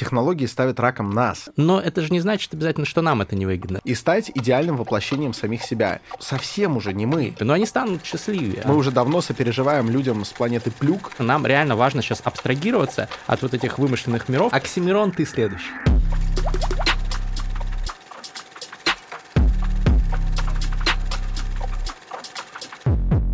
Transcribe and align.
Технологии 0.00 0.46
ставят 0.46 0.80
раком 0.80 1.10
нас. 1.10 1.50
Но 1.56 1.78
это 1.78 2.00
же 2.00 2.10
не 2.10 2.20
значит 2.20 2.54
обязательно, 2.54 2.86
что 2.86 3.02
нам 3.02 3.20
это 3.20 3.36
не 3.36 3.44
выгодно. 3.44 3.82
И 3.84 3.94
стать 3.94 4.30
идеальным 4.34 4.78
воплощением 4.78 5.34
самих 5.34 5.62
себя. 5.62 6.00
Совсем 6.18 6.78
уже 6.78 6.94
не 6.94 7.04
мы. 7.04 7.34
Но 7.38 7.52
они 7.52 7.66
станут 7.66 8.02
счастливее. 8.02 8.62
Мы 8.64 8.76
уже 8.76 8.92
давно 8.92 9.20
сопереживаем 9.20 9.90
людям 9.90 10.24
с 10.24 10.30
планеты 10.30 10.70
Плюк. 10.70 11.12
Нам 11.18 11.44
реально 11.44 11.76
важно 11.76 12.00
сейчас 12.00 12.22
абстрагироваться 12.24 13.10
от 13.26 13.42
вот 13.42 13.52
этих 13.52 13.78
вымышленных 13.78 14.30
миров. 14.30 14.54
Оксимирон, 14.54 15.12
ты 15.12 15.26
следующий. 15.26 15.68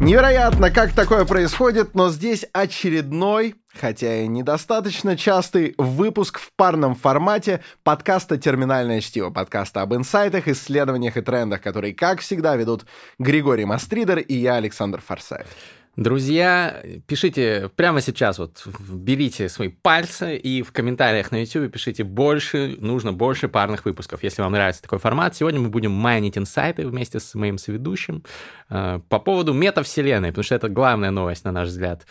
Невероятно, 0.07 0.71
как 0.71 0.93
такое 0.93 1.25
происходит, 1.25 1.97
но 1.97 2.11
здесь 2.11 2.47
очередной, 2.53 3.57
хотя 3.75 4.19
и 4.23 4.29
недостаточно 4.29 5.17
частый, 5.17 5.75
выпуск 5.79 6.39
в 6.39 6.53
парном 6.55 6.95
формате 6.95 7.61
подкаста 7.83 8.39
«Терминальное 8.39 9.01
чтиво», 9.01 9.31
подкаста 9.31 9.83
об 9.83 9.97
инсайтах, 9.97 10.47
исследованиях 10.47 11.17
и 11.17 11.23
трендах, 11.23 11.61
которые, 11.61 11.93
как 11.93 12.21
всегда, 12.21 12.55
ведут 12.55 12.87
Григорий 13.19 13.65
Мастридер 13.65 14.19
и 14.19 14.35
я, 14.35 14.55
Александр 14.55 15.03
Форсаев. 15.05 15.49
Друзья, 15.97 16.83
пишите 17.07 17.71
прямо 17.75 18.03
сейчас, 18.03 18.39
вот 18.39 18.63
берите 18.91 19.49
свои 19.49 19.69
пальцы 19.69 20.37
и 20.37 20.61
в 20.61 20.71
комментариях 20.71 21.31
на 21.31 21.41
YouTube 21.41 21.73
пишите 21.73 22.05
больше, 22.05 22.77
нужно 22.79 23.15
больше 23.15 23.49
парных 23.49 23.87
выпусков, 23.87 24.23
если 24.23 24.43
вам 24.43 24.53
нравится 24.53 24.83
такой 24.83 24.99
формат. 24.99 25.35
Сегодня 25.37 25.59
мы 25.59 25.71
будем 25.71 25.93
майнить 25.93 26.37
инсайты 26.37 26.87
вместе 26.87 27.19
с 27.19 27.35
моим 27.35 27.57
соведущим 27.57 28.25
по 28.69 29.19
поводу 29.21 29.53
метавселенной, 29.53 30.31
потому 30.31 30.45
что 30.45 30.55
это 30.55 30.69
главная 30.69 31.11
новость, 31.11 31.45
на 31.45 31.53
наш 31.53 31.69
взгляд, 31.69 32.07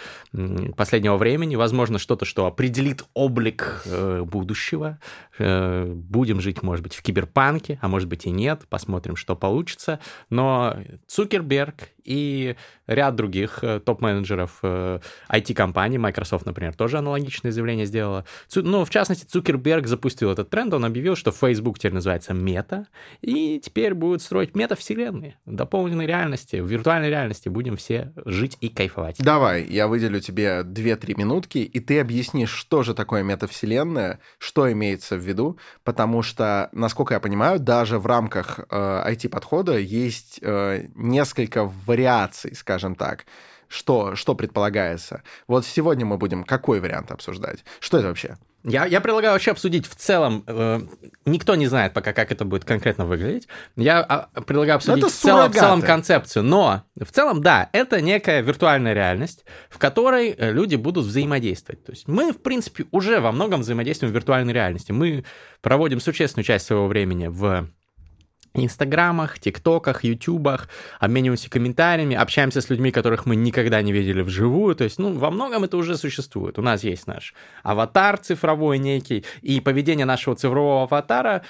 последнего 0.76 1.18
времени. 1.18 1.56
Возможно, 1.56 2.00
что-то, 2.00 2.26
что 2.26 2.46
определит 2.46 3.04
облик 3.14 3.84
э, 3.86 4.22
будущего. 4.24 5.00
Э, 5.38 5.86
будем 5.86 6.40
жить, 6.40 6.64
может 6.64 6.84
быть, 6.84 6.96
в 6.96 7.02
киберпанке, 7.02 7.78
а 7.82 7.88
может 7.88 8.08
быть 8.08 8.26
и 8.26 8.32
нет. 8.32 8.64
Посмотрим, 8.70 9.16
что 9.16 9.36
получится. 9.36 10.00
Но 10.30 10.78
Цукерберг 11.08 11.90
и 12.06 12.56
ряд 12.88 13.16
других 13.16 13.60
э, 13.64 13.80
топ-менеджеров 13.80 14.60
IT-компаний, 14.62 15.98
э, 15.98 16.00
Microsoft, 16.00 16.46
например, 16.46 16.74
тоже 16.76 17.00
аналогичное 17.00 17.52
заявление 17.52 17.86
сделала. 17.86 18.26
Ну, 18.54 18.86
в 18.86 18.90
частности, 18.90 19.26
Цукерберг 19.26 19.88
запустил 19.88 20.32
этот 20.32 20.50
тренд, 20.50 20.74
он 20.74 20.86
объявил, 20.86 21.16
что 21.16 21.32
Facebook 21.32 21.80
теперь 21.80 21.94
называется 21.94 22.34
мета, 22.34 22.88
и 23.22 23.60
теперь 23.60 23.94
будут 23.96 24.22
строить 24.22 24.56
метавселенные, 24.56 25.38
дополненной 25.46 26.06
реальности, 26.06 26.45
в 26.54 26.68
виртуальной 26.68 27.10
реальности 27.10 27.50
будем 27.50 27.76
все 27.78 28.14
жить 28.26 28.58
и 28.62 28.70
кайфовать. 28.70 29.18
Давай, 29.20 29.64
я 29.64 29.88
выделю 29.88 30.20
тебе 30.20 30.62
2-3 30.64 31.18
минутки, 31.18 31.58
и 31.60 31.80
ты 31.80 32.00
объяснишь, 32.00 32.52
что 32.52 32.84
же 32.84 32.94
такое 32.94 33.24
метавселенная, 33.24 34.20
что 34.38 34.72
имеется 34.72 35.16
в 35.16 35.20
виду, 35.20 35.58
потому 35.84 36.22
что, 36.22 36.70
насколько 36.72 37.14
я 37.14 37.20
понимаю, 37.20 37.60
даже 37.60 38.00
в 38.00 38.06
рамках 38.06 38.60
э, 38.60 38.66
IT-подхода 39.12 39.78
есть 39.78 40.40
э, 40.42 40.88
несколько 40.96 41.66
вариаций, 41.66 42.56
скажем 42.56 42.96
так. 42.96 43.26
Что, 43.68 44.16
что 44.16 44.36
предполагается? 44.36 45.24
Вот 45.48 45.66
сегодня 45.66 46.06
мы 46.06 46.18
будем 46.18 46.44
какой 46.44 46.80
вариант 46.80 47.12
обсуждать? 47.12 47.66
Что 47.80 47.98
это 47.98 48.08
вообще? 48.08 48.38
Я, 48.68 48.86
я 48.86 49.00
предлагаю 49.00 49.34
вообще 49.34 49.52
обсудить 49.52 49.86
в 49.86 49.96
целом. 49.96 50.44
Э, 50.48 50.82
никто 51.26 51.54
не 51.54 51.68
знает 51.68 51.94
пока, 51.94 52.14
как 52.14 52.32
это 52.32 52.46
будет 52.46 52.66
конкретно 52.66 53.06
выглядеть. 53.06 53.48
Я 53.76 54.00
а, 54.02 54.42
предлагаю 54.42 54.78
обсудить 54.78 55.06
в 55.06 55.12
целом, 55.12 55.52
в 55.52 55.56
целом 55.56 55.82
концепцию. 55.84 56.44
Но 56.44 56.84
в 57.00 57.12
целом, 57.12 57.44
да, 57.44 57.70
это 57.74 58.02
некая 58.02 58.42
виртуальная 58.42 58.94
реальность, 58.94 59.46
в 59.70 59.78
которой 59.78 60.32
э, 60.32 60.52
люди 60.52 60.76
будут 60.76 61.06
взаимодействовать. 61.06 61.86
То 61.86 61.92
есть 61.92 62.08
мы, 62.08 62.32
в 62.32 62.42
принципе, 62.42 62.86
уже 62.90 63.20
во 63.20 63.32
многом 63.32 63.62
взаимодействуем 63.62 64.12
в 64.12 64.16
виртуальной 64.16 64.54
реальности. 64.54 64.92
Мы 64.92 65.26
проводим 65.62 66.00
существенную 66.00 66.46
часть 66.46 66.66
своего 66.66 66.88
времени 66.88 67.28
в 67.28 67.70
Инстаграмах, 68.56 69.40
ТикТоках, 69.40 70.04
Ютубах, 70.04 70.70
обмениваемся 71.00 71.50
комментариями, 71.50 72.16
общаемся 72.16 72.62
с 72.62 72.70
людьми, 72.70 72.92
которых 72.92 73.26
мы 73.26 73.36
никогда 73.36 73.82
не 73.82 73.92
видели 73.92 74.22
вживую. 74.22 74.76
То 74.76 74.84
есть, 74.84 75.00
ну, 75.00 75.14
во 75.14 75.32
многом 75.32 75.64
это 75.64 75.78
уже 75.78 75.98
существует. 75.98 76.58
У 76.58 76.62
нас 76.62 76.84
есть 76.84 77.08
наш 77.08 77.34
аватар 77.64 78.18
цифровой 78.18 78.78
некий, 78.78 79.26
и 79.42 79.60
поведение 79.60 80.06
нашего 80.06 80.36
цифрового 80.36 80.84
аватара 80.84 81.44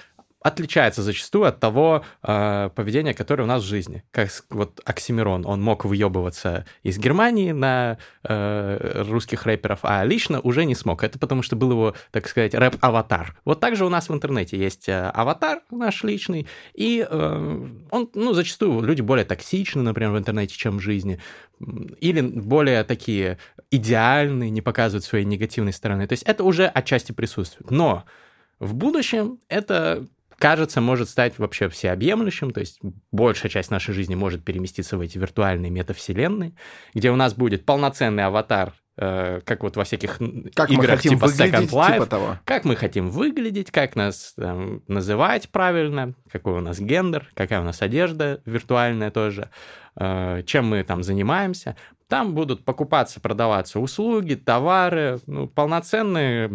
отличается 0.46 1.02
зачастую 1.02 1.46
от 1.46 1.60
того 1.60 2.06
э, 2.22 2.70
поведения, 2.76 3.16
которое 3.16 3.46
у 3.46 3.48
нас 3.48 3.64
в 3.64 3.66
жизни. 3.66 4.04
Как 4.12 4.30
вот 4.52 4.80
Оксимирон, 4.86 5.44
он 5.44 5.60
мог 5.60 5.86
выебываться 5.86 6.68
из 6.84 7.00
Германии 7.00 7.52
на 7.52 7.98
э, 8.24 9.04
русских 9.10 9.48
рэперов, 9.48 9.80
а 9.82 10.06
лично 10.06 10.40
уже 10.42 10.66
не 10.66 10.76
смог. 10.76 11.04
Это 11.04 11.18
потому 11.18 11.42
что 11.42 11.56
был 11.56 11.72
его, 11.72 11.96
так 12.12 12.28
сказать, 12.28 12.54
рэп-аватар. 12.54 13.36
Вот 13.44 13.60
также 13.60 13.86
у 13.86 13.90
нас 13.90 14.08
в 14.08 14.14
интернете 14.14 14.56
есть 14.56 14.88
э, 14.88 15.10
аватар 15.16 15.62
наш 15.72 16.04
личный, 16.04 16.46
и 16.76 17.04
э, 17.10 17.68
он, 17.90 18.10
ну, 18.14 18.34
зачастую 18.34 18.82
люди 18.84 19.02
более 19.02 19.26
токсичны, 19.26 19.82
например, 19.82 20.12
в 20.12 20.18
интернете, 20.20 20.56
чем 20.56 20.78
в 20.78 20.82
жизни, 20.82 21.20
или 22.00 22.22
более 22.22 22.84
такие 22.84 23.40
идеальные, 23.72 24.52
не 24.52 24.62
показывают 24.62 25.06
своей 25.06 25.26
негативной 25.26 25.74
стороны. 25.74 26.06
То 26.06 26.14
есть 26.14 26.24
это 26.24 26.44
уже 26.44 26.68
отчасти 26.68 27.14
присутствует. 27.14 27.72
Но 27.72 28.04
в 28.60 28.74
будущем 28.74 29.40
это 29.50 30.06
кажется, 30.38 30.82
может 30.82 31.10
стать 31.10 31.38
вообще 31.40 31.70
всеобъемлющим, 31.70 32.52
то 32.52 32.60
есть 32.60 32.80
большая 33.12 33.50
часть 33.50 33.72
нашей 33.72 33.94
жизни 33.94 34.16
может 34.16 34.44
переместиться 34.44 34.98
в 34.98 35.02
эти 35.02 35.18
виртуальные 35.18 35.72
метавселенные, 35.72 36.54
где 36.94 37.12
у 37.12 37.16
нас 37.16 37.34
будет 37.34 37.66
полноценный 37.66 38.26
аватар 38.26 38.74
э, 38.98 39.42
как 39.44 39.64
вот 39.64 39.76
во 39.76 39.84
всяких 39.84 40.20
как 40.54 40.70
играх 40.72 41.02
типа 41.02 41.26
Second 41.26 41.70
Life, 41.70 41.94
типа 41.94 42.06
того. 42.06 42.40
как 42.46 42.66
мы 42.66 42.76
хотим 42.76 43.10
выглядеть, 43.10 43.72
как 43.72 43.96
нас 43.96 44.34
там, 44.36 44.82
называть 44.88 45.50
правильно, 45.50 46.14
какой 46.32 46.54
у 46.54 46.62
нас 46.62 46.80
гендер, 46.80 47.30
какая 47.34 47.62
у 47.62 47.64
нас 47.64 47.82
одежда 47.82 48.42
виртуальная 48.46 49.12
тоже, 49.12 49.50
э, 49.96 50.44
чем 50.46 50.68
мы 50.68 50.84
там 50.84 51.04
занимаемся. 51.04 51.76
Там 52.08 52.36
будут 52.36 52.64
покупаться, 52.64 53.20
продаваться 53.20 53.80
услуги, 53.80 54.36
товары, 54.36 55.20
ну, 55.26 55.48
полноценные 55.48 56.52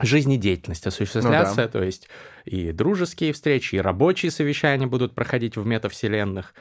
жизнедеятельность 0.00 0.86
осуществляться, 0.86 1.54
ну, 1.56 1.62
да. 1.62 1.68
то 1.68 1.82
есть 1.82 2.08
и 2.44 2.72
дружеские 2.72 3.32
встречи, 3.32 3.76
и 3.76 3.80
рабочие 3.80 4.30
совещания 4.30 4.86
будут 4.86 5.14
проходить 5.14 5.56
в 5.56 5.64
метавселенных, 5.64 6.54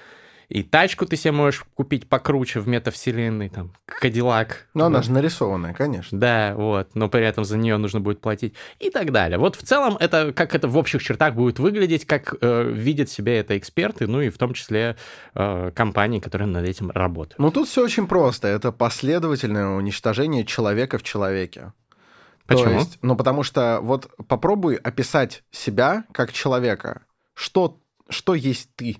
и 0.49 0.61
тачку 0.61 1.05
ты 1.05 1.15
себе 1.15 1.31
можешь 1.31 1.65
купить 1.73 2.07
покруче 2.07 2.59
в 2.59 2.67
метавселенной, 2.67 3.49
там, 3.49 3.73
Кадиллак. 3.85 4.67
Но 4.73 4.85
она 4.85 5.01
же 5.01 5.11
нарисованная, 5.11 5.73
конечно. 5.73 6.19
Да, 6.19 6.53
вот, 6.55 6.93
но 6.93 7.09
при 7.09 7.25
этом 7.25 7.43
за 7.43 7.57
нее 7.57 7.77
нужно 7.77 8.01
будет 8.01 8.21
платить 8.21 8.53
и 8.79 8.89
так 8.89 9.11
далее. 9.11 9.39
Вот 9.39 9.55
в 9.55 9.63
целом 9.63 9.97
это, 9.99 10.31
как 10.33 10.53
это 10.53 10.67
в 10.67 10.77
общих 10.77 11.01
чертах 11.01 11.33
будет 11.33 11.59
выглядеть, 11.59 12.05
как 12.05 12.35
э, 12.39 12.69
видят 12.71 13.09
себя 13.09 13.39
это 13.39 13.57
эксперты, 13.57 14.05
ну 14.05 14.21
и 14.21 14.29
в 14.29 14.37
том 14.37 14.53
числе 14.53 14.95
э, 15.33 15.71
компании, 15.73 16.19
которые 16.19 16.47
над 16.47 16.65
этим 16.65 16.91
работают. 16.91 17.39
Ну 17.39 17.49
тут 17.49 17.67
все 17.67 17.83
очень 17.83 18.07
просто. 18.07 18.47
Это 18.47 18.71
последовательное 18.71 19.69
уничтожение 19.69 20.45
человека 20.45 20.97
в 20.97 21.03
человеке. 21.03 21.71
Почему? 22.45 22.65
То 22.65 22.71
есть, 22.75 22.99
ну, 23.01 23.15
потому 23.15 23.43
что 23.43 23.79
вот 23.81 24.09
попробуй 24.27 24.75
описать 24.75 25.43
себя 25.51 26.05
как 26.11 26.33
человека. 26.33 27.05
Что, 27.33 27.79
что 28.09 28.35
есть 28.35 28.69
ты? 28.75 28.97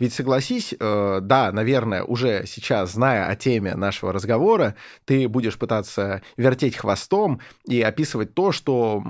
Ведь 0.00 0.14
согласись, 0.14 0.74
э, 0.78 1.18
да, 1.22 1.52
наверное, 1.52 2.02
уже 2.02 2.44
сейчас, 2.46 2.92
зная 2.92 3.26
о 3.26 3.36
теме 3.36 3.74
нашего 3.74 4.12
разговора, 4.12 4.74
ты 5.04 5.28
будешь 5.28 5.58
пытаться 5.58 6.22
вертеть 6.36 6.76
хвостом 6.76 7.40
и 7.66 7.80
описывать 7.82 8.34
то, 8.34 8.50
что 8.50 9.04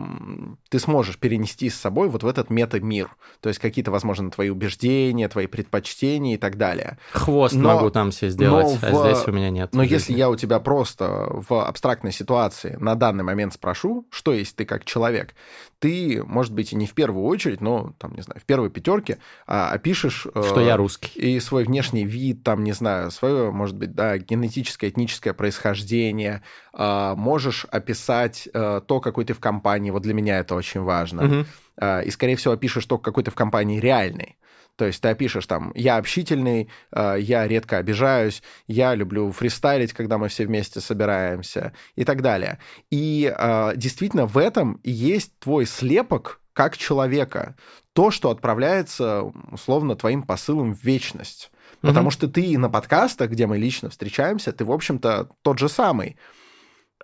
ты 0.69 0.79
сможешь 0.81 1.19
перенести 1.19 1.71
с 1.71 1.77
собой 1.77 2.09
вот 2.09 2.25
в 2.25 2.27
этот 2.27 2.51
мета-мир. 2.51 3.17
То 3.41 3.49
есть 3.49 3.61
какие-то, 3.61 3.91
возможно, 3.91 4.31
твои 4.31 4.51
убеждения, 4.51 5.29
твои 5.29 5.47
предпочтения 5.47 6.35
и 6.35 6.39
так 6.39 6.59
далее. 6.59 6.99
Хвост 7.13 7.55
но, 7.55 7.75
могу 7.75 7.91
там 7.91 8.11
все 8.11 8.29
сделать, 8.29 8.77
а 8.83 8.91
в, 8.91 9.05
а 9.05 9.13
здесь 9.13 9.27
у 9.29 9.33
меня 9.33 9.51
нет. 9.51 9.71
Но 9.73 9.83
если 9.83 10.13
я 10.13 10.29
у 10.29 10.37
тебя 10.37 10.59
просто 10.59 11.29
в 11.31 11.65
абстрактной 11.65 12.13
ситуации 12.13 12.77
на 12.81 12.97
данный 12.97 13.23
момент 13.23 13.55
спрошу, 13.55 14.07
что 14.11 14.33
есть 14.33 14.57
ты 14.57 14.65
как 14.65 14.85
человек, 14.85 15.35
ты, 15.81 16.23
может 16.25 16.53
быть, 16.53 16.73
и 16.73 16.77
не 16.77 16.87
в 16.87 16.93
первую 16.93 17.25
очередь, 17.25 17.61
но, 17.61 17.95
там, 17.99 18.15
не 18.15 18.23
знаю, 18.23 18.39
в 18.39 18.45
первой 18.45 18.71
пятерке 18.71 19.19
а, 19.47 19.71
опишешь... 19.71 20.27
Что 20.31 20.61
э, 20.61 20.67
я 20.67 20.77
русский. 20.77 21.19
И 21.19 21.41
свой 21.41 21.65
внешний 21.65 22.05
вид, 22.05 22.45
там, 22.45 22.63
не 22.63 22.73
знаю, 22.73 23.11
свое, 23.11 23.51
может 23.51 23.77
быть, 23.77 23.95
да, 23.95 24.19
генетическое, 24.19 24.91
этническое 24.91 25.33
происхождение. 25.33 26.43
А, 26.75 27.17
можешь 27.17 27.65
описать 27.65 28.47
а, 28.53 28.83
то, 28.83 29.01
какой 29.01 29.25
ты 29.25 29.33
в 29.33 29.41
компании. 29.41 29.91
Вот 29.91 30.03
для 30.03 30.13
меня 30.13 30.39
это 30.39 30.55
очень 30.55 30.83
важно. 30.83 31.25
Угу. 31.25 31.47
А, 31.79 32.01
и, 32.01 32.11
скорее 32.11 32.37
всего, 32.37 32.53
опишешь 32.53 32.85
то, 32.85 32.99
какой 32.99 33.25
ты 33.25 33.31
в 33.31 33.35
компании 33.35 33.81
реальный. 33.81 34.37
То 34.81 34.87
есть 34.87 35.03
ты 35.03 35.09
опишешь 35.09 35.45
там, 35.45 35.73
я 35.75 35.99
общительный, 35.99 36.71
я 36.91 37.47
редко 37.47 37.77
обижаюсь, 37.77 38.43
я 38.67 38.95
люблю 38.95 39.31
фристайлить, 39.31 39.93
когда 39.93 40.17
мы 40.17 40.29
все 40.29 40.47
вместе 40.47 40.81
собираемся 40.81 41.75
и 41.97 42.05
так 42.05 42.23
далее. 42.23 42.59
И 42.91 43.31
действительно 43.77 44.25
в 44.25 44.39
этом 44.39 44.81
есть 44.83 45.39
твой 45.39 45.67
слепок 45.67 46.41
как 46.55 46.79
человека 46.79 47.57
то, 47.93 48.11
что 48.11 48.31
отправляется, 48.31 49.25
условно, 49.53 49.97
твоим 49.97 50.23
посылом 50.23 50.75
в 50.75 50.83
вечность. 50.83 51.53
Потому 51.83 52.09
mm 52.09 52.13
что 52.13 52.29
ты 52.29 52.59
на 52.59 52.71
подкастах, 52.71 53.29
где 53.29 53.47
мы 53.47 53.59
лично 53.59 53.91
встречаемся, 53.91 54.51
ты, 54.53 54.65
в 54.65 54.73
общем-то, 54.73 55.29
тот 55.43 55.59
же 55.59 55.69
самый. 55.69 56.17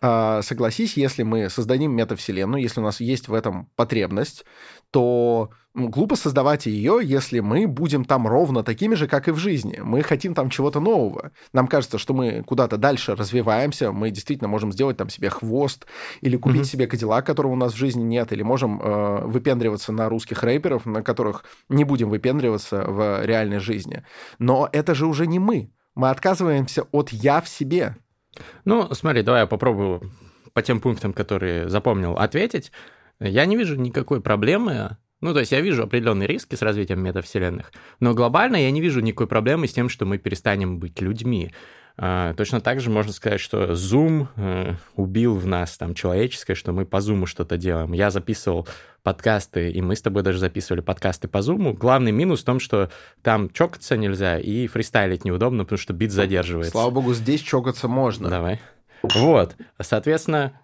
А, 0.03 0.43
согласись, 0.43 0.97
если 0.97 1.23
мы 1.23 1.49
создадим 1.49 1.93
метавселенную, 1.93 2.63
если 2.63 2.81
у 2.81 2.85
нас 2.85 3.01
есть 3.01 3.29
в 3.29 3.35
этом 3.35 3.71
потребность, 3.77 4.45
то 4.91 5.51
глупо 5.75 6.17
создавать 6.17 6.67
ее, 6.67 7.01
если 7.03 7.41
мы 7.41 7.67
будем 7.67 8.05
там 8.05 8.27
ровно 8.27 8.63
такими 8.63 8.95
же, 8.95 9.09
как 9.09 9.29
и 9.29 9.31
в 9.31 9.37
жизни. 9.37 9.81
Мы 9.83 10.03
хотим 10.03 10.35
там 10.35 10.51
чего-то 10.51 10.81
нового. 10.81 11.33
Нам 11.53 11.67
кажется, 11.67 11.99
что 11.99 12.15
мы 12.15 12.43
куда-то 12.43 12.77
дальше 12.77 13.15
развиваемся, 13.15 13.93
мы 13.93 14.11
действительно 14.11 14.49
можем 14.49 14.73
сделать 14.73 14.97
там 14.97 15.09
себе 15.09 15.31
хвост 15.31 15.87
или 16.21 16.37
купить 16.37 16.63
mm-hmm. 16.63 16.65
себе 16.65 16.87
кадиллак, 16.87 17.27
которого 17.27 17.53
у 17.53 17.57
нас 17.57 17.73
в 17.73 17.77
жизни 17.77 18.03
нет, 18.03 18.33
или 18.33 18.43
можем 18.43 18.81
э, 18.81 19.27
выпендриваться 19.27 19.93
на 19.93 20.09
русских 20.09 20.43
рэперов, 20.43 20.87
на 20.87 21.03
которых 21.03 21.45
не 21.69 21.85
будем 21.85 22.11
выпендриваться 22.11 22.85
в 22.87 23.25
реальной 23.25 23.59
жизни. 23.59 24.05
Но 24.39 24.69
это 24.73 24.95
же 24.95 25.07
уже 25.07 25.27
не 25.27 25.39
мы. 25.39 25.71
Мы 25.95 26.11
отказываемся 26.11 26.83
от 26.93 27.11
«я» 27.11 27.41
в 27.41 27.49
себе. 27.49 27.97
Ну, 28.65 28.93
смотри, 28.95 29.23
давай 29.23 29.43
я 29.43 29.47
попробую 29.47 30.13
по 30.53 30.63
тем 30.63 30.81
пунктам, 30.81 31.13
которые 31.13 31.69
запомнил, 31.69 32.13
ответить. 32.13 32.73
Я 33.21 33.47
не 33.47 33.57
вижу 33.57 33.77
никакой 33.77 34.21
проблемы 34.21 34.97
ну, 35.21 35.33
то 35.33 35.41
есть 35.41 35.53
я 35.53 35.61
вижу 35.61 35.83
определенные 35.83 36.27
риски 36.29 36.55
с 36.57 36.63
развитием 36.63 37.03
метавселенных, 37.03 37.73
но 38.01 38.15
глобально 38.15 38.57
я 38.57 38.71
не 38.71 38.81
вижу 38.81 39.01
никакой 39.01 39.27
проблемы 39.27 39.67
с 39.67 39.73
тем, 39.73 39.89
что 39.89 40.05
мы 40.05 40.19
перестанем 40.19 40.79
быть 40.79 41.01
людьми. 41.01 41.53
А, 41.99 42.35
точно 42.35 42.61
так 42.61 42.81
же 42.81 42.91
можно 42.91 43.13
сказать, 43.13 43.41
что 43.41 43.73
Zoom 43.73 44.29
э, 44.37 44.75
убил 44.97 45.37
в 45.37 45.47
нас 45.47 45.79
там 45.79 45.95
человеческое, 45.95 46.55
что 46.55 46.73
мы 46.73 46.85
по 46.85 46.97
Zoom 46.97 47.25
что-то 47.27 47.57
делаем. 47.57 47.93
Я 47.93 48.11
записывал 48.11 48.69
подкасты, 49.03 49.71
и 49.71 49.81
мы 49.81 49.97
с 49.97 50.03
тобой 50.03 50.23
даже 50.23 50.39
записывали 50.39 50.83
подкасты 50.83 51.27
по 51.27 51.39
Zoom. 51.39 51.73
Главный 51.73 52.13
минус 52.13 52.43
в 52.43 52.45
том, 52.45 52.61
что 52.61 52.91
там 53.23 53.49
чокаться 53.51 53.97
нельзя 53.97 54.39
и 54.39 54.67
фристайлить 54.67 55.25
неудобно, 55.25 55.65
потому 55.65 55.79
что 55.79 55.95
бит 55.95 56.13
задерживается. 56.13 56.73
Слава 56.73 56.91
богу, 56.91 57.15
здесь 57.15 57.41
чокаться 57.41 57.89
можно. 57.89 58.29
Давай. 58.29 58.61
Вот, 59.03 59.57
соответственно, 59.81 60.61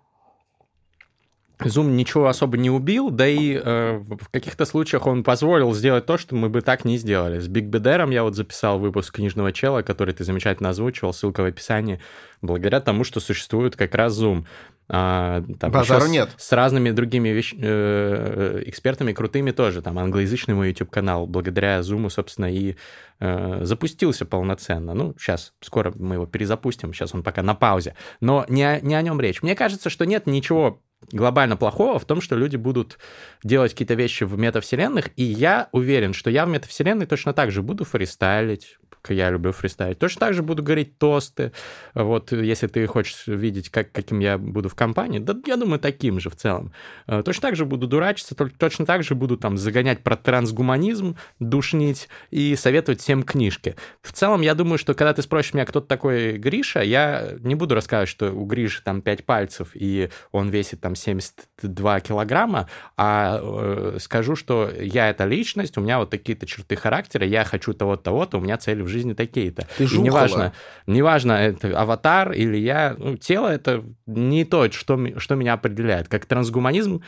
Zoom 1.64 1.92
ничего 1.92 2.28
особо 2.28 2.56
не 2.56 2.70
убил, 2.70 3.10
да 3.10 3.26
и 3.26 3.54
э, 3.54 3.98
в 3.98 4.28
каких-то 4.30 4.64
случаях 4.64 5.06
он 5.06 5.22
позволил 5.24 5.72
сделать 5.74 6.06
то, 6.06 6.18
что 6.18 6.34
мы 6.34 6.48
бы 6.48 6.60
так 6.60 6.84
не 6.84 6.96
сделали. 6.98 7.38
С 7.38 7.48
Биг 7.48 7.64
Бедером 7.64 8.10
я 8.10 8.22
вот 8.22 8.34
записал 8.34 8.78
выпуск 8.78 9.14
книжного 9.14 9.52
чела, 9.52 9.82
который 9.82 10.14
ты 10.14 10.24
замечательно 10.24 10.70
озвучивал, 10.70 11.12
ссылка 11.12 11.42
в 11.42 11.46
описании, 11.46 12.00
благодаря 12.40 12.80
тому, 12.80 13.04
что 13.04 13.20
существует 13.20 13.76
как 13.76 13.94
раз 13.94 14.20
Zoom. 14.20 14.44
А, 14.88 15.42
там 15.58 15.70
Базару 15.70 16.06
нет. 16.06 16.30
С 16.36 16.52
разными 16.52 16.90
другими 16.90 17.30
вещ... 17.30 17.54
э, 17.56 18.62
экспертами 18.66 19.12
крутыми 19.12 19.50
тоже. 19.52 19.80
Там 19.80 19.98
англоязычный 19.98 20.54
мой 20.54 20.68
YouTube-канал 20.68 21.26
благодаря 21.26 21.80
Zoom, 21.80 22.10
собственно, 22.10 22.52
и 22.52 22.76
э, 23.18 23.60
запустился 23.64 24.26
полноценно. 24.26 24.92
Ну, 24.92 25.14
сейчас, 25.18 25.54
скоро 25.60 25.94
мы 25.96 26.16
его 26.16 26.26
перезапустим, 26.26 26.92
сейчас 26.92 27.14
он 27.14 27.22
пока 27.22 27.42
на 27.42 27.54
паузе. 27.54 27.94
Но 28.20 28.44
не 28.48 28.80
не 28.82 28.94
о 28.94 29.02
нем 29.02 29.18
речь. 29.20 29.42
Мне 29.42 29.54
кажется, 29.54 29.88
что 29.88 30.04
нет 30.04 30.26
ничего 30.26 30.82
глобально 31.10 31.56
плохого 31.56 31.98
в 31.98 32.04
том, 32.04 32.20
что 32.20 32.36
люди 32.36 32.56
будут 32.56 32.98
делать 33.42 33.72
какие-то 33.72 33.94
вещи 33.94 34.24
в 34.24 34.38
метавселенных, 34.38 35.10
и 35.16 35.24
я 35.24 35.68
уверен, 35.72 36.12
что 36.12 36.30
я 36.30 36.46
в 36.46 36.48
метавселенной 36.48 37.06
точно 37.06 37.32
так 37.32 37.50
же 37.50 37.62
буду 37.62 37.84
фристайлить, 37.84 38.78
я 39.10 39.30
люблю 39.30 39.52
фристайлить. 39.52 39.98
Точно 39.98 40.20
так 40.20 40.34
же 40.34 40.42
буду 40.42 40.62
говорить 40.62 40.98
тосты. 40.98 41.52
Вот 41.94 42.32
если 42.32 42.66
ты 42.66 42.86
хочешь 42.86 43.26
видеть, 43.26 43.70
как, 43.70 43.92
каким 43.92 44.20
я 44.20 44.38
буду 44.38 44.68
в 44.68 44.74
компании, 44.74 45.18
да 45.18 45.36
я 45.46 45.56
думаю, 45.56 45.78
таким 45.78 46.20
же 46.20 46.30
в 46.30 46.36
целом. 46.36 46.72
Э, 47.06 47.22
точно 47.24 47.42
так 47.42 47.56
же 47.56 47.64
буду 47.64 47.86
дурачиться, 47.86 48.34
точно 48.34 48.86
так 48.86 49.02
же 49.02 49.14
буду 49.14 49.36
там 49.36 49.58
загонять 49.58 50.02
про 50.02 50.16
трансгуманизм, 50.16 51.16
душнить 51.40 52.08
и 52.30 52.54
советовать 52.56 53.00
всем 53.00 53.22
книжки. 53.22 53.76
В 54.02 54.12
целом, 54.12 54.42
я 54.42 54.54
думаю, 54.54 54.78
что 54.78 54.94
когда 54.94 55.12
ты 55.12 55.22
спросишь 55.22 55.54
меня, 55.54 55.66
кто 55.66 55.80
такой 55.80 56.38
Гриша, 56.38 56.80
я 56.80 57.34
не 57.40 57.54
буду 57.54 57.74
рассказывать, 57.74 58.08
что 58.08 58.32
у 58.32 58.44
Гриши 58.44 58.82
там 58.82 59.02
5 59.02 59.24
пальцев 59.24 59.70
и 59.74 60.10
он 60.30 60.48
весит 60.50 60.80
там 60.80 60.94
72 60.94 62.00
килограмма, 62.00 62.68
а 62.96 63.40
э, 63.42 63.98
скажу, 64.00 64.36
что 64.36 64.70
я 64.70 65.10
эта 65.10 65.24
личность, 65.24 65.76
у 65.76 65.80
меня 65.80 65.98
вот 65.98 66.10
такие-то 66.10 66.46
черты 66.46 66.76
характера, 66.76 67.26
я 67.26 67.44
хочу 67.44 67.72
того-то, 67.72 68.02
того-то, 68.02 68.38
у 68.38 68.40
меня 68.40 68.56
цели 68.58 68.82
в 68.82 68.88
жизни 68.92 69.14
такие-то. 69.14 69.66
Ты 69.76 69.84
и 69.84 69.98
неважно, 69.98 70.52
неважно, 70.86 71.32
это 71.32 71.78
аватар 71.78 72.32
или 72.32 72.56
я, 72.56 72.94
ну, 72.96 73.16
тело 73.16 73.48
это 73.48 73.84
не 74.06 74.44
то, 74.44 74.70
что, 74.70 75.18
что 75.18 75.34
меня 75.34 75.54
определяет. 75.54 76.08
Как 76.08 76.26
трансгуманизм 76.26 77.02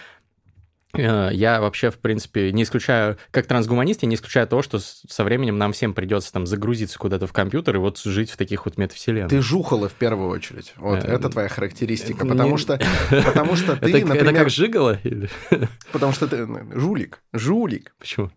я 0.97 1.61
вообще, 1.61 1.91
в 1.91 1.99
принципе, 1.99 2.53
не 2.53 2.63
исключаю, 2.63 3.19
как 3.31 3.47
трансгуманист, 3.47 4.03
я 4.03 4.09
не 4.09 4.15
исключаю 4.15 4.47
того, 4.47 4.63
что 4.63 4.79
со 4.79 5.25
временем 5.25 5.59
нам 5.59 5.73
всем 5.73 5.95
придется 5.95 6.33
там 6.33 6.47
загрузиться 6.47 6.99
куда-то 6.99 7.27
в 7.27 7.33
компьютер 7.33 7.77
и 7.77 7.79
вот 7.79 7.99
жить 7.99 8.31
в 8.31 8.37
таких 8.37 8.65
вот 8.65 8.77
метавселенных. 8.77 9.31
Ты 9.31 9.41
жухало 9.41 9.89
в 9.89 9.95
первую 9.95 10.31
очередь. 10.31 10.73
Вот, 10.77 11.05
э, 11.05 11.09
это 11.09 11.29
твоя 11.29 11.49
характеристика. 11.49 12.27
Потому 12.27 12.57
что, 12.57 12.81
потому 13.25 13.57
что 13.57 13.77
ты, 13.77 13.99
это, 13.99 14.07
например... 14.07 14.29
Это 14.29 14.35
как 14.35 14.51
жигало? 14.51 14.99
Или... 15.03 15.29
Потому 15.93 16.13
что 16.13 16.27
ты 16.27 16.47
жулик. 16.75 17.23
Жулик. 17.33 17.95
Почему? 17.99 18.31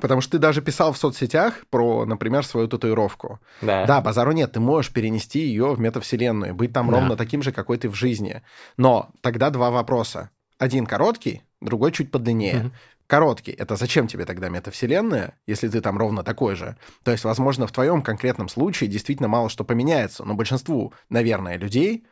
Потому 0.00 0.20
что 0.20 0.32
ты 0.32 0.38
даже 0.38 0.62
писал 0.62 0.92
в 0.92 0.98
соцсетях 0.98 1.64
про, 1.70 2.04
например, 2.04 2.44
свою 2.44 2.68
татуировку. 2.68 3.40
Да. 3.62 3.86
Да, 3.86 4.00
базару 4.00 4.32
нет, 4.32 4.52
ты 4.52 4.60
можешь 4.60 4.92
перенести 4.92 5.40
ее 5.40 5.74
в 5.74 5.80
метавселенную, 5.80 6.54
быть 6.54 6.72
там 6.72 6.90
да. 6.90 6.94
ровно 6.94 7.16
таким 7.16 7.42
же, 7.42 7.52
какой 7.52 7.78
ты 7.78 7.88
в 7.88 7.94
жизни. 7.94 8.42
Но 8.76 9.10
тогда 9.22 9.50
два 9.50 9.70
вопроса. 9.70 10.30
Один 10.58 10.86
короткий, 10.86 11.42
другой 11.60 11.92
чуть 11.92 12.10
подлиннее. 12.10 12.54
Mm-hmm. 12.54 12.70
Короткий— 13.06 13.52
это 13.58 13.76
зачем 13.76 14.08
тебе 14.08 14.24
тогда 14.24 14.48
метавселенная, 14.48 15.38
если 15.46 15.68
ты 15.68 15.80
там 15.80 15.96
ровно 15.96 16.24
такой 16.24 16.56
же? 16.56 16.76
То 17.04 17.12
есть, 17.12 17.22
возможно, 17.22 17.66
в 17.66 17.72
твоем 17.72 18.02
конкретном 18.02 18.48
случае 18.48 18.90
действительно 18.90 19.28
мало 19.28 19.48
что 19.48 19.64
поменяется, 19.64 20.24
но 20.24 20.34
большинству, 20.34 20.92
наверное, 21.08 21.56
людей, 21.56 22.04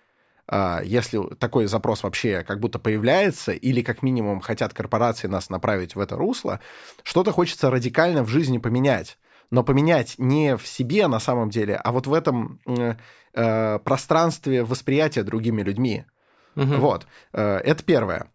а, 0.46 0.82
если 0.84 1.20
такой 1.36 1.66
запрос 1.66 2.02
вообще 2.02 2.44
как 2.44 2.60
будто 2.60 2.78
появляется, 2.78 3.52
или 3.52 3.82
как 3.82 4.02
минимум 4.02 4.40
хотят 4.40 4.74
корпорации 4.74 5.26
нас 5.26 5.50
направить 5.50 5.96
в 5.96 6.00
это 6.00 6.16
русло, 6.16 6.60
что-то 7.02 7.32
хочется 7.32 7.70
радикально 7.70 8.22
в 8.22 8.28
жизни 8.28 8.58
поменять. 8.58 9.18
Но 9.50 9.62
поменять 9.62 10.14
не 10.18 10.56
в 10.56 10.66
себе 10.66 11.06
на 11.06 11.20
самом 11.20 11.50
деле, 11.50 11.76
а 11.76 11.92
вот 11.92 12.06
в 12.06 12.12
этом 12.12 12.60
э, 12.66 13.78
пространстве 13.84 14.64
восприятия 14.64 15.22
другими 15.22 15.62
людьми. 15.62 16.04
Угу. 16.56 16.74
Вот. 16.76 17.06
Э, 17.32 17.58
это 17.58 17.82
первое. 17.82 18.28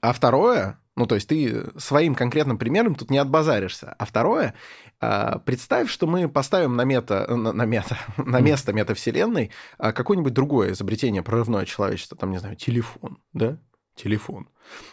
А 0.00 0.12
второе, 0.12 0.78
ну, 0.96 1.06
то 1.06 1.14
есть 1.14 1.28
ты 1.28 1.70
своим 1.78 2.14
конкретным 2.14 2.58
примером 2.58 2.94
тут 2.94 3.10
не 3.10 3.18
отбазаришься. 3.18 3.94
А 3.98 4.04
второе, 4.04 4.54
а, 5.00 5.38
представь, 5.38 5.90
что 5.90 6.06
мы 6.06 6.28
поставим 6.28 6.76
на, 6.76 6.84
мета, 6.84 7.26
на, 7.28 7.52
на, 7.52 7.64
мета, 7.64 7.98
на 8.16 8.40
место 8.40 8.72
метавселенной 8.72 9.50
а, 9.78 9.92
какое-нибудь 9.92 10.32
другое 10.32 10.72
изобретение 10.72 11.22
прорывное 11.22 11.64
человечество, 11.64 12.16
там, 12.16 12.30
не 12.30 12.38
знаю, 12.38 12.56
телефон, 12.56 13.18
да? 13.32 13.58
Телефон. 13.94 14.48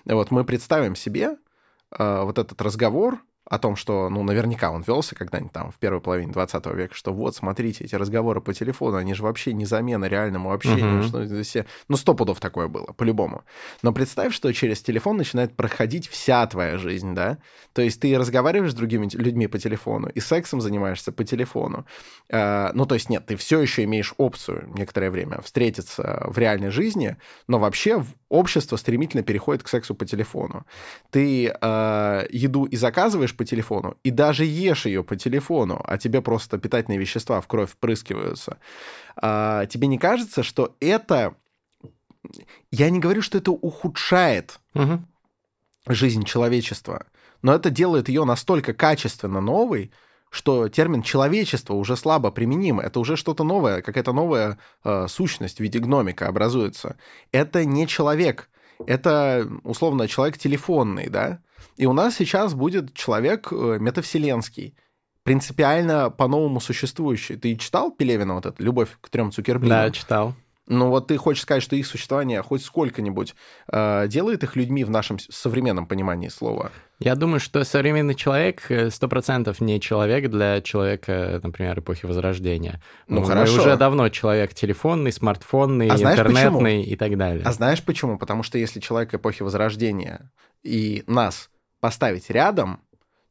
Вот 0.05 0.31
мы 0.31 0.43
представим 0.43 0.95
себе 0.95 1.37
а, 1.91 2.23
вот 2.23 2.37
этот 2.37 2.61
разговор 2.61 3.19
о 3.49 3.57
том, 3.57 3.75
что, 3.75 4.09
ну, 4.09 4.23
наверняка 4.23 4.71
он 4.71 4.83
велся 4.85 5.15
когда-нибудь 5.15 5.51
там 5.51 5.71
в 5.71 5.77
первой 5.77 6.01
половине 6.01 6.31
20 6.31 6.65
века, 6.67 6.93
что 6.93 7.11
вот, 7.13 7.35
смотрите, 7.35 7.83
эти 7.83 7.95
разговоры 7.95 8.41
по 8.41 8.53
телефону, 8.53 8.97
они 8.97 9.13
же 9.15 9.23
вообще 9.23 9.53
не 9.53 9.65
замена 9.65 10.05
реальному 10.05 10.53
общению. 10.53 11.01
Uh-huh. 11.01 11.07
Что 11.07 11.43
все... 11.43 11.65
Ну, 11.87 11.97
сто 11.97 12.13
пудов 12.13 12.39
такое 12.39 12.67
было, 12.67 12.93
по-любому. 12.93 13.43
Но 13.81 13.91
представь, 13.91 14.33
что 14.33 14.51
через 14.53 14.81
телефон 14.81 15.17
начинает 15.17 15.55
проходить 15.55 16.07
вся 16.07 16.45
твоя 16.45 16.77
жизнь, 16.77 17.15
да? 17.15 17.39
То 17.73 17.81
есть 17.81 17.99
ты 17.99 18.17
разговариваешь 18.17 18.71
с 18.71 18.75
другими 18.75 19.09
людьми 19.13 19.47
по 19.47 19.57
телефону, 19.57 20.09
и 20.09 20.19
сексом 20.19 20.61
занимаешься 20.61 21.11
по 21.11 21.23
телефону. 21.23 21.85
Э, 22.29 22.69
ну, 22.73 22.85
то 22.85 22.95
есть 22.95 23.09
нет, 23.09 23.25
ты 23.25 23.35
все 23.35 23.59
еще 23.59 23.83
имеешь 23.85 24.13
опцию 24.17 24.69
некоторое 24.75 25.09
время 25.09 25.41
встретиться 25.41 26.23
в 26.27 26.37
реальной 26.37 26.69
жизни, 26.69 27.17
но 27.47 27.57
вообще 27.57 28.03
общество 28.29 28.75
стремительно 28.75 29.23
переходит 29.23 29.63
к 29.63 29.67
сексу 29.67 29.95
по 29.95 30.05
телефону. 30.05 30.65
Ты 31.09 31.47
э, 31.47 32.27
еду 32.29 32.65
и 32.65 32.75
заказываешь 32.75 33.35
по 33.39 33.45
телефону, 33.45 33.95
и 34.03 34.11
даже 34.11 34.43
ешь 34.43 34.85
ее 34.85 35.01
по 35.01 35.15
телефону, 35.15 35.81
а 35.85 35.97
тебе 35.97 36.21
просто 36.21 36.57
питательные 36.57 36.99
вещества 36.99 37.39
в 37.39 37.47
кровь 37.47 37.71
впрыскиваются, 37.71 38.57
а, 39.15 39.65
тебе 39.67 39.87
не 39.87 39.97
кажется, 39.97 40.43
что 40.43 40.75
это... 40.81 41.35
Я 42.69 42.89
не 42.89 42.99
говорю, 42.99 43.21
что 43.21 43.37
это 43.37 43.51
ухудшает 43.51 44.59
угу. 44.73 44.99
жизнь 45.87 46.25
человечества, 46.25 47.05
но 47.41 47.55
это 47.55 47.69
делает 47.69 48.09
ее 48.09 48.25
настолько 48.25 48.73
качественно 48.73 49.39
новой, 49.39 49.91
что 50.29 50.67
термин 50.67 51.01
человечество 51.01 51.75
уже 51.75 51.95
слабо 51.95 52.29
применим. 52.29 52.81
Это 52.81 52.99
уже 52.99 53.15
что-то 53.15 53.45
новое, 53.45 53.81
какая-то 53.81 54.11
новая 54.11 54.57
э, 54.83 55.07
сущность 55.07 55.57
в 55.57 55.61
виде 55.61 55.79
гномика 55.79 56.27
образуется. 56.27 56.97
Это 57.31 57.63
не 57.63 57.87
человек, 57.87 58.49
это 58.85 59.49
условно 59.63 60.09
человек 60.09 60.37
телефонный, 60.37 61.07
да? 61.07 61.39
И 61.77 61.85
у 61.85 61.93
нас 61.93 62.15
сейчас 62.15 62.53
будет 62.53 62.93
человек 62.93 63.49
э, 63.51 63.77
метавселенский, 63.79 64.75
принципиально 65.23 66.09
по-новому 66.09 66.59
существующий. 66.59 67.35
Ты 67.35 67.55
читал 67.55 67.91
Пелевина 67.91 68.35
вот 68.35 68.45
это 68.45 68.61
«Любовь 68.63 68.89
к 69.01 69.09
трем 69.09 69.31
Цукербергам»? 69.31 69.69
Да, 69.69 69.91
читал. 69.91 70.35
Но 70.69 70.89
вот 70.89 71.07
ты 71.07 71.17
хочешь 71.17 71.41
сказать, 71.41 71.63
что 71.63 71.75
их 71.75 71.87
существование 71.87 72.43
хоть 72.43 72.63
сколько-нибудь 72.63 73.35
э, 73.71 74.07
делает 74.07 74.43
их 74.43 74.55
людьми 74.55 74.83
в 74.83 74.91
нашем 74.91 75.17
современном 75.19 75.87
понимании 75.87 76.29
слова? 76.29 76.71
Я 76.99 77.15
думаю, 77.15 77.39
что 77.39 77.63
современный 77.63 78.13
человек 78.13 78.69
э, 78.69 78.91
сто 78.91 79.07
процентов 79.07 79.61
не 79.61 79.81
человек 79.81 80.29
для 80.29 80.61
человека, 80.61 81.39
например, 81.41 81.79
эпохи 81.79 82.05
Возрождения. 82.05 82.79
Ну, 83.07 83.21
Мы 83.21 83.25
хорошо. 83.27 83.61
уже 83.61 83.77
давно 83.77 84.09
человек 84.09 84.53
телефонный, 84.53 85.11
смартфонный, 85.11 85.89
а 85.89 85.95
интернетный 85.95 86.83
и 86.83 86.95
так 86.95 87.17
далее. 87.17 87.41
А 87.45 87.51
знаешь 87.51 87.81
почему? 87.83 88.19
Потому 88.19 88.43
что 88.43 88.59
если 88.59 88.79
человек 88.79 89.11
эпохи 89.13 89.41
Возрождения 89.41 90.31
и 90.61 91.03
нас 91.07 91.49
поставить 91.79 92.29
рядом, 92.29 92.81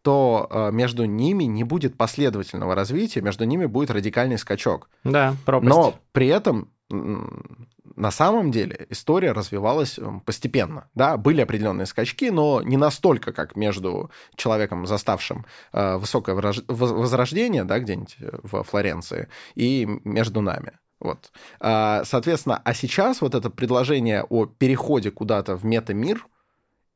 то 0.02 0.49
э, 0.50 0.71
между 0.73 1.04
ними 1.04 1.45
не 1.45 1.62
будет 1.62 1.97
последовательного 1.97 2.75
развития, 2.75 3.21
между 3.21 3.45
ними 3.45 3.66
будет 3.66 3.92
радикальный 3.92 4.38
скачок. 4.38 4.88
Да, 5.04 5.37
пропасть. 5.45 5.68
Но 5.68 5.95
при 6.12 6.26
этом 6.28 6.71
на 6.90 8.11
самом 8.11 8.50
деле 8.50 8.87
история 8.88 9.33
развивалась 9.33 9.99
постепенно. 10.25 10.88
Да, 10.95 11.16
были 11.16 11.40
определенные 11.40 11.87
скачки, 11.87 12.30
но 12.30 12.62
не 12.62 12.76
настолько, 12.76 13.33
как 13.33 13.57
между 13.57 14.11
человеком, 14.37 14.87
заставшим 14.87 15.45
э, 15.73 15.97
высокое 15.97 16.35
возрождение, 16.35 17.64
да, 17.64 17.78
где-нибудь 17.78 18.16
в 18.42 18.62
Флоренции, 18.62 19.28
и 19.54 19.87
между 20.04 20.40
нами. 20.40 20.78
Вот. 21.00 21.30
А, 21.61 22.02
соответственно, 22.04 22.61
а 22.64 22.75
сейчас 22.75 23.21
вот 23.21 23.35
это 23.35 23.50
предложение 23.50 24.25
о 24.25 24.47
переходе 24.47 25.11
куда-то 25.11 25.57
в 25.57 25.64
метамир– 25.64 26.26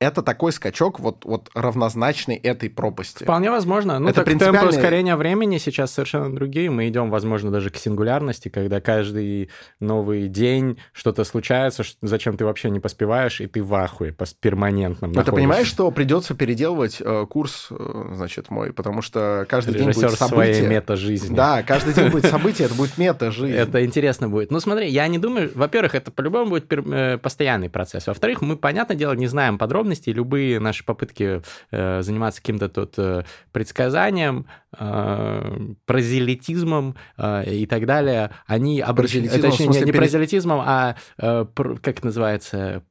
это 0.03 0.23
такой 0.23 0.53
скачок 0.53 1.01
вот, 1.01 1.25
вот 1.25 1.51
равнозначный 1.55 2.37
этой 2.37 2.69
пропасти. 2.69 3.25
Вполне 3.25 3.51
возможно. 3.51 3.99
Ну, 3.99 4.07
это 4.07 4.17
так 4.17 4.25
принципиальный... 4.27 4.61
темпы 4.61 4.77
ускорения 4.77 5.17
времени 5.17 5.59
сейчас 5.59 5.93
совершенно 5.93 6.35
другие. 6.35 6.71
Мы 6.71 6.89
идем, 6.89 7.11
возможно, 7.11 7.51
даже 7.51 7.71
к 7.71 7.77
сингулярности, 7.77 8.49
когда 8.49 8.81
каждый 8.81 9.51
новый 9.81 10.29
день 10.29 10.79
что-то 10.93 11.25
случается, 11.25 11.85
зачем 12.01 12.37
ты 12.37 12.45
вообще 12.45 12.71
не 12.71 12.81
поспеваешь, 12.81 13.41
и 13.41 13.47
ты 13.47 13.63
в 13.63 13.75
ахуе 13.75 14.15
перманентном 14.41 15.13
Но 15.13 15.23
ты 15.23 15.33
понимаешь, 15.33 15.67
что 15.67 15.91
придется 15.91 16.35
переделывать 16.35 16.99
э, 17.01 17.27
курс, 17.29 17.69
э, 17.71 18.05
значит, 18.15 18.51
мой, 18.51 18.73
потому 18.73 19.03
что 19.03 19.47
каждый 19.49 19.75
Режиссер 19.75 19.93
день 19.93 20.03
будет 20.09 20.19
событие. 20.19 20.55
своей 20.55 20.69
мета-жизни. 20.69 21.35
Да, 21.35 21.63
каждый 21.63 21.95
день 21.95 22.09
будет 22.09 22.27
событие, 22.31 22.67
это 22.67 22.75
будет 22.75 22.99
мета-жизнь. 22.99 23.55
Это 23.55 23.85
интересно 23.85 24.29
будет. 24.29 24.51
Ну, 24.51 24.61
смотри, 24.61 24.89
я 24.89 25.07
не 25.09 25.19
думаю... 25.19 25.51
Во-первых, 25.55 25.95
это 25.95 26.11
по-любому 26.11 26.51
будет 26.51 26.67
э, 26.73 27.19
постоянный 27.19 27.71
процесс. 27.71 28.07
Во-вторых, 28.07 28.43
мы, 28.43 28.57
понятное 28.57 28.97
дело, 28.97 29.13
не 29.13 29.27
знаем 29.27 29.59
подробно, 29.59 29.92
подробности, 29.93 30.11
любые 30.11 30.61
наши 30.61 30.85
попытки 30.85 31.43
э, 31.71 32.03
заниматься 32.03 32.41
каким-то 32.41 32.69
тут 32.69 32.95
э, 32.99 33.25
предсказанием, 33.53 34.47
э, 34.79 35.59
прозелитизмом 35.87 36.97
э, 37.19 37.55
и 37.55 37.67
так 37.67 37.87
далее, 37.87 38.31
они 38.47 38.81
обращены... 38.81 39.29
Точнее, 39.29 39.69
не, 39.69 39.81
не 39.83 39.93
прозелитизмом, 39.93 40.61
а, 40.65 40.97
э, 41.19 41.45
пр, 41.55 41.79
как 41.79 42.03
называется, 42.03 42.83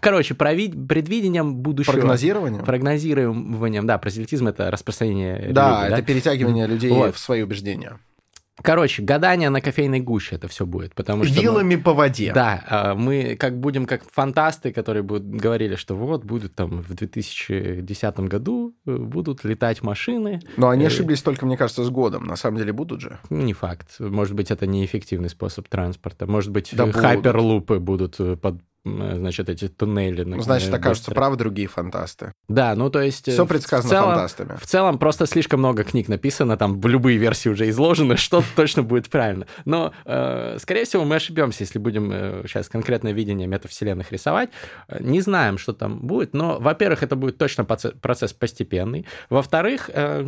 короче, 0.00 0.34
провид... 0.34 0.88
предвидением 0.88 1.56
будущего. 1.56 1.92
Прогнозированием? 1.92 2.64
Прогнозированием, 2.64 3.86
да, 3.86 3.98
прозелитизм— 3.98 4.46
это 4.48 4.70
распространение 4.70 5.52
Да, 5.52 5.82
религии, 5.82 5.86
это 5.86 5.96
да? 5.96 6.02
перетягивание 6.02 6.66
людей 6.66 6.90
вот. 6.90 7.14
в 7.14 7.18
свои 7.18 7.42
убеждения. 7.42 7.98
Короче, 8.62 9.02
гадание 9.02 9.50
на 9.50 9.60
кофейной 9.60 10.00
гуще 10.00 10.36
это 10.36 10.46
все 10.48 10.64
будет, 10.64 10.94
потому 10.94 11.24
что... 11.24 11.40
Вилами 11.40 11.74
мы, 11.76 11.82
по 11.82 11.92
воде. 11.92 12.32
Да, 12.32 12.64
а, 12.68 12.94
мы 12.94 13.36
как 13.36 13.58
будем 13.58 13.84
как 13.84 14.08
фантасты, 14.10 14.72
которые 14.72 15.02
будут 15.02 15.26
говорили, 15.26 15.74
что 15.74 15.96
вот 15.96 16.24
будут 16.24 16.54
там 16.54 16.82
в 16.82 16.94
2010 16.94 18.20
году 18.20 18.74
э, 18.86 18.96
будут 18.96 19.44
летать 19.44 19.82
машины. 19.82 20.40
Но 20.56 20.68
они 20.68 20.84
э, 20.84 20.86
ошиблись 20.86 21.22
только, 21.22 21.46
мне 21.46 21.56
кажется, 21.56 21.82
с 21.82 21.90
годом. 21.90 22.24
На 22.24 22.36
самом 22.36 22.58
деле 22.58 22.72
будут 22.72 23.00
же. 23.00 23.18
Не 23.28 23.52
факт. 23.52 23.98
Может 23.98 24.34
быть, 24.34 24.50
это 24.50 24.66
неэффективный 24.66 25.30
способ 25.30 25.68
транспорта. 25.68 26.26
Может 26.26 26.52
быть, 26.52 26.70
да 26.72 26.90
хайперлупы 26.90 27.80
будут, 27.80 28.18
будут 28.18 28.40
под, 28.40 28.56
Э, 28.56 28.73
значит, 28.84 29.48
эти 29.48 29.68
туннели. 29.68 30.24
Ну, 30.24 30.40
значит, 30.40 30.72
окажутся 30.72 31.10
правы 31.10 31.36
другие 31.36 31.68
фантасты. 31.68 32.32
Да, 32.48 32.74
ну 32.74 32.90
то 32.90 33.00
есть... 33.00 33.30
Все 33.30 33.46
предсказано 33.46 33.88
в 33.88 33.90
целом, 33.90 34.10
фантастами. 34.10 34.56
В 34.56 34.66
целом 34.66 34.98
просто 34.98 35.26
слишком 35.26 35.60
много 35.60 35.84
книг 35.84 36.08
написано, 36.08 36.56
там 36.56 36.80
в 36.80 36.86
любые 36.86 37.16
версии 37.16 37.48
уже 37.48 37.68
изложены, 37.70 38.16
что 38.18 38.42
точно 38.56 38.82
будет 38.82 39.08
правильно. 39.08 39.46
Но, 39.64 39.92
э, 40.04 40.58
скорее 40.60 40.84
всего, 40.84 41.04
мы 41.04 41.16
ошибемся, 41.16 41.62
если 41.62 41.78
будем 41.78 42.10
э, 42.12 42.42
сейчас 42.46 42.68
конкретное 42.68 43.12
видение 43.12 43.46
метавселенных 43.46 44.12
рисовать. 44.12 44.50
Не 45.00 45.20
знаем, 45.20 45.58
что 45.58 45.72
там 45.72 46.00
будет, 46.00 46.34
но, 46.34 46.58
во-первых, 46.58 47.02
это 47.02 47.16
будет 47.16 47.38
точно 47.38 47.64
процесс 47.64 48.32
постепенный. 48.32 49.06
Во-вторых, 49.30 49.90
э, 49.92 50.24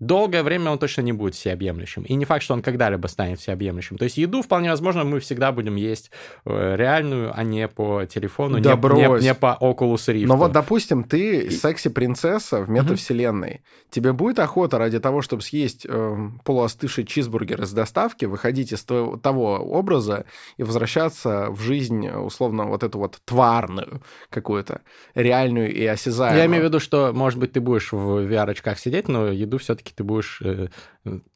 долгое 0.00 0.42
время 0.42 0.70
он 0.70 0.78
точно 0.78 1.02
не 1.02 1.12
будет 1.12 1.34
всеобъемлющим. 1.34 2.02
И 2.02 2.14
не 2.14 2.24
факт, 2.24 2.42
что 2.42 2.54
он 2.54 2.62
когда-либо 2.62 3.06
станет 3.06 3.38
всеобъемлющим. 3.38 3.98
То 3.98 4.04
есть 4.04 4.16
еду, 4.16 4.42
вполне 4.42 4.70
возможно, 4.70 5.04
мы 5.04 5.20
всегда 5.20 5.52
будем 5.52 5.76
есть 5.76 6.10
э, 6.46 6.76
реальную, 6.76 7.32
а 7.38 7.44
не 7.44 7.68
по 7.68 8.06
телефону, 8.06 8.60
да 8.60 8.74
не, 8.74 9.20
не, 9.20 9.22
не 9.22 9.34
по 9.34 9.58
Oculus 9.60 10.12
Rift. 10.12 10.26
Но 10.26 10.36
вот, 10.36 10.52
допустим, 10.52 11.04
ты 11.04 11.50
секси-принцесса 11.50 12.62
в 12.62 12.70
метавселенной. 12.70 13.50
Угу. 13.50 13.90
Тебе 13.90 14.12
будет 14.12 14.38
охота 14.38 14.78
ради 14.78 14.98
того, 14.98 15.20
чтобы 15.20 15.42
съесть 15.42 15.86
э, 15.88 16.16
полуостывший 16.44 17.04
чизбургер 17.04 17.62
из 17.62 17.72
доставки, 17.72 18.24
выходить 18.24 18.72
из 18.72 18.82
того, 18.82 19.16
того 19.16 19.56
образа 19.56 20.24
и 20.56 20.62
возвращаться 20.62 21.50
в 21.50 21.60
жизнь, 21.60 22.08
условно, 22.08 22.64
вот 22.64 22.82
эту 22.82 22.98
вот 22.98 23.18
тварную 23.24 24.02
какую-то, 24.30 24.80
реальную 25.14 25.74
и 25.74 25.84
осязаемую. 25.84 26.38
Я 26.38 26.46
имею 26.46 26.62
в 26.62 26.66
виду, 26.66 26.80
что, 26.80 27.12
может 27.12 27.38
быть, 27.38 27.52
ты 27.52 27.60
будешь 27.60 27.92
в 27.92 28.26
VR-очках 28.26 28.78
сидеть, 28.78 29.08
но 29.08 29.26
еду 29.26 29.58
все-таки 29.58 29.89
все-таки 29.90 29.94
ты 29.96 30.04
будешь, 30.04 30.40
э, 30.42 30.68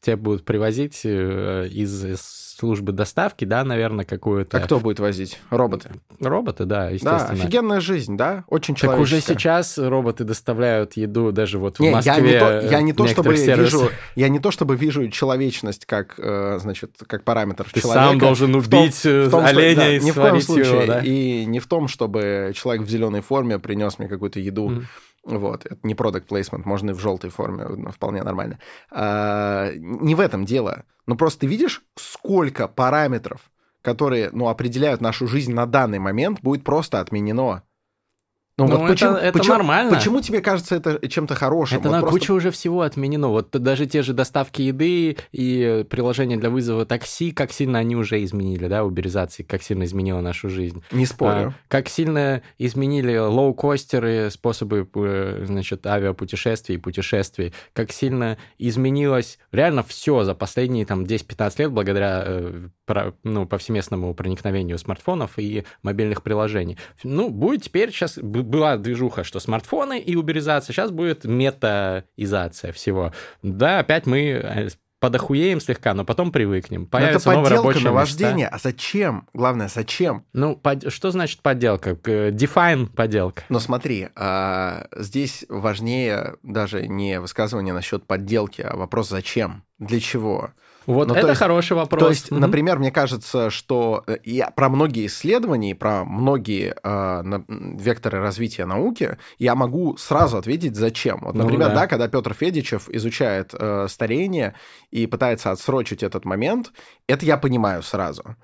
тебя 0.00 0.16
будут 0.16 0.44
привозить 0.44 1.00
э, 1.04 1.68
из 1.70 2.54
службы 2.58 2.92
доставки, 2.92 3.44
да, 3.44 3.64
наверное, 3.64 4.04
какую-то... 4.04 4.58
А 4.58 4.60
кто 4.60 4.78
будет 4.78 5.00
возить? 5.00 5.40
Роботы? 5.50 5.90
Роботы, 6.20 6.64
да, 6.64 6.90
естественно. 6.90 7.36
Да, 7.36 7.42
офигенная 7.42 7.80
жизнь, 7.80 8.16
да, 8.16 8.44
очень 8.48 8.74
человеческая. 8.74 9.20
Так 9.20 9.36
уже 9.36 9.38
сейчас 9.40 9.78
роботы 9.78 10.24
доставляют 10.24 10.94
еду 10.94 11.32
даже 11.32 11.58
вот 11.58 11.80
не, 11.80 11.90
в 11.90 11.92
Москве. 11.92 12.12
Я 12.14 12.20
не 12.20 12.38
то, 12.38 12.60
я 12.60 12.80
не 12.82 12.92
то 12.92 13.06
чтобы 13.08 13.34
вижу, 13.34 13.90
я 14.14 14.28
не 14.28 14.38
то 14.38 14.50
чтобы 14.50 14.76
вижу 14.76 15.10
человечность 15.10 15.84
как, 15.84 16.14
э, 16.18 16.58
значит, 16.60 16.92
как 17.06 17.24
параметр 17.24 17.66
Ты 17.72 17.80
человека. 17.80 18.08
сам 18.08 18.18
должен 18.18 18.54
убить 18.54 18.94
в 18.94 19.02
том, 19.02 19.22
в 19.26 19.30
том, 19.30 19.44
оленя 19.44 19.74
что, 19.74 19.80
да, 19.80 19.96
и 19.96 20.00
ни 20.00 20.10
в 20.10 20.14
коем 20.14 20.40
случае, 20.40 20.74
его, 20.74 20.86
да? 20.86 21.00
И 21.00 21.44
не 21.44 21.58
в 21.58 21.66
том, 21.66 21.88
чтобы 21.88 22.52
человек 22.54 22.86
в 22.86 22.90
зеленой 22.90 23.20
форме 23.20 23.58
принес 23.58 23.98
мне 23.98 24.08
какую-то 24.08 24.38
еду. 24.38 24.70
Mm 24.70 24.84
вот, 25.24 25.66
это 25.66 25.78
не 25.82 25.94
product 25.94 26.26
placement, 26.26 26.62
можно 26.64 26.90
и 26.90 26.94
в 26.94 27.00
желтой 27.00 27.30
форме, 27.30 27.64
ну, 27.64 27.90
вполне 27.90 28.22
нормально. 28.22 28.58
А, 28.90 29.70
не 29.74 30.14
в 30.14 30.20
этом 30.20 30.44
дело. 30.44 30.84
Но 31.06 31.16
просто 31.16 31.40
ты 31.40 31.46
видишь, 31.46 31.82
сколько 31.96 32.68
параметров, 32.68 33.50
которые, 33.82 34.30
ну, 34.32 34.48
определяют 34.48 35.00
нашу 35.00 35.26
жизнь 35.26 35.52
на 35.52 35.66
данный 35.66 35.98
момент, 35.98 36.40
будет 36.40 36.64
просто 36.64 37.00
отменено. 37.00 37.62
Ну, 38.56 38.68
ну 38.68 38.76
вот 38.76 38.84
это, 38.84 38.92
почему, 38.92 39.12
это 39.16 39.38
почему, 39.38 39.54
нормально. 39.54 39.96
Почему 39.96 40.20
тебе 40.20 40.40
кажется 40.40 40.76
это 40.76 41.08
чем-то 41.08 41.34
хорошим? 41.34 41.78
Это 41.80 41.88
вот 41.88 41.94
на 41.94 42.00
просто... 42.02 42.18
кучу 42.20 42.34
уже 42.34 42.52
всего 42.52 42.82
отменено. 42.82 43.28
Вот 43.28 43.50
даже 43.50 43.86
те 43.86 44.02
же 44.02 44.12
доставки 44.12 44.62
еды 44.62 45.16
и 45.32 45.84
приложения 45.90 46.36
для 46.36 46.50
вызова 46.50 46.86
такси, 46.86 47.32
как 47.32 47.50
сильно 47.50 47.80
они 47.80 47.96
уже 47.96 48.22
изменили, 48.22 48.68
да, 48.68 48.84
уберизации, 48.84 49.42
как 49.42 49.64
сильно 49.64 49.82
изменила 49.82 50.20
нашу 50.20 50.48
жизнь. 50.50 50.84
Не 50.92 51.04
спорю. 51.04 51.48
А, 51.48 51.54
как 51.66 51.88
сильно 51.88 52.42
изменили 52.58 53.16
лоукостеры, 53.16 54.30
способы, 54.30 54.88
э, 54.94 55.44
значит, 55.46 55.84
авиапутешествий 55.84 56.76
и 56.76 56.78
путешествий. 56.78 57.52
Как 57.72 57.90
сильно 57.90 58.38
изменилось 58.58 59.40
реально 59.50 59.82
все 59.82 60.22
за 60.22 60.36
последние 60.36 60.86
там 60.86 61.02
10-15 61.02 61.54
лет 61.58 61.72
благодаря 61.72 62.22
э, 62.24 62.68
ну, 63.24 63.46
повсеместному 63.46 64.14
проникновению 64.14 64.78
смартфонов 64.78 65.38
и 65.38 65.64
мобильных 65.82 66.22
приложений. 66.22 66.78
Ну, 67.02 67.30
будет 67.30 67.64
теперь 67.64 67.90
сейчас 67.90 68.18
была 68.44 68.76
движуха, 68.76 69.24
что 69.24 69.40
смартфоны 69.40 69.98
и 69.98 70.16
уберизация, 70.16 70.72
сейчас 70.72 70.90
будет 70.90 71.24
метаизация 71.24 72.72
всего. 72.72 73.12
Да, 73.42 73.80
опять 73.80 74.06
мы 74.06 74.20
э, 74.20 74.68
подохуеем 75.04 75.60
слегка, 75.60 75.92
но 75.92 76.04
потом 76.06 76.32
привыкнем. 76.32 76.86
Появится 76.86 77.28
но 77.28 77.32
это 77.32 77.42
подделка 77.42 77.66
новые 77.66 77.84
наваждение. 77.84 78.48
А 78.48 78.56
зачем? 78.56 79.28
Главное, 79.34 79.68
зачем? 79.68 80.24
Ну, 80.32 80.56
под... 80.56 80.90
что 80.90 81.10
значит 81.10 81.40
подделка? 81.40 81.90
Define 81.90 82.86
подделка. 82.86 83.42
Но 83.50 83.60
смотри, 83.60 84.08
а, 84.16 84.86
здесь 84.96 85.44
важнее 85.50 86.36
даже 86.42 86.86
не 86.86 87.20
высказывание 87.20 87.74
насчет 87.74 88.06
подделки, 88.06 88.62
а 88.62 88.76
вопрос 88.76 89.10
зачем? 89.10 89.64
Для 89.78 90.00
чего? 90.00 90.52
Вот 90.86 91.08
ну, 91.08 91.14
это 91.14 91.28
есть, 91.28 91.38
хороший 91.38 91.76
вопрос. 91.76 92.02
То 92.02 92.08
есть, 92.08 92.28
mm-hmm. 92.28 92.38
например, 92.38 92.78
мне 92.78 92.90
кажется, 92.90 93.50
что 93.50 94.04
э, 94.06 94.18
я 94.24 94.50
про 94.50 94.68
многие 94.68 95.06
исследования, 95.06 95.74
про 95.74 96.04
многие 96.04 96.74
э, 96.82 97.22
на, 97.22 97.44
векторы 97.48 98.20
развития 98.20 98.66
науки 98.66 99.16
я 99.38 99.54
могу 99.54 99.96
сразу 99.96 100.36
ответить, 100.36 100.76
зачем. 100.76 101.20
Вот, 101.22 101.34
ну 101.34 101.44
например, 101.44 101.68
ну, 101.68 101.74
да. 101.74 101.80
да, 101.82 101.86
когда 101.86 102.08
Петр 102.08 102.34
Федичев 102.34 102.88
изучает 102.90 103.54
э, 103.58 103.86
старение 103.88 104.54
и 104.90 105.06
пытается 105.06 105.50
отсрочить 105.50 106.02
этот 106.02 106.24
момент, 106.24 106.72
это 107.06 107.24
я 107.24 107.36
понимаю 107.36 107.82
сразу. 107.82 108.36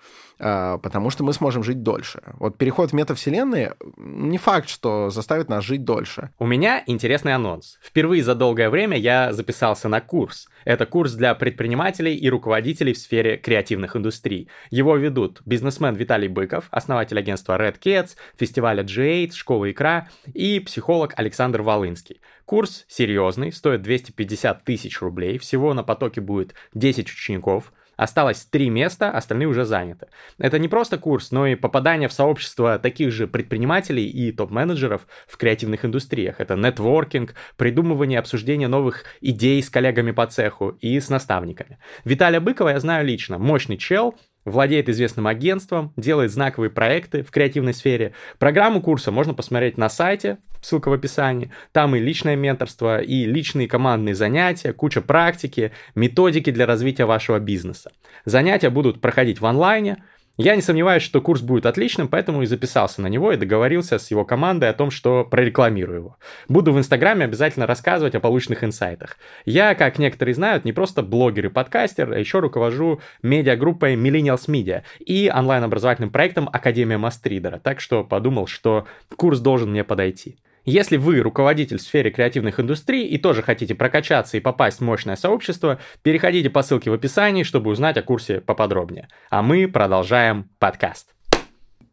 А, 0.43 0.79
потому 0.79 1.11
что 1.11 1.23
мы 1.23 1.35
сможем 1.35 1.63
жить 1.63 1.83
дольше. 1.83 2.23
Вот 2.39 2.57
переход 2.57 2.91
в 2.91 2.95
метавселенные 2.95 3.75
не 3.99 4.39
факт, 4.39 4.71
что 4.71 5.11
заставит 5.11 5.51
нас 5.51 5.63
жить 5.63 5.85
дольше. 5.85 6.31
У 6.39 6.47
меня 6.47 6.83
интересный 6.87 7.35
анонс. 7.35 7.79
Впервые 7.83 8.23
за 8.25 8.35
долгое 8.35 8.71
время 8.71 8.97
я 8.97 9.35
записался 9.35 9.89
на 9.89 10.01
курс. 10.01 10.49
Это 10.65 10.87
курс 10.87 11.13
для 11.13 11.35
предпринимателей 11.35 12.17
и 12.17 12.31
руководителей 12.31 12.95
в 12.95 12.99
сфере 12.99 13.37
креативных 13.37 13.97
индустрий. 13.97 14.49
Его 14.71 14.97
ведут 14.97 15.43
бизнесмен 15.45 15.95
Виталий 15.95 16.29
Быков, 16.29 16.69
основатель 16.71 17.19
агентства 17.19 17.59
Red 17.59 17.79
Cats, 17.79 18.17
фестиваля 18.39 18.83
G8, 18.83 19.33
школы 19.33 19.73
икра 19.73 20.09
и 20.33 20.59
психолог 20.61 21.13
Александр 21.17 21.61
Волынский. 21.61 22.23
Курс 22.47 22.87
серьезный, 22.89 23.53
стоит 23.53 23.83
250 23.83 24.65
тысяч 24.65 25.03
рублей, 25.03 25.39
всего 25.39 25.75
на 25.75 25.83
потоке 25.83 26.23
будет 26.23 26.55
10 26.75 27.09
учеников, 27.11 27.73
Осталось 28.01 28.47
три 28.47 28.71
места, 28.71 29.11
остальные 29.11 29.47
уже 29.47 29.67
заняты. 29.67 30.07
Это 30.39 30.59
не 30.59 30.69
просто 30.69 30.97
курс, 30.97 31.33
но 31.33 31.47
и 31.47 31.55
попадание 31.55 32.09
в 32.09 32.15
сообщество 32.15 32.79
таких 32.79 33.13
же 33.13 33.29
предпринимателей 33.29 34.07
и 34.09 34.33
топ-менеджеров 34.33 35.07
в 35.27 35.37
креативных 35.37 35.85
индустриях. 35.85 36.41
Это 36.41 36.57
нетворкинг, 36.57 37.35
придумывание, 37.59 38.19
обсуждение 38.19 38.69
новых 38.69 39.05
идей 39.21 39.63
с 39.63 39.69
коллегами 39.69 40.13
по 40.13 40.27
цеху 40.27 40.71
и 40.81 40.99
с 40.99 41.11
наставниками. 41.11 41.79
Виталия 42.07 42.41
Быкова 42.41 42.71
я 42.71 42.81
знаю 42.81 43.05
лично. 43.05 43.37
Мощный 43.37 43.77
чел, 43.77 44.15
владеет 44.45 44.89
известным 44.89 45.27
агентством, 45.27 45.93
делает 45.97 46.31
знаковые 46.31 46.71
проекты 46.71 47.23
в 47.23 47.31
креативной 47.31 47.75
сфере. 47.75 48.13
Программу 48.39 48.81
курса 48.81 49.11
можно 49.11 49.35
посмотреть 49.35 49.77
на 49.77 49.89
сайте, 49.89 50.39
ссылка 50.61 50.89
в 50.89 50.93
описании. 50.93 51.51
Там 51.73 51.95
и 51.95 52.01
личное 52.01 52.37
менторство, 52.37 53.01
и 53.01 53.25
личные 53.25 53.69
командные 53.69 54.15
занятия, 54.15 54.73
куча 54.73 55.01
практики, 55.01 55.73
методики 55.95 56.51
для 56.51 56.67
развития 56.67 57.05
вашего 57.05 57.39
бизнеса. 57.39 57.93
Занятия 58.25 58.71
будут 58.71 59.01
проходить 59.01 59.41
в 59.41 59.47
онлайне, 59.47 60.03
я 60.41 60.57
не 60.57 60.63
сомневаюсь, 60.63 61.03
что 61.03 61.21
курс 61.21 61.43
будет 61.43 61.67
отличным, 61.67 62.09
поэтому 62.09 62.43
и 62.43 62.47
записался 62.47 63.03
на 63.03 63.09
него 63.09 63.33
и 63.33 63.37
договорился 63.37 63.99
с 63.99 64.11
его 64.11 64.25
командой 64.25 64.71
о 64.71 64.73
том, 64.73 64.91
что 64.91 65.25
прорекламирую 65.25 65.99
его. 65.99 66.17
Буду 66.49 66.73
в 66.73 66.79
Инстаграме 66.79 67.27
обязательно 67.27 67.67
рассказывать 67.67 68.15
о 68.15 68.21
полученных 68.21 68.65
инсайтах. 68.65 69.19
Я, 69.45 69.75
как 69.75 69.99
некоторые 69.99 70.35
знают, 70.35 70.65
не 70.65 70.73
просто 70.73 71.03
блогер 71.03 71.47
и 71.47 71.49
подкастер, 71.51 72.13
а 72.13 72.19
еще 72.19 72.39
руковожу 72.39 73.01
медиагруппой 73.23 73.97
Millennials 73.97 74.49
Media 74.49 74.83
и 74.99 75.31
онлайн-образовательным 75.35 76.11
проектом 76.11 76.49
Академия 76.51 76.97
Мастридера, 76.97 77.59
так 77.59 77.81
что 77.81 78.03
подумал, 78.03 78.47
что 78.47 78.87
курс 79.17 79.41
должен 79.41 79.71
мне 79.71 79.85
подойти. 79.85 80.39
Если 80.71 80.99
вы 80.99 81.19
руководитель 81.19 81.79
в 81.79 81.83
сфере 81.83 82.13
креативных 82.13 82.61
индустрий 82.61 83.05
и 83.05 83.19
тоже 83.19 83.43
хотите 83.43 83.75
прокачаться 83.75 84.37
и 84.37 84.41
попасть 84.41 84.79
в 84.79 84.85
мощное 84.85 85.17
сообщество, 85.17 85.81
переходите 86.03 86.49
по 86.49 86.63
ссылке 86.63 86.91
в 86.91 86.95
описании, 86.95 87.43
чтобы 87.43 87.73
узнать 87.73 87.97
о 87.97 88.03
курсе 88.03 88.41
поподробнее. 88.41 89.09
А 89.31 89.43
мы 89.43 89.67
продолжаем 89.67 90.49
подкаст. 90.61 91.09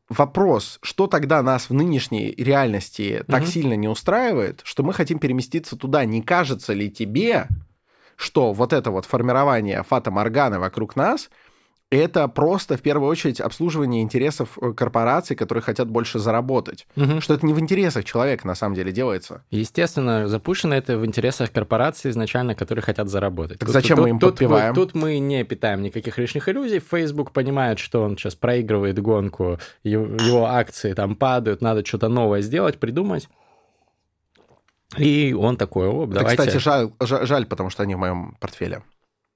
Вопрос, 0.10 0.78
что 0.84 1.08
тогда 1.08 1.42
нас 1.42 1.72
в 1.72 1.74
нынешней 1.74 2.36
реальности 2.38 3.24
так 3.28 3.42
угу. 3.42 3.50
сильно 3.50 3.74
не 3.74 3.88
устраивает, 3.88 4.62
что 4.64 4.84
мы 4.84 4.94
хотим 4.94 5.18
переместиться 5.18 5.76
туда? 5.76 6.06
Не 6.06 6.22
кажется 6.22 6.74
ли 6.74 6.92
тебе, 6.92 7.48
что 8.16 8.54
вот 8.54 8.74
это 8.74 8.92
вот 8.92 9.06
формирование 9.06 9.82
фата 9.82 10.12
Морганы 10.12 10.60
вокруг 10.60 10.96
нас– 10.96 11.32
это 11.90 12.28
просто 12.28 12.76
в 12.76 12.82
первую 12.82 13.10
очередь 13.10 13.40
обслуживание 13.40 14.02
интересов 14.02 14.58
э, 14.62 14.74
корпораций, 14.74 15.36
которые 15.36 15.62
хотят 15.62 15.90
больше 15.90 16.20
заработать. 16.20 16.86
Угу. 16.98 17.22
Что 17.22 17.34
это 17.34 17.46
не 17.46 17.54
в 17.54 17.60
интересах 17.60 18.04
человека 18.04 18.46
на 18.46 18.56
самом 18.56 18.76
деле 18.76 18.92
делается. 18.92 19.46
Естественно, 19.52 20.28
запущено 20.28 20.76
это 20.76 20.98
в 20.98 21.06
интересах 21.06 21.52
корпораций 21.52 22.12
изначально, 22.12 22.56
которые 22.56 22.84
хотят 22.84 23.08
заработать. 23.08 23.60
Так 23.60 23.68
тут, 23.68 23.74
зачем 23.74 23.98
тут, 23.98 24.04
мы 24.04 24.10
им 24.10 24.20
тут, 24.20 24.32
подпеваем? 24.32 24.76
Тут, 24.76 24.94
тут 24.94 25.02
мы 25.02 25.20
не 25.20 25.44
питаем 25.46 25.82
никаких 25.82 26.18
лишних 26.18 26.50
иллюзий. 26.50 26.80
Facebook 26.80 27.32
понимает, 27.32 27.80
что 27.80 28.04
он 28.04 28.18
сейчас 28.18 28.36
проигрывает 28.36 29.00
гонку, 29.00 29.58
его 29.84 30.46
акции 30.46 30.94
там 30.94 31.16
падают, 31.16 31.62
надо 31.62 31.86
что-то 31.86 32.10
новое 32.10 32.42
сделать, 32.42 32.80
придумать. 32.80 33.30
И 34.98 35.34
он 35.38 35.58
такой, 35.58 35.88
о, 35.88 36.06
давайте... 36.06 36.44
Это, 36.44 36.48
кстати, 36.48 36.64
жаль, 36.64 36.92
жаль, 37.00 37.46
потому 37.46 37.70
что 37.70 37.84
они 37.84 37.96
в 37.96 38.00
моем 38.00 38.36
портфеле. 38.40 38.84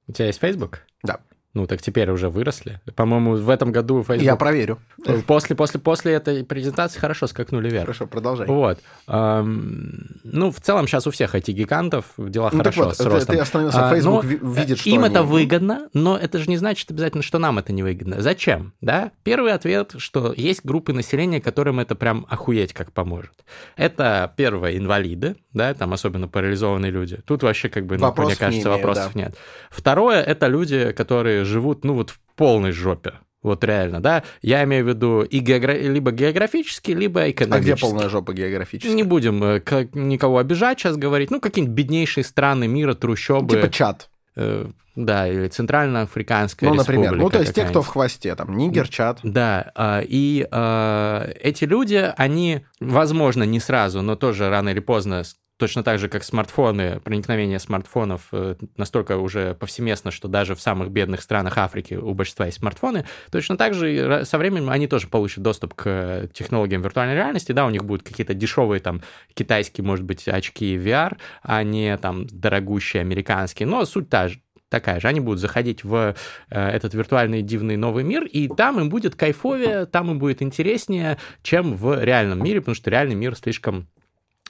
У 0.08 0.14
тебя 0.14 0.28
есть 0.28 0.40
Facebook? 0.40 0.82
Да. 1.04 1.20
Ну, 1.54 1.68
так 1.68 1.82
теперь 1.82 2.10
уже 2.10 2.30
выросли. 2.30 2.80
По-моему, 2.96 3.36
в 3.36 3.50
этом 3.50 3.74
году 3.74 4.04
Facebook... 4.04 4.22
Я 4.22 4.38
проверю. 4.38 4.80
После, 5.28 5.54
после, 5.54 5.82
после 5.82 6.14
этой 6.14 6.46
презентации 6.46 6.98
хорошо 6.98 7.28
скакнули 7.28 7.70
вверх. 7.70 7.86
Хорошо, 7.86 8.08
продолжай. 8.08 8.48
Вот. 8.48 8.80
Эм, 9.08 10.22
ну, 10.24 10.50
в 10.52 10.62
целом 10.62 10.88
сейчас 10.88 11.08
у 11.08 11.12
всех 11.12 11.36
IT-гигантов 11.36 12.06
дела 12.18 12.50
ну, 12.54 12.60
хорошо 12.60 12.86
вот, 12.86 12.96
с 12.96 13.02
ростом. 13.02 13.36
Ты 13.36 13.42
остановился, 13.42 13.90
а, 13.90 13.94
Facebook 13.94 14.24
но 14.24 14.52
видит, 14.54 14.80
что 14.80 14.90
Им 14.90 15.04
они... 15.04 15.14
это 15.14 15.24
выгодно, 15.24 15.90
но 15.94 16.18
это 16.18 16.40
же 16.40 16.50
не 16.50 16.56
значит 16.56 16.90
обязательно, 16.90 17.22
что 17.22 17.38
нам 17.38 17.60
это 17.60 17.74
не 17.74 17.84
выгодно. 17.84 18.22
Зачем? 18.22 18.74
Да? 18.80 19.12
Первый 19.24 19.52
ответ, 19.52 19.96
что 19.98 20.34
есть 20.38 20.64
группы 20.64 20.94
населения, 20.94 21.42
которым 21.42 21.82
это 21.82 21.96
прям 21.96 22.26
охуеть 22.30 22.72
как 22.72 22.94
поможет. 22.94 23.34
Это, 23.76 24.32
первое, 24.38 24.78
инвалиды, 24.78 25.36
да, 25.54 25.74
там 25.74 25.92
особенно 25.92 26.30
парализованные 26.30 26.92
люди. 26.92 27.18
Тут 27.26 27.44
вообще, 27.44 27.68
как 27.68 27.86
бы, 27.86 27.98
ну, 27.98 28.08
мне 28.08 28.36
кажется, 28.36 28.48
имею, 28.48 28.70
вопросов 28.70 29.12
да. 29.14 29.20
нет. 29.20 29.36
Второе, 29.70 30.22
это 30.22 30.48
люди, 30.48 30.94
которые 30.94 31.41
живут, 31.44 31.84
ну, 31.84 31.94
вот 31.94 32.10
в 32.10 32.20
полной 32.36 32.72
жопе. 32.72 33.14
Вот 33.44 33.64
реально, 33.64 34.02
да? 34.02 34.24
Я 34.44 34.64
имею 34.66 34.86
в 34.86 34.88
виду 34.88 35.24
и 35.24 35.40
геогра... 35.40 35.74
либо 35.74 36.12
географически, 36.12 36.92
либо 36.92 37.30
экономически. 37.32 37.72
А 37.72 37.76
где 37.76 37.82
полная 37.82 38.10
жопа 38.10 38.34
географически? 38.34 38.94
Не 38.94 39.04
будем 39.04 39.44
э, 39.44 39.62
никого 39.94 40.38
обижать 40.38 40.80
сейчас 40.80 40.96
говорить. 40.96 41.32
Ну, 41.32 41.42
какие-нибудь 41.42 41.76
беднейшие 41.76 42.24
страны 42.24 42.68
мира, 42.68 42.94
трущобы. 42.94 43.56
Типа 43.56 43.70
Чад. 43.70 44.10
Э, 44.36 44.68
да, 44.96 45.28
или 45.28 45.48
Центральноафриканская 45.48 46.70
ну, 46.70 46.76
республика. 46.76 47.04
например, 47.04 47.24
ну, 47.24 47.30
то 47.30 47.40
есть 47.40 47.54
те, 47.54 47.66
кто 47.66 47.82
в 47.82 47.88
хвосте, 47.88 48.36
там, 48.36 48.56
Нигер, 48.56 48.88
Чад. 48.88 49.20
Да, 49.24 49.72
а, 49.74 50.02
и 50.06 50.48
э, 50.52 51.32
эти 51.42 51.64
люди, 51.64 52.14
они, 52.18 52.66
возможно, 52.80 53.44
не 53.44 53.60
сразу, 53.60 54.02
но 54.02 54.16
тоже 54.16 54.50
рано 54.50 54.70
или 54.70 54.80
поздно 54.80 55.24
точно 55.62 55.84
так 55.84 56.00
же, 56.00 56.10
как 56.10 56.24
смартфоны, 56.24 57.00
проникновение 57.02 57.60
смартфонов 57.60 58.30
э, 58.32 58.56
настолько 58.78 59.18
уже 59.18 59.54
повсеместно, 59.54 60.10
что 60.10 60.28
даже 60.28 60.56
в 60.56 60.60
самых 60.60 60.90
бедных 60.90 61.22
странах 61.22 61.56
Африки 61.60 61.94
у 61.94 62.16
большинства 62.16 62.48
есть 62.48 62.58
смартфоны, 62.58 63.06
точно 63.32 63.58
так 63.58 63.76
же 63.76 64.26
со 64.26 64.40
временем 64.40 64.72
они 64.72 64.88
тоже 64.88 65.08
получат 65.08 65.44
доступ 65.44 65.76
к 65.76 66.28
технологиям 66.34 66.82
виртуальной 66.82 67.14
реальности, 67.14 67.52
да, 67.52 67.68
у 67.68 67.70
них 67.70 67.86
будут 67.86 68.02
какие-то 68.02 68.34
дешевые 68.34 68.80
там 68.80 69.04
китайские, 69.36 69.86
может 69.86 70.04
быть, 70.04 70.28
очки 70.28 70.76
VR, 70.78 71.16
а 71.44 71.62
не 71.62 71.96
там 71.98 72.26
дорогущие 72.26 73.02
американские, 73.02 73.68
но 73.68 73.86
суть 73.86 74.10
та 74.10 74.30
же, 74.30 74.42
такая 74.70 75.00
же. 75.00 75.08
Они 75.10 75.20
будут 75.20 75.40
заходить 75.40 75.84
в 75.84 76.16
э, 76.50 76.70
этот 76.70 76.96
виртуальный 76.96 77.44
дивный 77.44 77.78
новый 77.78 78.04
мир, 78.04 78.24
и 78.24 78.48
там 78.48 78.80
им 78.80 78.90
будет 78.90 79.14
кайфовее, 79.14 79.86
там 79.86 80.10
им 80.10 80.18
будет 80.18 80.42
интереснее, 80.42 81.20
чем 81.44 81.76
в 81.76 82.04
реальном 82.04 82.44
мире, 82.44 82.62
потому 82.62 82.74
что 82.74 82.90
реальный 82.90 83.16
мир 83.16 83.36
слишком 83.36 83.88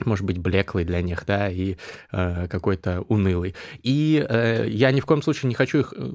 может 0.05 0.25
быть, 0.25 0.37
блеклый 0.37 0.85
для 0.85 1.01
них, 1.01 1.23
да, 1.25 1.49
и 1.49 1.75
э, 2.11 2.47
какой-то 2.49 3.01
унылый. 3.07 3.55
И 3.83 4.25
э, 4.27 4.65
я 4.67 4.91
ни 4.91 4.99
в 4.99 5.05
коем 5.05 5.21
случае 5.21 5.49
не 5.49 5.55
хочу 5.55 5.79
их 5.79 5.93
э, 5.95 6.09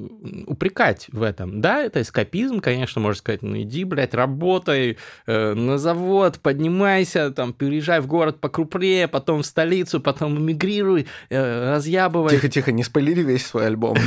упрекать 0.47 1.07
в 1.13 1.23
этом. 1.23 1.61
Да, 1.61 1.83
это 1.83 2.01
эскапизм, 2.03 2.61
конечно, 2.61 3.01
можно 3.01 3.19
сказать, 3.19 3.43
ну 3.43 3.61
иди, 3.61 3.85
блядь, 3.85 4.15
работай 4.15 4.99
э, 5.27 5.55
на 5.55 5.79
завод, 5.79 6.39
поднимайся, 6.41 7.31
там, 7.31 7.53
переезжай 7.53 8.01
в 8.01 8.07
город 8.07 8.41
покрупнее, 8.41 9.09
потом 9.09 9.43
в 9.43 9.47
столицу, 9.47 10.01
потом 10.01 10.39
эмигрируй, 10.39 11.07
э, 11.31 11.75
разъябывай. 11.75 12.31
Тихо-тихо, 12.31 12.73
не 12.73 12.83
спойлери 12.83 13.23
весь 13.23 13.47
свой 13.47 13.67
альбом. 13.67 13.97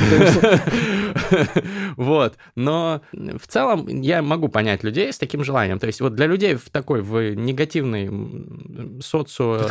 Вот, 1.96 2.36
но 2.54 3.02
в 3.12 3.46
целом 3.46 3.86
я 3.88 4.22
могу 4.22 4.48
понять 4.48 4.84
людей 4.84 5.12
с 5.12 5.18
таким 5.18 5.44
желанием. 5.44 5.78
То 5.78 5.86
есть 5.86 6.00
вот 6.00 6.14
для 6.14 6.26
людей 6.26 6.54
в 6.54 6.70
такой, 6.70 7.02
в 7.02 7.34
негативной 7.34 9.00
социо 9.02 9.69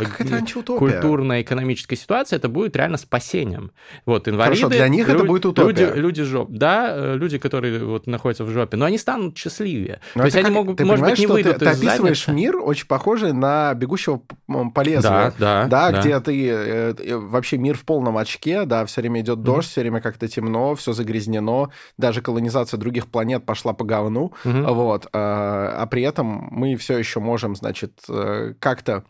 культурно-экономической 0.78 1.96
ситуации 1.96 2.36
это 2.36 2.48
будет 2.48 2.76
реально 2.76 2.96
спасением. 2.96 3.72
Вот, 4.06 4.28
инвалиды... 4.28 4.56
Хорошо, 4.56 4.68
для 4.68 4.88
них 4.88 5.06
люди, 5.08 5.16
это 5.16 5.26
будет 5.26 5.46
утопия. 5.46 5.86
Люди, 5.86 5.98
люди 5.98 6.22
жоп, 6.22 6.50
да, 6.50 6.92
э, 6.94 7.16
люди, 7.16 7.38
которые 7.38 7.84
вот 7.84 8.06
находятся 8.06 8.44
в 8.44 8.50
жопе, 8.50 8.76
но 8.76 8.84
они 8.86 8.98
станут 8.98 9.36
счастливее. 9.36 10.00
Но 10.14 10.22
То 10.22 10.26
есть 10.26 10.36
как, 10.36 10.46
они 10.46 10.54
могут, 10.54 10.78
ты 10.78 10.84
может 10.84 11.04
быть, 11.04 11.18
не 11.18 11.26
выйдут 11.26 11.54
ты, 11.54 11.60
ты 11.60 11.66
описываешь 11.66 12.24
задницы. 12.24 12.32
мир 12.32 12.56
очень 12.56 12.86
похожий 12.86 13.32
на 13.32 13.74
«Бегущего 13.74 14.22
по 14.46 14.80
лезвию». 14.80 15.02
Да, 15.02 15.32
да, 15.38 15.66
да, 15.66 15.90
да. 15.90 16.00
где 16.00 16.20
ты 16.20 16.48
э, 16.48 16.94
э, 16.98 17.16
вообще 17.16 17.58
мир 17.58 17.76
в 17.76 17.84
полном 17.84 18.16
очке, 18.18 18.64
да, 18.64 18.84
все 18.86 19.00
время 19.00 19.20
идет 19.20 19.42
дождь, 19.42 19.68
mm-hmm. 19.68 19.70
все 19.70 19.80
время 19.80 20.00
как-то 20.00 20.28
темно, 20.28 20.74
все 20.74 20.92
загрязнено, 20.92 21.70
даже 21.98 22.22
колонизация 22.22 22.78
других 22.78 23.08
планет 23.08 23.44
пошла 23.44 23.72
по 23.72 23.84
говну, 23.84 24.32
mm-hmm. 24.44 24.72
вот, 24.72 25.08
а, 25.12 25.74
а 25.78 25.86
при 25.86 26.02
этом 26.02 26.48
мы 26.50 26.76
все 26.76 26.98
еще 26.98 27.20
можем, 27.20 27.54
значит, 27.54 28.00
как-то 28.58 29.04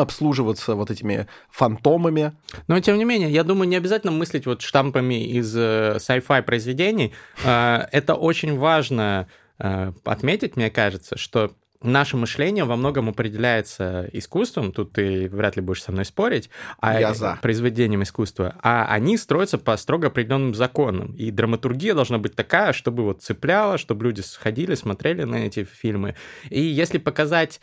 обслуживаться 0.00 0.74
вот 0.74 0.90
этими 0.90 1.26
фантомами. 1.50 2.32
Но, 2.66 2.80
тем 2.80 2.98
не 2.98 3.04
менее, 3.04 3.30
я 3.30 3.44
думаю, 3.44 3.68
не 3.68 3.76
обязательно 3.76 4.12
мыслить 4.12 4.46
вот 4.46 4.62
штампами 4.62 5.24
из 5.24 5.54
э, 5.56 5.96
sci-fi 5.98 6.42
произведений. 6.42 7.12
Э, 7.44 7.86
это 7.92 8.14
очень 8.14 8.58
важно 8.58 9.28
э, 9.58 9.92
отметить, 10.04 10.56
мне 10.56 10.70
кажется, 10.70 11.16
что 11.16 11.52
наше 11.82 12.16
мышление 12.16 12.64
во 12.64 12.76
многом 12.76 13.08
определяется 13.08 14.08
искусством, 14.12 14.72
тут 14.72 14.92
ты 14.92 15.28
вряд 15.28 15.56
ли 15.56 15.62
будешь 15.62 15.82
со 15.82 15.92
мной 15.92 16.04
спорить, 16.04 16.50
а 16.78 17.00
Я 17.00 17.14
за. 17.14 17.38
произведением 17.40 18.02
искусства, 18.02 18.54
а 18.62 18.86
они 18.86 19.16
строятся 19.16 19.58
по 19.58 19.76
строго 19.76 20.08
определенным 20.08 20.54
законам. 20.54 21.14
И 21.16 21.30
драматургия 21.30 21.94
должна 21.94 22.18
быть 22.18 22.34
такая, 22.34 22.72
чтобы 22.72 23.04
вот 23.04 23.22
цепляла, 23.22 23.78
чтобы 23.78 24.04
люди 24.04 24.20
сходили, 24.20 24.74
смотрели 24.74 25.24
на 25.24 25.46
эти 25.46 25.64
фильмы. 25.64 26.16
И 26.50 26.60
если 26.60 26.98
показать 26.98 27.60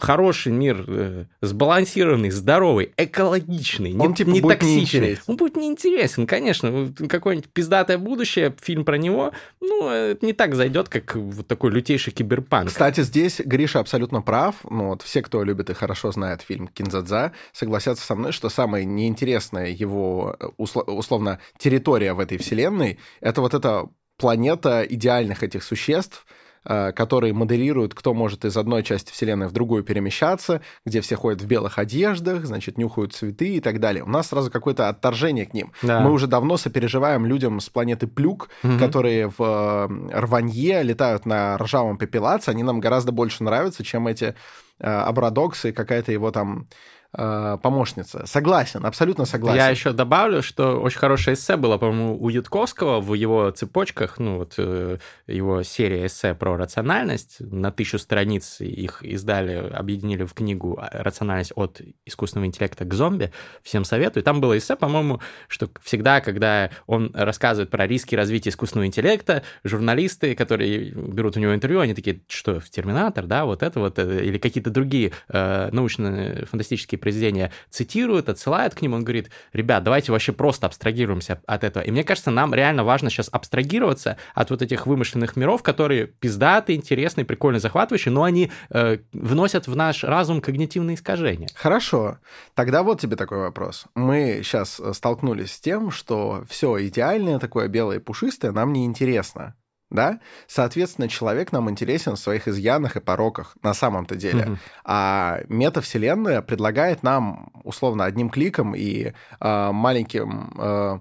хороший 0.00 0.52
мир, 0.52 0.84
э, 0.86 1.24
сбалансированный, 1.40 2.30
здоровый, 2.30 2.92
экологичный, 2.96 3.96
он, 3.96 4.10
не, 4.10 4.14
типа, 4.14 4.30
не 4.30 4.40
будет 4.40 4.58
токсичный. 4.60 5.18
Он 5.26 5.36
будет 5.36 5.56
неинтересен, 5.56 6.26
конечно. 6.26 6.92
Какое-нибудь 7.08 7.50
пиздатое 7.50 7.98
будущее, 7.98 8.54
фильм 8.60 8.84
про 8.84 8.96
него, 8.96 9.32
ну, 9.60 9.88
это 9.88 10.24
не 10.24 10.32
так 10.32 10.54
зайдет, 10.54 10.88
как 10.88 11.14
вот 11.14 11.46
такой 11.46 11.70
лютейший 11.70 12.12
киберпанк. 12.12 12.68
Кстати, 12.68 13.02
здесь 13.02 13.40
Гриша 13.44 13.80
абсолютно 13.80 14.22
прав. 14.22 14.56
Ну, 14.68 14.88
вот 14.88 15.02
все, 15.02 15.22
кто 15.22 15.42
любит 15.44 15.70
и 15.70 15.74
хорошо 15.74 16.12
знает 16.12 16.42
фильм 16.42 16.68
«Кинзадза», 16.68 17.32
согласятся 17.52 18.04
со 18.04 18.14
мной, 18.14 18.32
что 18.32 18.48
самое 18.48 18.84
неинтересное 18.84 19.68
его, 19.68 20.36
э, 20.38 20.46
условно, 20.56 21.38
территория 21.58 22.12
в 22.14 22.20
этой 22.20 22.38
вселенной— 22.38 22.98
это 23.20 23.40
вот 23.40 23.54
эта 23.54 23.88
планета 24.16 24.82
идеальных 24.88 25.42
этих 25.42 25.62
существ— 25.62 26.26
которые 26.64 27.32
моделируют, 27.32 27.94
кто 27.94 28.14
может 28.14 28.44
из 28.44 28.56
одной 28.56 28.82
части 28.82 29.12
Вселенной 29.12 29.48
в 29.48 29.52
другую 29.52 29.82
перемещаться, 29.82 30.60
где 30.86 31.00
все 31.00 31.16
ходят 31.16 31.42
в 31.42 31.46
белых 31.46 31.78
одеждах, 31.78 32.44
значит, 32.44 32.78
нюхают 32.78 33.12
цветы 33.12 33.56
и 33.56 33.60
так 33.60 33.80
далее. 33.80 34.04
У 34.04 34.08
нас 34.08 34.28
сразу 34.28 34.50
какое-то 34.50 34.88
отторжение 34.88 35.46
к 35.46 35.54
ним. 35.54 35.72
Да. 35.82 36.00
Мы 36.00 36.12
уже 36.12 36.26
давно 36.26 36.56
сопереживаем 36.56 37.26
людям 37.26 37.60
с 37.60 37.68
планеты 37.68 38.06
Плюк, 38.06 38.48
угу. 38.62 38.78
которые 38.78 39.28
в 39.28 39.36
э, 39.38 40.20
Рванье 40.20 40.82
летают 40.82 41.26
на 41.26 41.56
ржавом 41.58 41.98
пепелаце. 41.98 42.50
Они 42.50 42.62
нам 42.62 42.80
гораздо 42.80 43.12
больше 43.12 43.42
нравятся, 43.44 43.84
чем 43.84 44.06
эти 44.06 44.34
э, 44.78 44.86
Абрадоксы 44.86 45.70
и 45.70 45.72
какая-то 45.72 46.12
его 46.12 46.30
там 46.30 46.68
э, 46.68 47.01
помощница. 47.12 48.24
Согласен, 48.26 48.86
абсолютно 48.86 49.24
согласен. 49.24 49.58
Я 49.58 49.68
еще 49.68 49.92
добавлю, 49.92 50.42
что 50.42 50.80
очень 50.80 50.98
хорошее 50.98 51.34
эссе 51.34 51.56
было, 51.56 51.76
по-моему, 51.76 52.16
у 52.18 52.28
Ютковского 52.28 53.00
в 53.00 53.14
его 53.14 53.50
цепочках, 53.50 54.18
ну 54.18 54.38
вот 54.38 54.54
э, 54.56 54.98
его 55.26 55.62
серия 55.62 56.06
эссе 56.06 56.34
про 56.34 56.56
рациональность, 56.56 57.36
на 57.40 57.70
тысячу 57.70 57.98
страниц 57.98 58.60
их 58.60 59.02
издали, 59.02 59.70
объединили 59.72 60.24
в 60.24 60.32
книгу 60.32 60.80
«Рациональность 60.92 61.52
от 61.54 61.80
искусственного 62.06 62.46
интеллекта 62.46 62.84
к 62.84 62.94
зомби». 62.94 63.32
Всем 63.62 63.84
советую. 63.84 64.22
Там 64.22 64.40
было 64.40 64.56
эссе, 64.56 64.76
по-моему, 64.76 65.20
что 65.48 65.68
всегда, 65.82 66.20
когда 66.20 66.70
он 66.86 67.10
рассказывает 67.14 67.70
про 67.70 67.86
риски 67.86 68.14
развития 68.14 68.50
искусственного 68.50 68.86
интеллекта, 68.86 69.42
журналисты, 69.64 70.34
которые 70.34 70.90
берут 70.90 71.36
у 71.36 71.40
него 71.40 71.54
интервью, 71.54 71.80
они 71.80 71.94
такие, 71.94 72.20
что, 72.28 72.60
в 72.60 72.70
«Терминатор», 72.70 73.26
да, 73.26 73.44
вот 73.44 73.62
это 73.62 73.80
вот, 73.80 73.98
э, 73.98 74.24
или 74.24 74.38
какие-то 74.38 74.70
другие 74.70 75.12
э, 75.28 75.68
научно-фантастические 75.72 76.98
произведения 77.02 77.52
цитирует, 77.68 78.30
отсылает 78.30 78.74
к 78.74 78.80
ним, 78.80 78.94
он 78.94 79.04
говорит, 79.04 79.30
ребят, 79.52 79.82
давайте 79.82 80.12
вообще 80.12 80.32
просто 80.32 80.66
абстрагируемся 80.66 81.42
от 81.46 81.64
этого. 81.64 81.82
И 81.82 81.90
мне 81.90 82.04
кажется, 82.04 82.30
нам 82.30 82.54
реально 82.54 82.84
важно 82.84 83.10
сейчас 83.10 83.28
абстрагироваться 83.30 84.16
от 84.34 84.50
вот 84.50 84.62
этих 84.62 84.86
вымышленных 84.86 85.36
миров, 85.36 85.62
которые 85.62 86.06
пиздатые, 86.06 86.76
интересные, 86.76 87.26
прикольно 87.26 87.58
захватывающие, 87.58 88.12
но 88.12 88.22
они 88.22 88.50
э, 88.70 88.98
вносят 89.12 89.66
в 89.66 89.76
наш 89.76 90.04
разум 90.04 90.40
когнитивные 90.40 90.94
искажения. 90.94 91.48
Хорошо. 91.54 92.18
Тогда 92.54 92.82
вот 92.82 93.00
тебе 93.00 93.16
такой 93.16 93.38
вопрос. 93.38 93.84
Мы 93.94 94.40
сейчас 94.42 94.80
э, 94.80 94.94
столкнулись 94.94 95.52
с 95.52 95.60
тем, 95.60 95.90
что 95.90 96.44
все 96.48 96.86
идеальное, 96.86 97.38
такое 97.38 97.68
белое 97.68 97.96
и 97.96 98.00
пушистое 98.00 98.52
нам 98.52 98.72
не 98.72 98.86
интересно 98.86 99.54
да? 99.92 100.20
Соответственно, 100.46 101.08
человек 101.08 101.52
нам 101.52 101.70
интересен 101.70 102.16
в 102.16 102.18
своих 102.18 102.48
изъянах 102.48 102.96
и 102.96 103.00
пороках 103.00 103.56
на 103.62 103.74
самом-то 103.74 104.16
деле. 104.16 104.44
Mm-hmm. 104.44 104.58
А 104.84 105.40
метавселенная 105.48 106.42
предлагает 106.42 107.02
нам, 107.02 107.50
условно, 107.62 108.04
одним 108.04 108.30
кликом 108.30 108.74
и 108.74 109.12
э, 109.40 109.72
маленьким 109.72 110.52
э, 110.58 110.98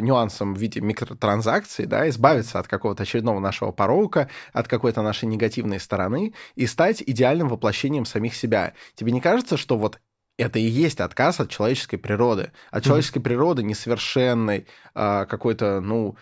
нюансом 0.00 0.54
в 0.54 0.58
виде 0.58 0.80
микротранзакций, 0.80 1.86
да, 1.86 2.08
избавиться 2.08 2.58
от 2.58 2.68
какого-то 2.68 3.02
очередного 3.02 3.40
нашего 3.40 3.72
порока, 3.72 4.30
от 4.52 4.68
какой-то 4.68 5.02
нашей 5.02 5.26
негативной 5.26 5.80
стороны 5.80 6.32
и 6.54 6.66
стать 6.66 7.02
идеальным 7.04 7.48
воплощением 7.48 8.06
самих 8.06 8.34
себя. 8.34 8.72
Тебе 8.94 9.12
не 9.12 9.20
кажется, 9.20 9.56
что 9.56 9.76
вот 9.76 9.98
это 10.38 10.58
и 10.58 10.62
есть 10.62 11.00
отказ 11.00 11.40
от 11.40 11.50
человеческой 11.50 11.96
природы, 11.96 12.52
от 12.70 12.82
mm-hmm. 12.82 12.86
человеческой 12.86 13.20
природы 13.20 13.62
несовершенной, 13.62 14.66
какой-то, 14.94 15.80
ну, 15.80 16.16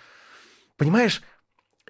понимаешь, 0.76 1.22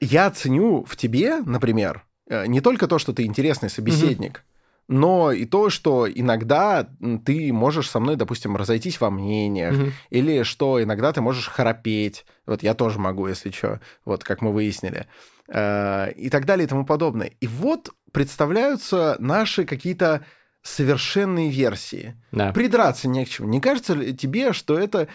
я 0.00 0.30
ценю 0.30 0.85
в 0.85 0.96
тебе, 0.96 1.40
например, 1.44 2.04
э, 2.28 2.46
не 2.46 2.61
только 2.61 2.87
то, 2.87 2.98
что 2.98 3.12
ты 3.12 3.24
интересный 3.24 3.70
собеседник, 3.70 4.38
mm 4.38 4.50
но 4.87 5.33
и 5.33 5.46
то, 5.46 5.70
что 5.70 6.07
иногда 6.07 6.87
ты 7.24 7.54
можешь 7.54 7.88
со 7.88 8.00
мной, 8.00 8.16
допустим, 8.16 8.54
разойтись 8.54 9.00
во 9.00 9.09
мнениях, 9.09 9.72
mm 9.72 9.92
или 10.11 10.42
что 10.42 10.83
иногда 10.83 11.11
ты 11.11 11.22
можешь 11.22 11.48
храпеть. 11.48 12.26
Вот 12.44 12.62
я 12.62 12.74
тоже 12.74 12.98
могу, 12.98 13.26
если 13.26 13.50
что, 13.50 13.80
вот 14.04 14.24
как 14.24 14.42
мы 14.42 14.52
выяснили. 14.52 15.07
Э, 15.48 16.12
и 16.12 16.28
так 16.28 16.44
далее 16.44 16.66
и 16.66 16.68
тому 16.68 16.85
подобное. 16.85 17.33
И 17.40 17.46
вот 17.46 17.90
представляются 18.12 19.16
наши 19.18 19.64
какие-то 19.64 20.24
совершенные 20.62 21.50
версии. 21.50 22.16
Да. 22.33 22.52
Придраться 22.52 23.09
не 23.09 23.24
к 23.24 23.28
чему. 23.28 23.48
Не 23.48 23.61
кажется 23.61 23.94
ли 23.94 24.16
тебе, 24.16 24.52
что 24.52 24.78
это, 24.78 25.09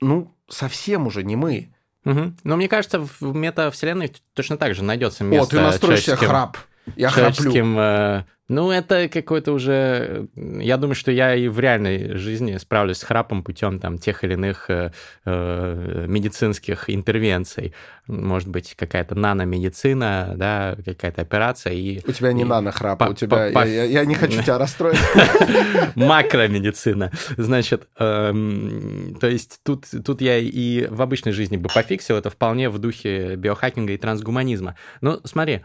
ну, 0.00 0.34
совсем 0.48 1.06
уже 1.06 1.24
не 1.24 1.34
мы? 1.34 1.71
Угу. 2.04 2.34
Но 2.44 2.56
мне 2.56 2.68
кажется, 2.68 3.00
в 3.00 3.34
метавселенной 3.34 4.12
точно 4.34 4.56
так 4.56 4.74
же 4.74 4.82
найдется 4.82 5.24
место. 5.24 5.56
О, 5.56 5.58
ты 5.58 5.60
настроишь 5.60 6.04
себе 6.04 6.16
храп. 6.16 6.58
Я 6.96 7.10
человеческим, 7.10 7.74
храплю. 7.74 8.26
Ну, 8.52 8.70
это 8.70 9.08
какой-то 9.08 9.52
уже... 9.52 10.28
Я 10.36 10.76
думаю, 10.76 10.94
что 10.94 11.10
я 11.10 11.34
и 11.34 11.48
в 11.48 11.58
реальной 11.58 12.18
жизни 12.18 12.58
справлюсь 12.58 12.98
с 12.98 13.02
храпом 13.02 13.42
путем 13.42 13.78
там 13.78 13.96
тех 13.96 14.24
или 14.24 14.34
иных 14.34 14.68
э, 14.68 14.92
э, 15.24 16.04
медицинских 16.06 16.90
интервенций. 16.90 17.72
Может 18.06 18.48
быть, 18.48 18.74
какая-то 18.74 19.14
наномедицина, 19.14 20.34
да, 20.36 20.76
какая-то 20.84 21.22
операция. 21.22 21.72
И, 21.72 22.02
у 22.06 22.12
тебя 22.12 22.34
не 22.34 22.44
нано-храп, 22.44 23.00
у 23.08 23.14
тебя... 23.14 23.46
Я, 23.64 24.04
не 24.04 24.14
хочу 24.14 24.42
тебя 24.44 24.58
расстроить. 24.58 25.00
Макромедицина. 25.94 27.10
Значит, 27.38 27.88
эм, 27.98 29.16
то 29.18 29.28
есть 29.28 29.60
тут, 29.62 29.86
тут 30.04 30.20
я 30.20 30.36
и 30.36 30.88
в 30.88 31.00
обычной 31.00 31.32
жизни 31.32 31.56
бы 31.56 31.70
пофиксил, 31.70 32.16
это 32.16 32.28
вполне 32.28 32.68
в 32.68 32.78
духе 32.78 33.36
биохакинга 33.36 33.94
и 33.94 33.96
трансгуманизма. 33.96 34.76
Ну, 35.00 35.20
смотри, 35.24 35.62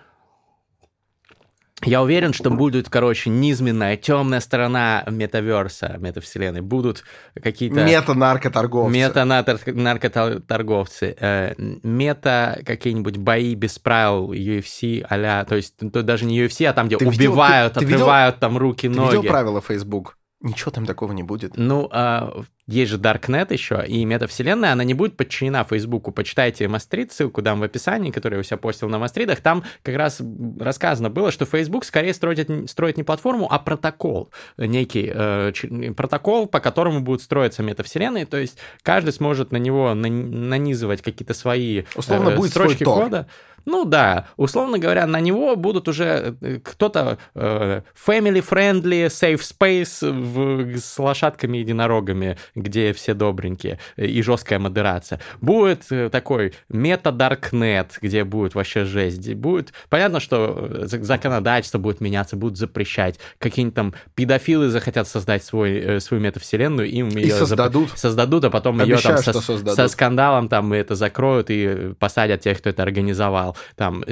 я 1.84 2.02
уверен, 2.02 2.34
что 2.34 2.50
будет, 2.50 2.90
короче, 2.90 3.30
низменная, 3.30 3.98
темная 3.98 4.40
сторона 4.40 5.04
метаверса, 5.08 5.98
метавселенной. 6.00 6.62
Будут 6.62 7.04
какие-то... 7.40 7.84
Мета-наркоторговцы. 7.84 8.92
Мета-наркоторговцы. 8.92 11.16
Э, 11.20 11.54
мета 11.58 12.60
какие-нибудь 12.66 13.18
бои 13.18 13.54
без 13.54 13.78
правил 13.78 14.34
UFC 14.34 15.06
а 15.08 15.46
То 15.46 15.56
есть 15.56 15.76
то 15.78 16.02
даже 16.02 16.26
не 16.26 16.42
UFC, 16.42 16.66
а 16.66 16.74
там, 16.74 16.88
где 16.88 16.98
ты 16.98 17.08
убивают, 17.08 17.76
видел, 17.76 17.82
ты, 17.82 17.86
ты 17.86 17.94
видел, 17.94 18.08
там 18.40 18.58
руки, 18.58 18.88
ноги. 18.88 19.10
Ты 19.10 19.18
видел 19.18 19.30
правила 19.30 19.62
Facebook? 19.62 20.18
Ничего 20.42 20.72
там 20.72 20.86
такого 20.86 21.14
не 21.14 21.24
будет. 21.24 21.58
Ну, 21.58 21.88
а, 21.92 22.44
есть 22.68 22.92
же 22.92 22.98
Darknet 22.98 23.54
еще, 23.54 23.84
и 23.88 24.04
метавселенная, 24.04 24.74
она 24.74 24.84
не 24.84 24.94
будет 24.94 25.16
подчинена 25.16 25.64
Фейсбуку. 25.64 26.12
Почитайте 26.12 26.68
Мастрид, 26.68 27.14
ссылку 27.14 27.42
дам 27.42 27.62
в 27.62 27.64
описании, 27.64 28.12
который 28.12 28.36
я 28.36 28.40
у 28.42 28.44
себя 28.44 28.58
постил 28.58 28.90
на 28.90 29.00
Мастридах. 29.00 29.40
Там 29.40 29.64
как 29.84 29.96
раз 29.96 30.22
рассказано 30.60 31.10
было, 31.10 31.32
что 31.32 31.46
Facebook 31.46 31.86
скорее 31.86 32.14
строит, 32.14 32.70
строит 32.70 32.98
не 32.98 33.04
платформу, 33.04 33.48
а 33.50 33.58
протокол. 33.60 34.32
Некий 34.58 35.10
э, 35.14 35.54
протокол, 35.96 36.48
по 36.48 36.60
которому 36.60 37.00
будут 37.00 37.22
строиться 37.22 37.64
метавселенные. 37.64 38.26
То 38.26 38.38
есть 38.38 38.58
каждый 38.84 39.14
сможет 39.14 39.54
на 39.54 39.58
него 39.58 39.94
нанизывать 39.94 41.02
какие-то 41.02 41.34
свои 41.34 41.84
Условно, 41.96 42.32
э, 42.32 42.36
будет 42.36 42.52
строчки 42.52 42.84
кода. 42.84 43.28
Ну 43.68 43.84
да, 43.84 44.28
условно 44.38 44.80
говоря, 44.80 45.06
на 45.06 45.20
него 45.20 45.58
будут 45.58 45.90
уже 45.90 46.38
э, 46.40 46.60
кто-то 46.64 47.18
э, 47.36 47.82
family-friendly, 48.08 49.08
safe 49.08 49.42
space 49.42 50.10
в, 50.10 50.78
с 50.78 50.98
лошадками-единорогами, 50.98 52.38
где 52.56 52.94
все 52.94 53.14
добренькие, 53.14 53.78
и 53.98 54.22
жесткая 54.22 54.60
модерация. 54.60 55.20
Будет 55.42 55.92
э, 55.92 56.10
такой 56.10 56.54
мета-даркнет, 56.70 58.00
где 58.02 58.24
будет 58.24 58.56
вообще 58.56 58.86
жесть. 58.86 59.34
Будет, 59.34 59.74
понятно, 59.90 60.22
что 60.22 60.70
э, 60.70 60.86
законодательство 60.88 61.78
будет 61.78 62.00
меняться, 62.00 62.38
будут 62.38 62.58
запрещать. 62.58 63.20
Какие-нибудь 63.38 63.76
там 63.76 63.94
педофилы 64.16 64.70
захотят 64.70 65.10
создать 65.10 65.44
свой, 65.44 66.00
свою 66.00 66.24
метавселенную, 66.24 66.90
им 66.90 67.10
и 67.10 67.24
ее 67.24 67.36
создадут. 67.36 67.90
Зап... 67.90 67.98
создадут, 67.98 68.46
а 68.46 68.50
потом 68.50 68.80
Обещаю, 68.80 69.18
ее 69.18 69.24
там 69.24 69.42
со, 69.42 69.76
со 69.76 69.88
скандалом 69.90 70.48
там 70.48 70.72
это 70.72 70.96
закроют 70.96 71.48
и 71.50 71.94
посадят 72.00 72.40
тех, 72.40 72.60
кто 72.60 72.70
это 72.70 72.82
организовал 72.82 73.57
там 73.76 74.04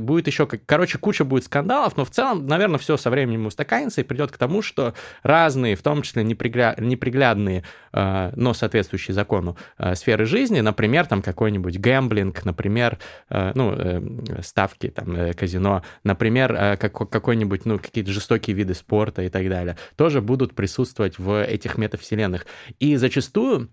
будет 0.00 0.26
еще, 0.26 0.46
короче, 0.46 0.98
куча 0.98 1.24
будет 1.24 1.44
скандалов, 1.44 1.96
но 1.96 2.04
в 2.04 2.10
целом, 2.10 2.46
наверное, 2.46 2.78
все 2.78 2.96
со 2.96 3.10
временем 3.10 3.46
устаканится 3.46 4.00
и 4.00 4.04
придет 4.04 4.30
к 4.30 4.38
тому, 4.38 4.62
что 4.62 4.94
разные, 5.22 5.76
в 5.76 5.82
том 5.82 6.02
числе 6.02 6.24
непригля... 6.24 6.74
неприглядные, 6.78 7.64
э, 7.92 8.32
но 8.34 8.54
соответствующие 8.54 9.14
закону 9.14 9.56
э, 9.78 9.94
сферы 9.94 10.26
жизни, 10.26 10.60
например, 10.60 11.06
там 11.06 11.22
какой-нибудь 11.22 11.78
гэмблинг, 11.78 12.44
например, 12.44 12.98
э, 13.30 13.52
ну, 13.54 13.74
ставки, 14.42 14.88
там, 14.88 15.32
казино, 15.34 15.82
например, 16.02 16.76
какой-нибудь, 16.78 17.64
ну, 17.64 17.78
какие-то 17.78 18.12
жестокие 18.12 18.56
виды 18.56 18.74
спорта 18.74 19.22
и 19.22 19.28
так 19.28 19.48
далее, 19.48 19.76
тоже 19.96 20.20
будут 20.20 20.54
присутствовать 20.54 21.18
в 21.18 21.44
этих 21.44 21.78
метавселенных. 21.78 22.46
И 22.78 22.96
зачастую 22.96 23.70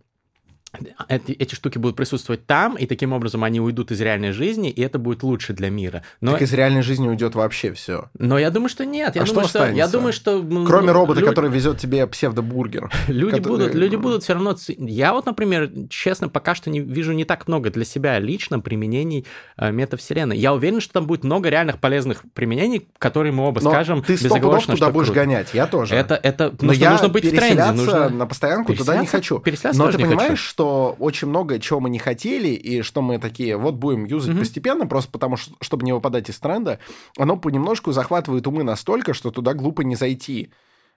эти, 1.09 1.33
эти 1.33 1.55
штуки 1.55 1.77
будут 1.77 1.97
присутствовать 1.97 2.45
там, 2.45 2.75
и 2.75 2.85
таким 2.85 3.11
образом 3.13 3.43
они 3.43 3.59
уйдут 3.59 3.91
из 3.91 3.99
реальной 3.99 4.31
жизни, 4.31 4.69
и 4.69 4.81
это 4.81 4.99
будет 4.99 5.23
лучше 5.23 5.53
для 5.53 5.69
мира. 5.69 6.03
Но... 6.21 6.31
Так 6.31 6.43
из 6.43 6.53
реальной 6.53 6.81
жизни 6.81 7.07
уйдет 7.07 7.35
вообще 7.35 7.73
все. 7.73 8.09
Но 8.17 8.39
я 8.39 8.49
думаю, 8.51 8.69
что 8.69 8.85
нет. 8.85 9.15
Я 9.15 9.23
а 9.23 9.25
думаю, 9.25 9.47
что, 9.47 9.59
останется? 9.59 9.77
я 9.77 9.87
думаю, 9.87 10.13
что 10.13 10.43
кроме 10.65 10.91
робота, 10.91 11.19
люди... 11.19 11.29
который 11.29 11.51
везет 11.51 11.77
тебе 11.77 12.07
псевдобургер. 12.07 12.89
Люди 13.07 13.37
который... 13.37 13.51
будут, 13.51 13.75
люди 13.75 13.95
будут 13.97 14.23
все 14.23 14.33
равно. 14.33 14.55
Я 14.77 15.13
вот, 15.13 15.25
например, 15.25 15.69
честно, 15.89 16.29
пока 16.29 16.55
что 16.55 16.69
не 16.69 16.79
вижу 16.79 17.11
не 17.11 17.25
так 17.25 17.47
много 17.47 17.69
для 17.69 17.85
себя 17.85 18.19
лично 18.19 18.59
применений 18.59 19.25
э, 19.57 19.71
метавселенной. 19.71 20.37
Я 20.37 20.53
уверен, 20.53 20.79
что 20.79 20.93
там 20.93 21.05
будет 21.05 21.23
много 21.23 21.49
реальных 21.49 21.79
полезных 21.79 22.23
применений, 22.33 22.87
которые 22.97 23.33
мы 23.33 23.43
оба 23.43 23.61
Но 23.61 23.69
скажем 23.71 24.03
ты 24.03 24.13
безоговорочно, 24.13 24.75
туда 24.75 24.89
будешь 24.89 25.07
круто. 25.07 25.21
гонять. 25.21 25.53
Я 25.53 25.67
тоже. 25.67 25.95
Это 25.95 26.15
это. 26.15 26.53
Но 26.61 26.71
я 26.71 26.91
нужно 26.91 27.09
быть 27.09 27.25
в 27.25 27.29
тренде. 27.29 27.71
Нужно 27.71 28.09
на 28.09 28.25
постоянку 28.25 28.73
туда 28.73 28.97
не 28.97 29.07
хочу. 29.07 29.43
Но 29.73 29.91
ты 29.91 29.97
понимаешь, 29.97 30.39
что 30.39 30.60
очень 30.63 31.27
много 31.27 31.59
чего 31.59 31.79
мы 31.79 31.89
не 31.89 31.99
хотели, 31.99 32.49
и 32.49 32.81
что 32.81 33.01
мы 33.01 33.19
такие, 33.19 33.57
вот 33.57 33.75
будем 33.75 34.05
юзать 34.05 34.35
mm-hmm. 34.35 34.39
постепенно, 34.39 34.87
просто 34.87 35.11
потому 35.11 35.37
что, 35.37 35.53
чтобы 35.61 35.85
не 35.85 35.93
выпадать 35.93 36.29
из 36.29 36.39
тренда, 36.39 36.79
оно 37.17 37.37
понемножку 37.37 37.91
захватывает 37.91 38.47
умы 38.47 38.63
настолько, 38.63 39.13
что 39.13 39.31
туда 39.31 39.53
глупо 39.53 39.81
не 39.81 39.95
зайти. 39.95 40.51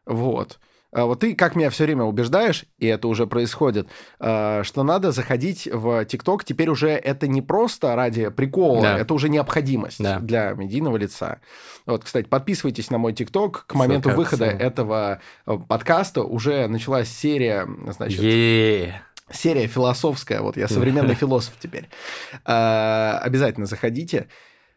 Вот. 0.06 0.58
А 0.94 1.06
вот 1.06 1.20
ты, 1.20 1.34
как 1.34 1.56
меня 1.56 1.70
все 1.70 1.84
время 1.84 2.04
убеждаешь, 2.04 2.66
и 2.78 2.86
это 2.86 3.08
уже 3.08 3.26
происходит, 3.26 3.88
а, 4.20 4.62
что 4.62 4.84
надо 4.84 5.10
заходить 5.10 5.68
в 5.70 6.04
ТикТок. 6.04 6.44
Теперь 6.44 6.70
уже 6.70 6.90
это 6.90 7.26
не 7.26 7.42
просто 7.42 7.96
ради 7.96 8.28
прикола, 8.28 8.82
да. 8.82 8.98
это 8.98 9.12
уже 9.12 9.28
необходимость 9.28 10.00
да. 10.00 10.20
для 10.20 10.52
медийного 10.52 10.96
лица. 10.96 11.40
Вот, 11.84 12.04
кстати, 12.04 12.28
подписывайтесь 12.28 12.90
на 12.90 12.98
мой 12.98 13.12
ТикТок. 13.12 13.64
К 13.66 13.74
моменту 13.74 14.10
выхода 14.10 14.44
этого 14.44 15.20
э, 15.46 15.58
подкаста 15.68 16.22
уже 16.22 16.68
началась 16.68 17.08
серия, 17.08 17.68
значит... 17.90 18.20
Yeah 18.20 18.92
серия 19.30 19.66
философская, 19.66 20.40
вот 20.40 20.56
я 20.56 20.68
современный 20.68 21.14
философ 21.14 21.54
теперь. 21.58 21.88
А, 22.44 23.20
обязательно 23.22 23.66
заходите. 23.66 24.28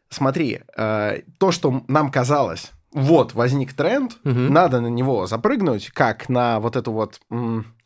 Смотри, 0.09 0.61
а, 0.75 1.17
то, 1.37 1.51
что 1.51 1.83
нам 1.87 2.11
казалось, 2.11 2.71
вот 2.93 3.33
возник 3.33 3.73
тренд, 3.73 4.17
надо 4.23 4.79
на 4.81 4.87
него 4.87 5.27
запрыгнуть, 5.27 5.89
как 5.91 6.29
на 6.29 6.59
вот 6.59 6.75
эту 6.75 6.91
вот, 6.91 7.19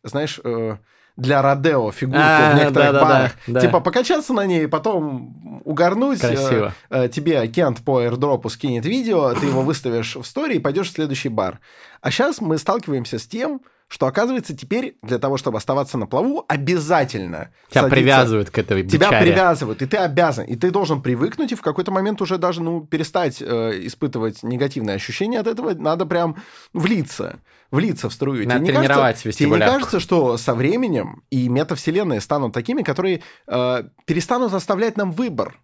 знаешь, 0.04 0.40
э, 0.42 0.76
для 1.16 1.42
Родео 1.42 1.90
фигурку 1.92 2.22
а, 2.22 2.52
в 2.52 2.58
некоторых 2.58 2.92
да, 2.92 3.00
барах. 3.02 3.32
Да, 3.46 3.52
да, 3.54 3.60
типа 3.60 3.80
покачаться 3.80 4.32
на 4.32 4.46
ней, 4.46 4.66
потом 4.66 5.60
угорнуть. 5.64 6.20
Красиво. 6.20 6.74
Э, 6.88 7.08
тебе 7.08 7.46
Кент 7.48 7.84
по 7.84 8.02
airdrop 8.02 8.48
скинет 8.48 8.86
видео, 8.86 9.34
ты 9.34 9.46
его 9.46 9.62
выставишь 9.62 10.16
в 10.16 10.24
стори 10.24 10.56
и 10.56 10.60
пойдешь 10.60 10.88
в 10.88 10.92
следующий 10.92 11.28
бар. 11.28 11.60
А 12.00 12.10
сейчас 12.10 12.40
мы 12.40 12.58
сталкиваемся 12.58 13.18
с 13.18 13.26
тем, 13.26 13.60
что, 13.92 14.06
оказывается, 14.06 14.56
теперь 14.56 14.96
для 15.02 15.18
того, 15.18 15.36
чтобы 15.36 15.58
оставаться 15.58 15.98
на 15.98 16.06
плаву, 16.06 16.46
обязательно 16.48 17.50
Тебя 17.68 17.82
садиться. 17.82 17.90
привязывают 17.90 18.48
к 18.48 18.56
этой 18.56 18.82
бычаре. 18.82 18.98
Тебя 18.98 19.20
привязывают, 19.20 19.82
и 19.82 19.86
ты 19.86 19.98
обязан. 19.98 20.46
И 20.46 20.56
ты 20.56 20.70
должен 20.70 21.02
привыкнуть, 21.02 21.52
и 21.52 21.54
в 21.54 21.60
какой-то 21.60 21.90
момент 21.90 22.22
уже 22.22 22.38
даже 22.38 22.62
ну, 22.62 22.86
перестать 22.86 23.42
э, 23.42 23.72
испытывать 23.82 24.42
негативные 24.42 24.96
ощущения 24.96 25.40
от 25.40 25.46
этого. 25.46 25.74
Надо 25.74 26.06
прям 26.06 26.36
влиться, 26.72 27.40
влиться 27.70 28.08
в 28.08 28.14
струю. 28.14 28.48
Надо 28.48 28.64
тебе 28.64 28.78
тренировать 28.78 29.22
кажется, 29.22 29.32
Тебе 29.32 29.50
не 29.50 29.58
кажется, 29.58 30.00
что 30.00 30.38
со 30.38 30.54
временем 30.54 31.22
и 31.28 31.50
метавселенные 31.50 32.22
станут 32.22 32.54
такими, 32.54 32.80
которые 32.80 33.20
э, 33.46 33.82
перестанут 34.06 34.54
оставлять 34.54 34.96
нам 34.96 35.12
выбор? 35.12 35.60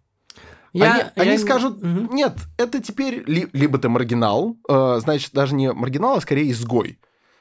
Я, 0.74 0.92
они, 0.92 1.02
я... 1.16 1.22
они 1.22 1.38
скажут, 1.38 1.78
угу. 1.78 2.14
нет, 2.14 2.34
это 2.58 2.82
теперь 2.82 3.24
ли, 3.24 3.48
либо 3.54 3.78
ты 3.78 3.88
маргинал, 3.88 4.58
э, 4.68 4.98
значит, 5.00 5.32
даже 5.32 5.54
не 5.54 5.72
маргинал, 5.72 6.18
а 6.18 6.20
скорее 6.20 6.50
изгой. 6.50 6.98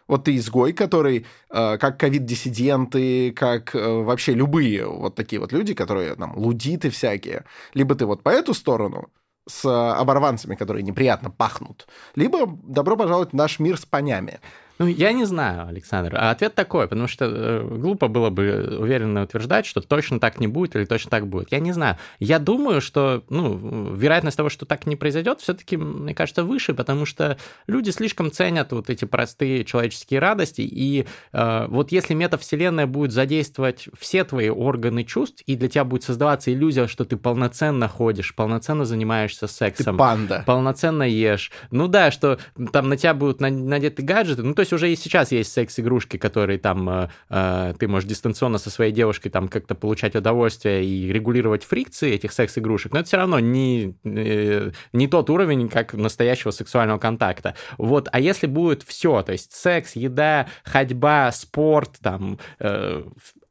Вот 0.07 0.23
ты 0.23 0.35
изгой, 0.37 0.73
который, 0.73 1.25
э, 1.49 1.77
как 1.77 1.99
ковид-диссиденты, 1.99 3.31
как 3.31 3.75
э, 3.75 4.03
вообще 4.03 4.33
любые 4.33 4.87
вот 4.87 5.15
такие 5.15 5.39
вот 5.39 5.51
люди, 5.51 5.73
которые 5.73 6.15
там 6.15 6.37
лудиты 6.37 6.89
всякие, 6.89 7.43
либо 7.73 7.95
ты 7.95 8.05
вот 8.05 8.23
по 8.23 8.29
эту 8.29 8.53
сторону, 8.53 9.09
с 9.47 9.65
оборванцами, 9.65 10.55
которые 10.55 10.83
неприятно 10.83 11.31
пахнут, 11.31 11.87
либо 12.15 12.45
добро 12.63 12.97
пожаловать 12.97 13.31
в 13.31 13.35
наш 13.35 13.59
мир 13.59 13.77
с 13.79 13.85
понями. 13.85 14.39
Ну, 14.79 14.87
я 14.87 15.11
не 15.11 15.25
знаю, 15.25 15.67
Александр. 15.67 16.15
А 16.15 16.31
ответ 16.31 16.53
такой, 16.55 16.87
потому 16.87 17.07
что 17.07 17.25
э, 17.25 17.67
глупо 17.67 18.07
было 18.07 18.29
бы 18.29 18.77
уверенно 18.79 19.23
утверждать, 19.23 19.65
что 19.65 19.81
точно 19.81 20.19
так 20.19 20.39
не 20.39 20.47
будет 20.47 20.75
или 20.75 20.85
точно 20.85 21.09
так 21.09 21.27
будет. 21.27 21.51
Я 21.51 21.59
не 21.59 21.71
знаю. 21.71 21.97
Я 22.19 22.39
думаю, 22.39 22.81
что 22.81 23.23
ну, 23.29 23.93
вероятность 23.93 24.37
того, 24.37 24.49
что 24.49 24.65
так 24.65 24.85
не 24.85 24.95
произойдет, 24.95 25.41
все-таки, 25.41 25.77
мне 25.77 26.13
кажется, 26.13 26.43
выше, 26.43 26.73
потому 26.73 27.05
что 27.05 27.37
люди 27.65 27.89
слишком 27.89 28.31
ценят 28.31 28.71
вот 28.71 28.89
эти 28.89 29.05
простые 29.05 29.65
человеческие 29.65 30.19
радости. 30.19 30.61
И 30.61 31.07
э, 31.33 31.65
вот 31.67 31.91
если 31.91 32.13
метавселенная 32.13 32.85
будет 32.85 33.11
задействовать 33.11 33.87
все 33.97 34.23
твои 34.23 34.49
органы 34.49 35.03
чувств, 35.03 35.41
и 35.47 35.55
для 35.55 35.69
тебя 35.69 35.85
будет 35.85 36.03
создаваться 36.03 36.53
иллюзия, 36.53 36.87
что 36.87 37.03
ты 37.03 37.17
полноценно 37.17 37.87
ходишь, 37.87 38.35
полноценно 38.35 38.85
занимаешься 38.85 39.47
сексом. 39.47 39.95
Ты 39.95 39.99
панда. 39.99 40.43
Полноценно 40.45 41.03
ешь. 41.03 41.51
Ну 41.71 41.87
да, 41.87 42.11
что 42.11 42.37
там 42.71 42.89
на 42.89 42.97
тебя 42.97 43.13
будут 43.13 43.39
надеты 43.39 44.03
гаджеты. 44.03 44.43
Ну, 44.43 44.53
то 44.53 44.66
есть 44.67 44.73
уже 44.73 44.91
и 44.91 44.95
сейчас 44.95 45.31
есть 45.31 45.53
секс-игрушки, 45.53 46.17
которые 46.17 46.59
там 46.59 46.89
э, 46.89 47.09
э, 47.29 47.73
ты 47.79 47.87
можешь 47.87 48.09
дистанционно 48.09 48.57
со 48.57 48.69
своей 48.69 48.91
девушкой 48.91 49.29
там 49.29 49.47
как-то 49.47 49.75
получать 49.75 50.15
удовольствие 50.15 50.85
и 50.85 51.11
регулировать 51.11 51.63
фрикции 51.63 52.11
этих 52.11 52.33
секс-игрушек, 52.33 52.91
но 52.91 52.99
это 52.99 53.07
все 53.07 53.17
равно 53.17 53.39
не, 53.39 53.95
э, 54.03 54.71
не 54.93 55.07
тот 55.07 55.29
уровень, 55.29 55.69
как 55.69 55.93
настоящего 55.93 56.51
сексуального 56.51 56.99
контакта. 56.99 57.55
Вот, 57.77 58.09
а 58.11 58.19
если 58.19 58.47
будет 58.47 58.83
все, 58.83 59.21
то 59.21 59.31
есть 59.31 59.53
секс, 59.53 59.95
еда, 59.95 60.47
ходьба, 60.63 61.31
спорт, 61.31 61.97
там, 62.01 62.39
э, 62.59 63.03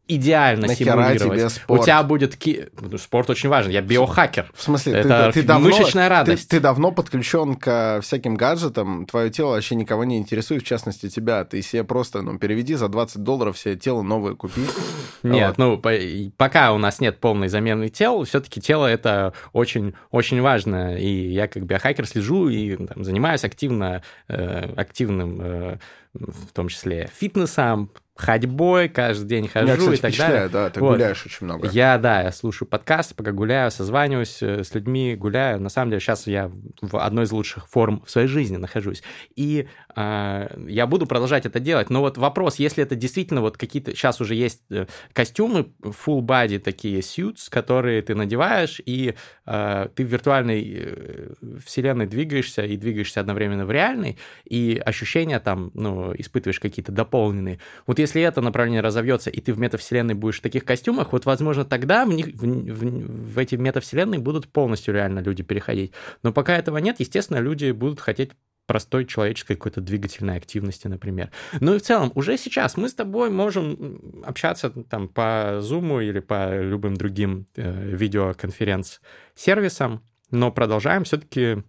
идеально 0.09 0.69
Нахера 0.69 0.93
симулировать. 0.93 1.39
Тебе 1.39 1.49
спорт? 1.51 1.81
У 1.81 1.85
тебя 1.85 2.03
будет... 2.03 2.37
Ки... 2.37 2.69
Ну, 2.81 2.99
спорт 2.99 3.31
очень 3.31 3.49
важен. 3.49 3.71
Я 3.71 3.83
биохакер. 3.83 4.51
В 4.55 4.63
смысле? 4.63 4.95
Это 4.95 5.31
ты, 5.33 5.41
ты 5.41 5.47
давно, 5.47 5.69
мышечная 5.69 6.09
радость. 6.09 6.49
Ты, 6.49 6.57
ты 6.57 6.63
давно 6.63 6.93
подключен 6.93 7.57
к 7.57 8.01
всяким 8.03 8.37
гаджетам. 8.37 9.07
Твое 9.07 9.31
тело 9.31 9.53
вообще 9.53 9.75
никого 9.75 10.05
не 10.05 10.19
интересует, 10.19 10.63
в 10.63 10.67
частности, 10.67 11.09
тебя. 11.09 11.45
Ты 11.45 11.63
себе 11.63 11.85
просто 11.85 12.23
ну, 12.23 12.39
переведи 12.39 12.75
за 12.75 12.89
20 12.89 13.23
долларов 13.23 13.59
себе 13.59 13.77
тело 13.77 14.03
новое 14.03 14.35
купи. 14.35 14.63
Нет, 15.23 15.49
вот. 15.49 15.59
ну, 15.59 15.79
по, 15.79 15.93
пока 16.37 16.73
у 16.73 16.79
нас 16.79 17.01
нет 17.01 17.19
полной 17.19 17.49
замены 17.49 17.89
тел, 17.89 18.25
все-таки 18.25 18.61
тело 18.61 18.87
это 18.87 19.33
очень, 19.53 19.95
очень 20.11 20.41
важно. 20.41 20.97
И 20.97 21.33
я 21.33 21.49
как 21.49 21.65
биохакер 21.65 22.07
слежу 22.07 22.49
и 22.49 22.77
там, 22.77 23.03
занимаюсь 23.03 23.43
активно, 23.45 24.03
э, 24.29 24.73
активным 24.77 25.41
э, 25.41 25.79
в 26.15 26.53
том 26.53 26.69
числе 26.69 27.11
фитнесом, 27.15 27.91
ходьбой, 28.17 28.89
каждый 28.89 29.27
день 29.27 29.49
хожу 29.49 29.67
Меня, 29.67 29.77
кстати, 29.77 30.15
и 30.15 30.19
так 30.19 30.29
далее. 30.29 30.49
да, 30.49 30.71
ты 30.71 30.81
вот. 30.81 30.93
гуляешь 30.93 31.25
очень 31.27 31.45
много. 31.45 31.69
Я, 31.69 31.99
да, 31.99 32.23
я 32.23 32.33
слушаю 32.33 32.69
подкасты, 32.69 33.15
пока 33.15 33.33
гуляю, 33.33 33.71
созваниваюсь 33.71 34.43
э, 34.43 34.65
с 34.65 34.75
людьми, 34.75 35.15
гуляю. 35.15 35.61
На 35.61 35.69
самом 35.69 35.91
деле 35.91 36.01
сейчас 36.01 36.27
я 36.27 36.51
в 36.81 36.99
одной 36.99 37.25
из 37.25 37.33
лучших 37.33 37.69
форм 37.69 38.03
в 38.07 38.11
своей 38.11 38.29
жизни 38.29 38.57
нахожусь. 38.57 39.03
И 39.35 39.69
я 39.97 40.87
буду 40.87 41.07
продолжать 41.07 41.47
это 41.47 41.59
делать. 41.59 41.89
Но 41.89 42.01
вот 42.01 42.19
вопрос, 42.19 42.57
если 42.59 42.83
это 42.83 42.95
действительно 42.97 43.41
вот 43.41 43.57
какие-то... 43.57 43.93
Сейчас 43.93 44.21
уже 44.21 44.35
есть 44.35 44.63
э, 44.69 44.87
костюмы, 45.15 45.73
full 45.81 46.21
body 46.21 46.59
такие 46.59 47.01
suits, 47.01 47.49
которые 47.49 48.03
ты 48.03 48.15
надеваешь, 48.15 48.81
и 48.85 49.15
э, 49.47 49.89
ты 49.95 50.05
в 50.05 50.09
виртуальной 50.09 50.77
э, 50.77 51.33
вселенной 51.65 52.07
двигаешься 52.07 52.67
и 52.67 52.77
двигаешься 52.77 53.21
одновременно 53.21 53.65
в 53.65 53.71
реальной, 53.71 54.19
и 54.45 54.81
ощущения 54.85 55.41
там, 55.41 55.71
ну, 55.73 56.15
испытываешь 56.15 56.61
какие-то 56.61 56.93
дополненные. 56.93 57.59
Вот 57.87 57.99
если 57.99 58.21
это 58.21 58.43
направление 58.43 58.83
разовьется, 58.83 59.31
и 59.31 59.41
ты 59.41 59.55
в 59.55 59.59
метавселенной 59.59 60.15
будешь 60.15 60.41
в 60.41 60.43
таких 60.43 60.67
костюмах, 60.67 61.13
вот, 61.13 61.25
возможно, 61.25 61.65
тогда 61.65 62.05
в, 62.05 62.13
них, 62.13 62.27
в, 62.27 62.43
в, 62.45 63.33
в 63.33 63.39
эти 63.39 63.55
метавселенные 63.55 64.21
будут 64.21 64.49
полностью 64.49 64.93
реально 64.93 65.21
люди 65.21 65.43
переходить. 65.43 65.93
Но 66.23 66.35
пока 66.35 66.59
этого 66.59 66.77
нет, 66.79 66.97
естественно, 66.99 67.39
люди 67.39 67.71
будут 67.71 68.01
хотеть 68.01 68.33
простой 68.67 69.07
человеческой 69.07 69.55
какой-то 69.55 69.81
двигательной 69.81 70.37
активности, 70.37 70.89
например. 70.89 71.31
Ну 71.61 71.75
и 71.75 71.79
в 71.79 71.83
целом, 71.83 72.13
уже 72.15 72.37
сейчас 72.37 72.77
мы 72.77 72.89
с 72.89 72.95
тобой 72.95 73.31
можем 73.31 74.23
общаться 74.25 74.71
там 74.71 75.09
по 75.09 75.61
Zoom 75.61 76.05
или 76.05 76.21
по 76.21 76.61
любым 76.61 76.97
другим 76.97 77.47
э, 77.57 77.95
видеоконференц-сервисам, 77.95 80.03
но 80.31 80.51
продолжаем 80.51 81.05
все-таки 81.05 81.63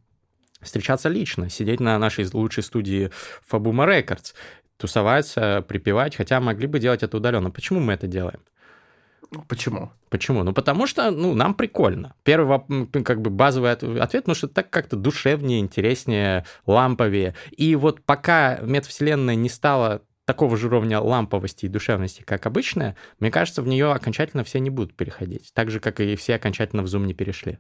встречаться 0.62 1.10
лично, 1.10 1.50
сидеть 1.50 1.80
на 1.80 1.98
нашей 2.00 2.26
лучшей 2.34 2.64
студии 2.64 3.12
Fabuma 3.50 3.88
Records 3.88 4.34
тусоваться, 4.78 5.64
припевать, 5.68 6.16
хотя 6.16 6.40
могли 6.40 6.68
бы 6.68 6.80
делать 6.80 7.04
это 7.04 7.18
удаленно. 7.18 7.52
Почему 7.52 7.80
мы 7.80 7.94
это 7.94 8.08
делаем? 8.08 8.40
Почему? 9.48 9.92
Почему? 10.10 10.44
Ну, 10.44 10.54
потому 10.54 10.88
что, 10.88 11.12
ну, 11.12 11.34
нам 11.34 11.54
прикольно. 11.54 12.14
Первый, 12.24 12.62
как 13.04 13.22
бы, 13.22 13.30
базовый 13.30 13.72
ответ, 13.72 14.24
потому 14.24 14.36
что 14.36 14.48
так 14.48 14.70
как-то 14.70 14.96
душевнее, 14.96 15.60
интереснее, 15.60 16.46
ламповее. 16.66 17.36
И 17.52 17.76
вот 17.76 18.02
пока 18.04 18.60
метавселенная 18.62 19.36
не 19.36 19.50
стала 19.50 20.02
такого 20.26 20.58
же 20.58 20.68
уровня 20.68 21.00
ламповости 21.00 21.66
и 21.66 21.70
душевности, 21.70 22.22
как 22.22 22.46
обычная, 22.46 22.96
мне 23.20 23.32
кажется, 23.32 23.62
в 23.62 23.68
нее 23.68 23.92
окончательно 23.92 24.44
все 24.44 24.60
не 24.60 24.70
будут 24.70 24.96
переходить. 24.96 25.52
Так 25.54 25.72
же, 25.72 25.80
как 25.80 26.00
и 26.00 26.16
все 26.16 26.36
окончательно 26.36 26.84
в 26.84 26.88
Zoom 26.88 27.06
не 27.06 27.14
перешли. 27.14 27.60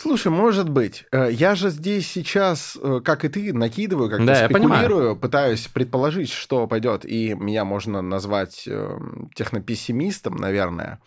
Слушай, 0.00 0.28
может 0.28 0.68
быть. 0.68 1.06
Э, 1.10 1.28
я 1.28 1.56
же 1.56 1.70
здесь 1.70 2.08
сейчас, 2.08 2.78
э, 2.80 3.00
как 3.04 3.24
и 3.24 3.28
ты, 3.28 3.52
накидываю, 3.52 4.08
как-то 4.08 4.26
да, 4.26 4.44
спекулирую, 4.44 5.16
пытаюсь 5.16 5.66
предположить, 5.66 6.30
что 6.30 6.68
пойдет, 6.68 7.04
и 7.04 7.34
меня 7.34 7.64
можно 7.64 8.00
назвать 8.00 8.68
эм, 8.68 9.28
технопессимистом, 9.34 10.36
наверное. 10.36 11.00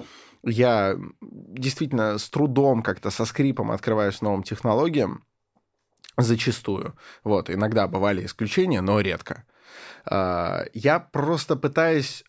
Я 0.44 0.98
действительно 1.22 2.18
с 2.18 2.30
трудом 2.30 2.84
как-то 2.84 3.12
со 3.12 3.24
скрипом 3.24 3.72
открываюсь 3.72 4.20
новым 4.20 4.44
технологиям, 4.44 5.24
зачастую. 6.18 6.94
Вот, 7.24 7.50
иногда 7.50 7.88
бывали 7.88 8.26
исключения, 8.26 8.82
но 8.82 9.00
редко. 9.00 9.46
Э, 10.06 10.66
я 10.74 11.00
просто 11.00 11.56
пытаюсь, 11.56 12.26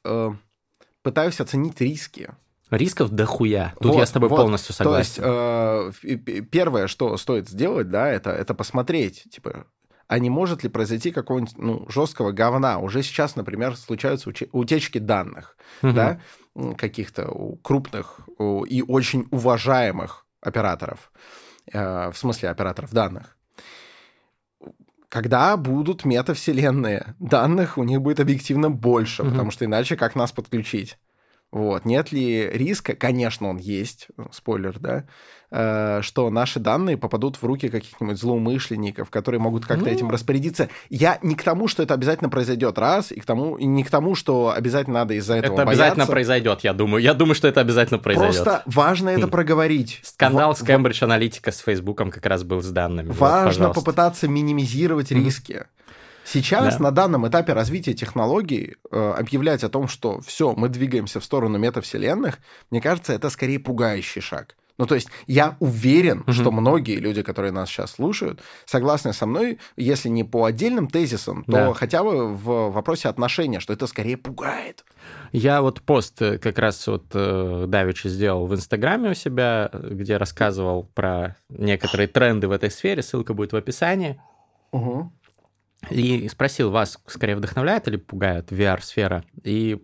пытаюсь 1.02 1.40
оценить 1.40 1.80
риски. 1.80 2.30
Рисков 2.72 3.10
дохуя. 3.10 3.74
Тут 3.80 3.92
вот, 3.92 3.98
я 3.98 4.06
с 4.06 4.10
тобой 4.10 4.30
вот. 4.30 4.36
полностью 4.36 4.74
согласен. 4.74 5.22
То 5.22 5.92
есть, 6.02 6.02
э, 6.02 6.42
первое, 6.50 6.86
что 6.86 7.16
стоит 7.18 7.48
сделать, 7.48 7.90
да, 7.90 8.08
это, 8.08 8.30
это 8.30 8.54
посмотреть, 8.54 9.24
типа, 9.30 9.66
а 10.08 10.18
не 10.18 10.30
может 10.30 10.62
ли 10.62 10.70
произойти 10.70 11.10
какого-нибудь 11.10 11.58
ну, 11.58 11.86
жесткого 11.88 12.32
говна? 12.32 12.78
Уже 12.78 13.02
сейчас, 13.02 13.36
например, 13.36 13.76
случаются 13.76 14.30
утечки 14.52 14.98
данных, 14.98 15.56
угу. 15.82 15.92
да, 15.92 16.20
каких-то 16.76 17.30
крупных 17.62 18.20
и 18.68 18.82
очень 18.86 19.26
уважаемых 19.30 20.26
операторов, 20.40 21.12
э, 21.72 22.10
в 22.10 22.16
смысле 22.16 22.48
операторов 22.48 22.92
данных. 22.92 23.36
Когда 25.10 25.58
будут 25.58 26.06
метавселенные 26.06 27.14
данных, 27.18 27.76
у 27.76 27.84
них 27.84 28.00
будет 28.00 28.18
объективно 28.18 28.70
больше, 28.70 29.22
угу. 29.22 29.30
потому 29.30 29.50
что 29.50 29.66
иначе 29.66 29.96
как 29.96 30.14
нас 30.14 30.32
подключить? 30.32 30.98
Вот. 31.52 31.84
Нет 31.84 32.12
ли 32.12 32.48
риска, 32.50 32.96
конечно, 32.96 33.48
он 33.48 33.58
есть, 33.58 34.08
спойлер, 34.32 34.78
да, 34.78 35.04
э, 35.50 36.00
что 36.00 36.30
наши 36.30 36.58
данные 36.58 36.96
попадут 36.96 37.36
в 37.36 37.44
руки 37.44 37.68
каких-нибудь 37.68 38.18
злоумышленников, 38.18 39.10
которые 39.10 39.38
могут 39.38 39.66
как-то 39.66 39.84
ну... 39.84 39.90
этим 39.90 40.10
распорядиться. 40.10 40.70
Я 40.88 41.18
не 41.20 41.34
к 41.34 41.42
тому, 41.42 41.68
что 41.68 41.82
это 41.82 41.92
обязательно 41.92 42.30
произойдет, 42.30 42.78
раз, 42.78 43.12
и 43.12 43.20
к 43.20 43.26
тому, 43.26 43.56
и 43.56 43.66
не 43.66 43.84
к 43.84 43.90
тому, 43.90 44.14
что 44.14 44.54
обязательно 44.56 45.00
надо 45.00 45.12
из-за 45.12 45.34
этого 45.34 45.52
Это 45.52 45.64
бояться. 45.66 45.84
обязательно 45.84 46.06
произойдет, 46.06 46.60
я 46.62 46.72
думаю. 46.72 47.02
Я 47.02 47.12
думаю, 47.12 47.34
что 47.34 47.48
это 47.48 47.60
обязательно 47.60 47.98
произойдет. 47.98 48.42
Просто 48.42 48.62
важно 48.64 49.10
это 49.10 49.26
хм. 49.26 49.30
проговорить. 49.30 50.00
Скандал 50.04 50.54
в... 50.54 50.58
с 50.58 50.62
Cambridge 50.62 51.06
Analytica 51.06 51.52
с 51.52 51.58
Фейсбуком 51.58 52.10
как 52.10 52.24
раз 52.24 52.44
был 52.44 52.62
с 52.62 52.70
данными. 52.70 53.10
Важно 53.10 53.66
вот, 53.66 53.74
попытаться 53.74 54.26
минимизировать 54.26 55.12
mm-hmm. 55.12 55.24
риски. 55.24 55.66
Сейчас 56.32 56.76
да. 56.76 56.84
на 56.84 56.90
данном 56.90 57.28
этапе 57.28 57.52
развития 57.52 57.92
технологий 57.92 58.76
э, 58.90 59.14
объявлять 59.18 59.64
о 59.64 59.68
том, 59.68 59.86
что 59.86 60.20
все, 60.20 60.54
мы 60.54 60.68
двигаемся 60.70 61.20
в 61.20 61.24
сторону 61.24 61.58
метавселенных, 61.58 62.38
мне 62.70 62.80
кажется, 62.80 63.12
это 63.12 63.28
скорее 63.28 63.58
пугающий 63.58 64.22
шаг. 64.22 64.56
Ну, 64.78 64.86
то 64.86 64.94
есть 64.94 65.08
я 65.26 65.56
уверен, 65.60 66.20
угу. 66.20 66.32
что 66.32 66.50
многие 66.50 66.96
люди, 66.96 67.22
которые 67.22 67.52
нас 67.52 67.68
сейчас 67.68 67.92
слушают, 67.92 68.40
согласны 68.64 69.12
со 69.12 69.26
мной, 69.26 69.58
если 69.76 70.08
не 70.08 70.24
по 70.24 70.44
отдельным 70.44 70.88
тезисам, 70.88 71.44
то 71.44 71.52
да. 71.52 71.74
хотя 71.74 72.02
бы 72.02 72.32
в 72.32 72.70
вопросе 72.70 73.08
отношения, 73.08 73.60
что 73.60 73.74
это 73.74 73.86
скорее 73.86 74.16
пугает. 74.16 74.84
Я 75.32 75.60
вот 75.60 75.82
пост 75.82 76.22
э, 76.22 76.38
как 76.38 76.58
раз 76.58 76.86
вот 76.86 77.04
э, 77.12 77.66
Давичи 77.68 78.08
сделал 78.08 78.46
в 78.46 78.54
Инстаграме 78.54 79.10
у 79.10 79.14
себя, 79.14 79.70
где 79.72 80.16
рассказывал 80.16 80.84
про 80.94 81.36
некоторые 81.50 82.08
тренды 82.08 82.48
в 82.48 82.52
этой 82.52 82.70
сфере, 82.70 83.02
ссылка 83.02 83.34
будет 83.34 83.52
в 83.52 83.56
описании. 83.56 84.18
Угу. 84.72 85.12
И 85.90 86.28
спросил 86.28 86.70
вас, 86.70 86.98
скорее 87.06 87.36
вдохновляет 87.36 87.88
или 87.88 87.96
пугает 87.96 88.50
VR-сфера? 88.52 89.24
И 89.42 89.82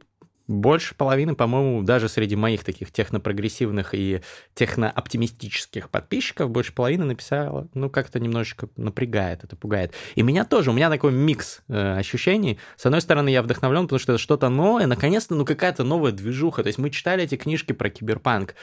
больше 0.48 0.94
половины, 0.94 1.34
по-моему, 1.34 1.82
даже 1.82 2.08
среди 2.08 2.34
моих 2.34 2.64
таких 2.64 2.90
технопрогрессивных 2.90 3.94
и 3.94 4.22
технооптимистических 4.54 5.90
подписчиков, 5.90 6.50
больше 6.50 6.72
половины 6.72 7.04
написала, 7.04 7.68
ну, 7.74 7.90
как-то 7.90 8.18
немножечко 8.18 8.68
напрягает, 8.76 9.44
это 9.44 9.54
пугает. 9.56 9.92
И 10.14 10.22
меня 10.22 10.44
тоже, 10.44 10.70
у 10.70 10.72
меня 10.72 10.88
такой 10.88 11.12
микс 11.12 11.60
э, 11.68 11.98
ощущений. 11.98 12.58
С 12.76 12.86
одной 12.86 13.02
стороны, 13.02 13.28
я 13.28 13.42
вдохновлен, 13.42 13.82
потому 13.82 13.98
что 14.00 14.14
это 14.14 14.22
что-то 14.22 14.48
новое, 14.48 14.86
наконец-то, 14.86 15.34
ну, 15.34 15.44
какая-то 15.44 15.84
новая 15.84 16.12
движуха. 16.12 16.62
То 16.62 16.68
есть 16.68 16.78
мы 16.78 16.90
читали 16.90 17.24
эти 17.24 17.36
книжки 17.36 17.72
про 17.72 17.90
киберпанк, 17.90 18.54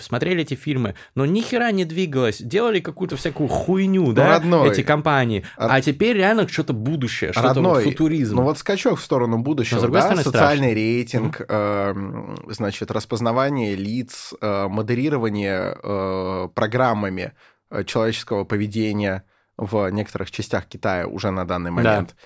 смотрели 0.00 0.42
эти 0.42 0.54
фильмы, 0.54 0.94
но 1.14 1.26
ни 1.26 1.42
хера 1.42 1.70
не 1.70 1.84
двигалось, 1.84 2.40
делали 2.40 2.80
какую-то 2.80 3.16
всякую 3.16 3.48
хуйню, 3.48 4.06
ну, 4.06 4.12
да, 4.12 4.30
родной. 4.30 4.70
эти 4.70 4.82
компании. 4.82 5.44
От... 5.56 5.70
А 5.70 5.80
теперь 5.82 6.16
реально 6.16 6.48
что-то 6.48 6.72
будущее, 6.72 7.32
что-то 7.32 7.60
вот 7.60 7.82
футуризм. 7.82 8.36
Ну, 8.36 8.42
вот 8.42 8.58
скачок 8.58 8.98
в 8.98 9.02
сторону 9.02 9.38
будущего, 9.38 9.80
но, 9.80 9.88
да, 9.88 10.16
социальный 10.16 10.22
страшно. 10.22 10.74
рейтинг, 10.74 11.25
маркетинг, 11.26 11.46
э, 11.48 12.52
значит, 12.52 12.90
распознавание 12.90 13.74
лиц, 13.74 14.34
э, 14.40 14.68
модерирование 14.68 15.76
э, 15.82 16.48
программами 16.54 17.32
э, 17.70 17.84
человеческого 17.84 18.44
поведения 18.44 19.24
в 19.56 19.88
некоторых 19.90 20.30
частях 20.30 20.66
Китая 20.66 21.06
уже 21.06 21.30
на 21.30 21.46
данный 21.46 21.70
момент. 21.70 22.10
Да. 22.10 22.16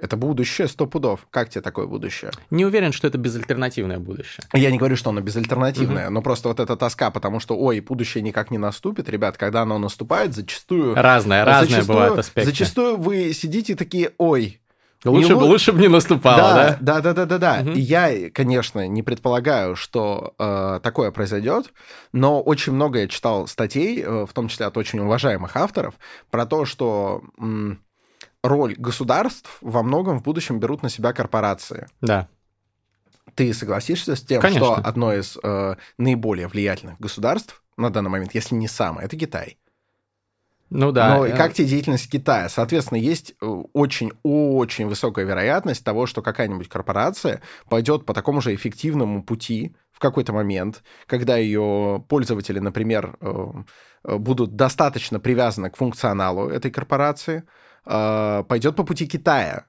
Это 0.00 0.16
будущее 0.16 0.66
сто 0.66 0.86
пудов. 0.86 1.26
Как 1.30 1.48
тебе 1.48 1.62
такое 1.62 1.86
будущее? 1.86 2.32
Не 2.50 2.64
уверен, 2.64 2.92
что 2.92 3.06
это 3.06 3.16
безальтернативное 3.16 3.98
будущее. 3.98 4.44
Я 4.52 4.72
не 4.72 4.76
говорю, 4.76 4.96
что 4.96 5.10
оно 5.10 5.20
безальтернативное, 5.20 6.06
угу. 6.06 6.14
но 6.14 6.22
просто 6.22 6.48
вот 6.48 6.58
эта 6.58 6.76
тоска, 6.76 7.10
потому 7.10 7.38
что, 7.38 7.56
ой, 7.56 7.80
будущее 7.80 8.20
никак 8.20 8.50
не 8.50 8.58
наступит, 8.58 9.08
ребят, 9.08 9.36
когда 9.36 9.62
оно 9.62 9.78
наступает, 9.78 10.34
зачастую... 10.34 10.94
Разное, 10.94 11.44
разное 11.44 11.68
зачастую, 11.68 11.96
бывает 11.96 12.18
аспекты. 12.18 12.50
Зачастую 12.50 12.96
вы 12.96 13.32
сидите 13.32 13.76
такие, 13.76 14.10
ой, 14.18 14.60
Лучше, 15.04 15.36
бы, 15.36 15.42
лучше 15.42 15.72
бы 15.72 15.80
не 15.80 15.88
наступало, 15.88 16.54
да? 16.54 16.78
Да, 16.80 17.00
да, 17.00 17.12
да, 17.12 17.26
да, 17.26 17.38
да. 17.38 17.60
Угу. 17.60 17.70
Я, 17.72 18.30
конечно, 18.30 18.86
не 18.88 19.02
предполагаю, 19.02 19.76
что 19.76 20.34
э, 20.38 20.80
такое 20.82 21.10
произойдет, 21.10 21.72
но 22.12 22.40
очень 22.40 22.72
много 22.72 23.00
я 23.00 23.08
читал 23.08 23.46
статей, 23.46 24.02
э, 24.02 24.26
в 24.26 24.32
том 24.32 24.48
числе 24.48 24.66
от 24.66 24.76
очень 24.76 25.00
уважаемых 25.00 25.56
авторов, 25.56 25.94
про 26.30 26.46
то, 26.46 26.64
что 26.64 27.22
м, 27.38 27.80
роль 28.42 28.74
государств 28.76 29.58
во 29.60 29.82
многом 29.82 30.18
в 30.18 30.22
будущем 30.22 30.58
берут 30.58 30.82
на 30.82 30.88
себя 30.88 31.12
корпорации. 31.12 31.86
Да. 32.00 32.28
Ты 33.34 33.52
согласишься 33.52 34.16
с 34.16 34.22
тем, 34.22 34.40
Конечно. 34.40 34.64
что 34.64 34.74
одно 34.76 35.12
из 35.12 35.36
э, 35.42 35.74
наиболее 35.98 36.48
влиятельных 36.48 36.98
государств 37.00 37.62
на 37.76 37.90
данный 37.90 38.10
момент, 38.10 38.34
если 38.34 38.54
не 38.54 38.68
самое, 38.68 39.06
это 39.06 39.16
Китай? 39.16 39.58
Ну 40.74 40.90
да. 40.90 41.14
Но 41.14 41.24
и 41.24 41.30
как 41.30 41.52
тебе 41.52 41.68
деятельность 41.68 42.10
Китая? 42.10 42.48
Соответственно, 42.48 42.98
есть 42.98 43.36
очень-очень 43.40 44.84
э, 44.84 44.88
высокая 44.88 45.24
вероятность 45.24 45.84
того, 45.84 46.06
что 46.06 46.20
какая-нибудь 46.20 46.68
корпорация 46.68 47.40
пойдет 47.68 48.04
по 48.04 48.12
такому 48.12 48.40
же 48.40 48.52
эффективному 48.52 49.22
пути 49.22 49.76
в 49.92 50.00
какой-то 50.00 50.32
момент, 50.32 50.82
когда 51.06 51.36
ее 51.36 52.04
пользователи, 52.08 52.58
например, 52.58 53.16
э, 53.20 53.46
э, 54.04 54.16
будут 54.18 54.56
достаточно 54.56 55.20
привязаны 55.20 55.70
к 55.70 55.76
функционалу 55.76 56.48
этой 56.48 56.72
корпорации, 56.72 57.44
пойдет 57.84 58.76
по 58.76 58.82
пути 58.82 59.06
Китая 59.06 59.66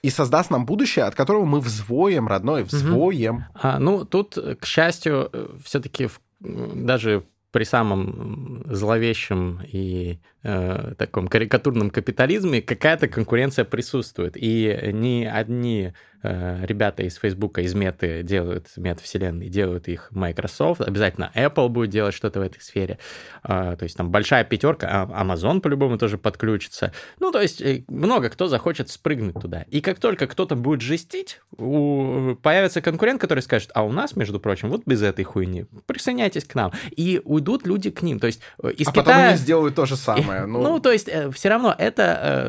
и 0.00 0.10
создаст 0.10 0.50
нам 0.50 0.64
будущее, 0.64 1.06
от 1.06 1.16
которого 1.16 1.44
мы 1.44 1.60
взвоем, 1.60 2.28
родной, 2.28 2.62
взвоем. 2.62 3.36
Угу. 3.36 3.44
А, 3.54 3.78
ну, 3.80 4.04
тут, 4.04 4.38
к 4.60 4.64
счастью, 4.64 5.30
все-таки 5.64 6.08
даже 6.38 7.24
при 7.50 7.64
самом 7.64 8.62
зловещем 8.66 9.60
и 9.66 10.18
э, 10.42 10.94
таком 10.98 11.28
карикатурном 11.28 11.90
капитализме 11.90 12.60
какая-то 12.60 13.08
конкуренция 13.08 13.64
присутствует. 13.64 14.36
И 14.36 14.90
ни 14.92 15.24
одни 15.24 15.92
э, 16.17 16.17
ребята 16.22 17.02
из 17.02 17.16
Фейсбука, 17.16 17.60
из 17.60 17.74
Меты 17.74 18.22
делают 18.22 18.68
метавселенные, 18.76 19.48
делают 19.48 19.88
их 19.88 20.08
Microsoft, 20.10 20.80
обязательно 20.80 21.30
Apple 21.34 21.68
будет 21.68 21.90
делать 21.90 22.14
что-то 22.14 22.40
в 22.40 22.42
этой 22.42 22.60
сфере. 22.60 22.98
Э, 23.44 23.76
то 23.78 23.84
есть 23.84 23.96
там 23.96 24.10
большая 24.10 24.44
пятерка, 24.44 24.88
а 24.90 25.24
Amazon 25.24 25.60
по-любому 25.60 25.98
тоже 25.98 26.18
подключится. 26.18 26.92
Ну, 27.20 27.30
то 27.30 27.40
есть 27.40 27.60
э, 27.60 27.84
много 27.88 28.28
кто 28.30 28.48
захочет 28.48 28.90
спрыгнуть 28.90 29.40
туда. 29.40 29.62
И 29.68 29.80
как 29.80 29.98
только 29.98 30.26
кто-то 30.26 30.56
будет 30.56 30.80
жестить, 30.80 31.40
у... 31.56 32.34
появится 32.42 32.80
конкурент, 32.80 33.20
который 33.20 33.40
скажет, 33.40 33.70
а 33.74 33.84
у 33.84 33.92
нас, 33.92 34.16
между 34.16 34.40
прочим, 34.40 34.70
вот 34.70 34.82
без 34.86 35.02
этой 35.02 35.24
хуйни, 35.24 35.66
присоеняйтесь 35.86 36.44
к 36.44 36.54
нам. 36.54 36.72
И 36.90 37.20
уйдут 37.24 37.66
люди 37.66 37.90
к 37.90 38.02
ним. 38.02 38.18
То 38.18 38.26
есть 38.26 38.40
э, 38.62 38.70
из 38.72 38.88
а 38.88 38.92
Китая... 38.92 39.04
потом 39.04 39.28
они 39.28 39.36
сделают 39.36 39.74
то 39.74 39.86
же 39.86 39.96
самое. 39.96 40.38
Ну, 40.48 40.62
ну 40.62 40.80
то 40.80 40.90
есть 40.90 41.08
э, 41.08 41.30
все 41.30 41.50
равно 41.50 41.74
это 41.76 42.02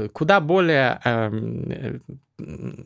э, 0.04 0.08
куда 0.10 0.40
более 0.40 1.02
эм, 1.04 2.02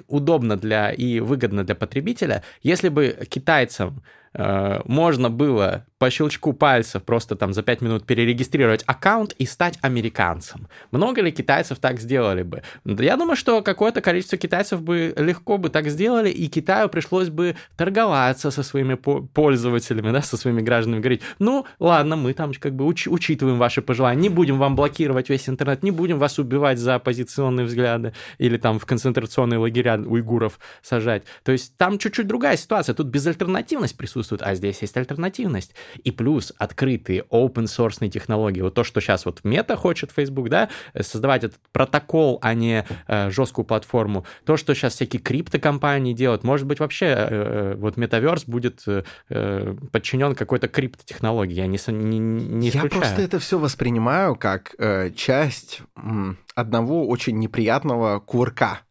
удобно 0.08 0.58
для 0.58 0.92
и 0.92 1.20
выгодно 1.20 1.64
для 1.64 1.76
потребителя, 1.76 2.44
если 2.62 2.90
бы 2.90 3.28
китайцам 3.30 4.04
э, 4.34 4.82
можно 4.86 5.30
было 5.30 5.86
по 6.04 6.10
щелчку 6.10 6.52
пальцев 6.52 7.02
просто 7.04 7.38
там 7.38 7.54
за 7.54 7.64
5 7.64 7.82
минут 7.82 8.06
перерегистрировать 8.06 8.84
аккаунт 8.88 9.32
и 9.40 9.46
стать 9.46 9.80
американцем. 9.82 10.68
Много 10.92 11.22
ли 11.22 11.32
китайцев 11.32 11.80
так 11.80 12.02
сделали 12.02 12.44
бы? 12.44 12.62
Я 12.84 13.16
думаю, 13.16 13.38
что 13.38 13.62
какое-то 13.62 14.02
количество 14.02 14.38
китайцев 14.38 14.82
бы 14.82 15.14
легко 15.16 15.58
бы 15.58 15.70
так 15.70 15.88
сделали, 15.88 16.30
и 16.30 16.48
Китаю 16.48 16.90
пришлось 16.90 17.30
бы 17.30 17.56
торговаться 17.78 18.52
со 18.52 18.64
своими 18.64 18.96
пользователями, 18.96 20.12
да, 20.12 20.22
со 20.22 20.36
своими 20.36 20.60
гражданами, 20.60 21.00
говорить, 21.00 21.22
ну, 21.40 21.66
ладно, 21.80 22.18
мы 22.18 22.34
там 22.34 22.52
как 22.60 22.74
бы 22.74 22.84
уч- 22.84 23.08
учитываем 23.08 23.58
ваши 23.58 23.82
пожелания, 23.82 24.24
не 24.24 24.30
будем 24.30 24.60
вам 24.60 24.76
блокировать 24.76 25.30
весь 25.30 25.48
интернет, 25.48 25.84
не 25.84 25.92
будем 25.92 26.20
вас 26.20 26.38
убивать 26.38 26.80
за 26.80 26.96
оппозиционные 26.96 27.66
взгляды 27.66 28.12
или 28.40 28.58
там 28.58 28.78
в 28.78 28.86
концентрационные 28.86 29.58
лагеря 29.58 29.96
уйгуров 29.96 30.60
сажать. 30.82 31.24
То 31.46 31.54
есть 31.54 31.78
там 31.78 31.98
чуть-чуть 31.98 32.28
другая 32.28 32.58
ситуация, 32.58 32.94
тут 32.94 33.08
безальтернативность 33.08 33.96
присутствует, 33.96 34.42
а 34.42 34.54
здесь 34.54 34.82
есть 34.82 34.98
альтернативность. 34.98 35.74
И 36.04 36.12
плюс 36.12 36.54
открытые 36.58 37.24
open-source 37.30 38.10
технологии. 38.10 38.62
Вот 38.62 38.74
то, 38.74 38.84
что 38.84 39.02
сейчас 39.02 39.26
вот 39.26 39.44
Мета 39.44 39.76
хочет, 39.76 40.12
Facebook, 40.12 40.50
да, 40.50 40.70
создавать 41.00 41.44
этот 41.44 41.60
протокол, 41.72 42.40
а 42.42 42.54
не 42.54 42.86
э, 43.08 43.30
жесткую 43.30 43.66
платформу. 43.66 44.26
То, 44.46 44.58
что 44.58 44.74
сейчас 44.74 44.96
всякие 44.96 45.22
криптокомпании 45.22 46.14
делают. 46.14 46.44
Может 46.44 46.68
быть, 46.68 46.80
вообще 46.80 47.06
э, 47.06 47.28
э 47.30 47.76
вот 47.76 47.98
метаверс 47.98 48.46
будет 48.46 48.84
э, 48.88 49.04
э 49.30 49.76
подчинен 49.92 50.36
какой-то 50.36 50.68
криптотехнологии. 50.68 51.54
Я 51.54 51.68
не, 51.68 51.80
не, 51.88 52.20
не 52.20 52.70
исключаю. 52.70 52.92
Я 52.94 53.00
просто 53.00 53.22
это 53.22 53.40
все 53.40 53.60
воспринимаю 53.60 54.36
как 54.36 54.76
э, 54.78 55.12
часть 55.12 55.82
м, 55.96 56.38
одного 56.56 57.08
очень 57.08 57.38
неприятного 57.40 58.20
кувырка 58.20 58.82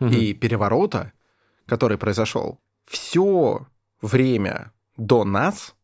угу. 0.00 0.10
и 0.10 0.34
переворота, 0.34 1.12
который 1.66 1.98
произошел. 1.98 2.60
Все 2.86 3.66
время 4.00 4.72
до 4.96 5.24
нас 5.24 5.75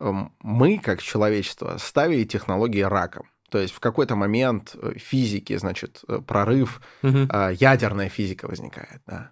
мы, 0.00 0.78
как 0.78 1.02
человечество, 1.02 1.76
ставили 1.78 2.24
технологии 2.24 2.82
раком. 2.82 3.28
То 3.50 3.58
есть 3.58 3.72
в 3.72 3.80
какой-то 3.80 4.16
момент 4.16 4.74
э, 4.74 4.94
физики, 4.96 5.56
значит, 5.56 6.02
э, 6.08 6.20
прорыв, 6.26 6.80
угу. 7.02 7.28
ядерная 7.52 8.08
физика 8.08 8.48
возникает, 8.48 9.00
да, 9.06 9.30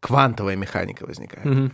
квантовая 0.00 0.54
механика 0.54 1.04
возникает. 1.06 1.46
Угу. 1.46 1.70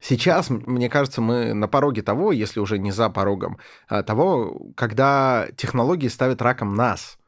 Сейчас, 0.00 0.48
мне 0.50 0.88
кажется, 0.88 1.20
мы 1.20 1.52
на 1.52 1.68
пороге 1.68 2.02
того, 2.02 2.32
если 2.32 2.60
уже 2.60 2.78
не 2.78 2.92
за 2.92 3.10
порогом, 3.10 3.58
того, 3.88 4.70
когда 4.76 5.48
технологии 5.56 6.08
ставят 6.08 6.42
раком 6.42 6.74
нас 6.74 7.18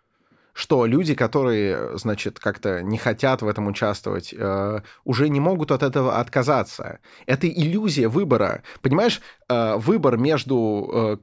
что 0.58 0.86
люди, 0.86 1.14
которые, 1.14 1.96
значит, 1.98 2.40
как-то 2.40 2.82
не 2.82 2.98
хотят 2.98 3.42
в 3.42 3.46
этом 3.46 3.68
участвовать, 3.68 4.34
э, 4.36 4.80
уже 5.04 5.28
не 5.28 5.38
могут 5.38 5.70
от 5.70 5.84
этого 5.84 6.18
отказаться. 6.18 6.98
Это 7.26 7.48
иллюзия 7.48 8.08
выбора. 8.08 8.64
Понимаешь, 8.82 9.20
э, 9.48 9.76
выбор 9.76 10.16
между 10.16 10.90
э, 10.92 11.16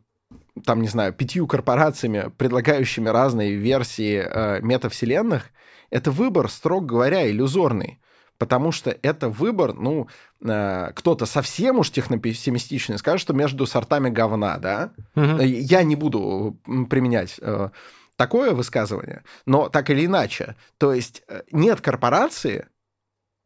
там, 0.63 0.81
не 0.81 0.87
знаю, 0.87 1.11
пятью 1.11 1.47
корпорациями, 1.47 2.31
предлагающими 2.37 3.09
разные 3.09 3.55
версии 3.55 4.23
э, 4.25 4.61
метавселенных, 4.61 5.51
это 5.89 6.11
выбор, 6.11 6.49
строго 6.49 6.85
говоря, 6.85 7.29
иллюзорный. 7.29 7.99
Потому 8.37 8.71
что 8.71 8.97
это 9.01 9.27
выбор, 9.27 9.73
ну, 9.73 10.07
э, 10.45 10.91
кто-то 10.95 11.25
совсем 11.25 11.79
уж 11.79 11.91
технопессимистичный 11.91 12.97
скажет, 12.99 13.19
что 13.19 13.33
между 13.33 13.65
сортами 13.65 14.09
говна, 14.09 14.59
да? 14.59 14.91
Угу. 15.15 15.41
Я 15.41 15.83
не 15.83 15.97
буду 15.97 16.57
применять 16.89 17.37
э, 17.41 17.69
такое 18.15 18.51
высказывание, 18.51 19.23
но 19.45 19.69
так 19.69 19.89
или 19.89 20.05
иначе. 20.05 20.55
То 20.77 20.93
есть 20.93 21.23
э, 21.27 21.41
нет 21.51 21.81
корпорации, 21.81 22.67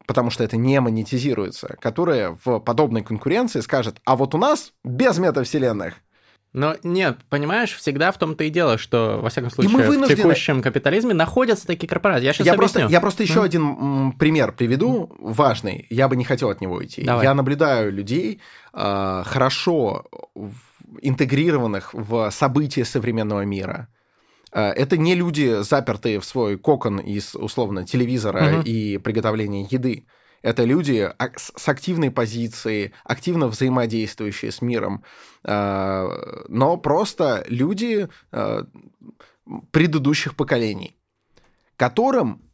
потому 0.08 0.30
что 0.30 0.44
это 0.44 0.58
не 0.58 0.80
монетизируется, 0.80 1.78
которая 1.80 2.38
в 2.44 2.60
подобной 2.60 3.04
конкуренции 3.04 3.62
скажет, 3.62 4.00
а 4.06 4.16
вот 4.16 4.36
у 4.36 4.38
нас 4.38 4.74
без 4.84 5.18
метавселенных 5.18 5.96
но 6.52 6.76
нет, 6.82 7.20
понимаешь, 7.30 7.76
всегда 7.76 8.12
в 8.12 8.18
том-то 8.18 8.44
и 8.44 8.50
дело, 8.50 8.80
что, 8.80 9.20
во 9.22 9.30
всяком 9.30 9.52
случае, 9.52 9.78
в 9.78 10.08
текущем 10.08 10.64
капитализме 10.64 11.14
находятся 11.14 11.68
такие 11.68 11.88
корпорации. 11.88 12.26
Я 12.26 12.34
сейчас 12.34 12.48
я 12.48 12.54
объясню. 12.54 12.80
Просто, 12.80 12.92
я 12.92 13.02
просто 13.02 13.24
еще 13.24 13.42
mm. 13.42 13.44
один 13.44 14.12
пример 14.14 14.52
приведу, 14.54 15.16
важный. 15.20 15.86
Я 15.92 16.08
бы 16.08 16.16
не 16.16 16.24
хотел 16.24 16.50
от 16.50 16.60
него 16.60 16.76
уйти. 16.76 17.04
Давай. 17.04 17.24
Я 17.24 17.36
наблюдаю 17.36 17.92
людей, 17.92 18.42
э, 18.74 19.24
хорошо 19.28 20.06
интегрированных 21.02 21.94
в 21.94 22.32
события 22.32 22.84
современного 22.84 23.46
мира, 23.46 23.88
это 24.52 24.98
не 24.98 25.16
люди, 25.16 25.62
запертые 25.62 26.20
в 26.20 26.26
свой 26.26 26.58
кокон 26.58 27.00
из, 27.00 27.36
условно, 27.36 27.86
телевизора 27.86 28.60
угу. 28.60 28.62
и 28.64 28.98
приготовления 28.98 29.68
еды. 29.70 30.06
Это 30.42 30.64
люди 30.64 31.10
с 31.36 31.70
активной 31.70 32.12
позицией, 32.12 32.94
активно 33.04 33.48
взаимодействующие 33.48 34.52
с 34.52 34.62
миром, 34.62 35.04
э, 35.44 36.44
но 36.48 36.78
просто 36.78 37.44
люди 37.50 38.08
э, 38.32 38.64
предыдущих 39.72 40.36
поколений, 40.36 40.98
которым 41.76 42.50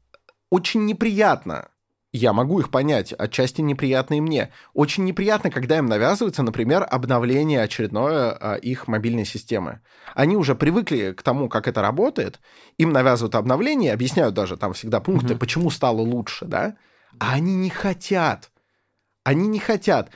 очень 0.50 0.86
неприятно 0.86 1.70
я 2.16 2.34
могу 2.34 2.60
их 2.60 2.70
понять, 2.72 3.14
отчасти 3.14 3.62
неприятно 3.62 4.16
и 4.16 4.22
мне. 4.22 4.52
Очень 4.74 5.04
неприятно, 5.04 5.52
когда 5.52 5.78
им 5.78 5.88
навязывается, 5.88 6.44
например, 6.44 6.88
обновление 6.90 7.62
очередное 7.62 8.32
а, 8.32 8.56
их 8.56 8.88
мобильной 8.88 9.26
системы. 9.26 9.82
Они 10.14 10.38
уже 10.38 10.56
привыкли 10.56 11.12
к 11.12 11.22
тому, 11.24 11.50
как 11.50 11.68
это 11.68 11.82
работает, 11.82 12.40
им 12.78 12.92
навязывают 12.92 13.36
обновление, 13.36 13.94
объясняют 13.94 14.34
даже 14.34 14.56
там 14.56 14.74
всегда 14.74 15.02
пункты, 15.02 15.34
mm-hmm. 15.34 15.40
почему 15.40 15.70
стало 15.70 16.02
лучше, 16.02 16.46
да, 16.46 16.78
а 17.20 17.34
они 17.34 17.56
не 17.56 17.70
хотят. 17.70 18.52
Они 19.24 19.48
не 19.48 19.60
хотят. 19.60 20.10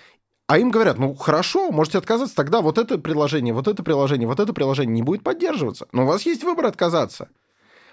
А 0.47 0.57
им 0.57 0.71
говорят, 0.71 0.97
ну 0.97 1.13
хорошо, 1.13 1.71
можете 1.71 1.97
отказаться, 1.97 2.35
тогда 2.35 2.61
вот 2.61 2.77
это 2.77 2.97
приложение, 2.97 3.53
вот 3.53 3.67
это 3.67 3.83
приложение, 3.83 4.27
вот 4.27 4.39
это 4.39 4.53
приложение 4.53 4.95
не 4.95 5.03
будет 5.03 5.23
поддерживаться. 5.23 5.87
Но 5.91 6.03
у 6.03 6.07
вас 6.07 6.25
есть 6.25 6.43
выбор 6.43 6.65
отказаться. 6.65 7.29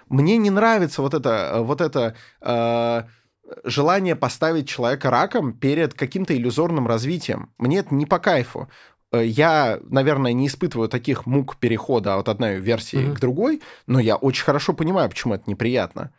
Мне 0.09 0.37
не 0.37 0.49
нравится 0.49 1.01
вот 1.01 1.13
это, 1.13 1.57
вот 1.59 1.81
это 1.81 2.15
э, 2.41 3.03
желание 3.63 4.15
поставить 4.15 4.67
человека 4.67 5.09
раком 5.09 5.53
перед 5.53 5.93
каким-то 5.93 6.35
иллюзорным 6.35 6.87
развитием. 6.87 7.51
Мне 7.57 7.79
это 7.79 7.93
не 7.93 8.05
по 8.05 8.19
кайфу. 8.19 8.69
Э, 9.11 9.25
я, 9.25 9.79
наверное, 9.89 10.33
не 10.33 10.47
испытываю 10.47 10.89
таких 10.89 11.25
мук 11.25 11.57
перехода 11.57 12.15
от 12.17 12.29
одной 12.29 12.59
версии 12.59 12.99
mm-hmm. 12.99 13.15
к 13.15 13.19
другой, 13.19 13.61
но 13.85 13.99
я 13.99 14.15
очень 14.15 14.43
хорошо 14.43 14.73
понимаю, 14.73 15.09
почему 15.09 15.33
это 15.33 15.49
неприятно. 15.49 16.11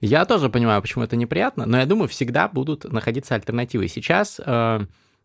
Я 0.00 0.24
тоже 0.26 0.50
понимаю, 0.50 0.82
почему 0.82 1.04
это 1.04 1.16
неприятно, 1.16 1.66
но 1.66 1.78
я 1.78 1.86
думаю, 1.86 2.08
всегда 2.08 2.48
будут 2.48 2.84
находиться 2.84 3.34
альтернативы. 3.34 3.88
Сейчас 3.88 4.40
э, 4.44 4.80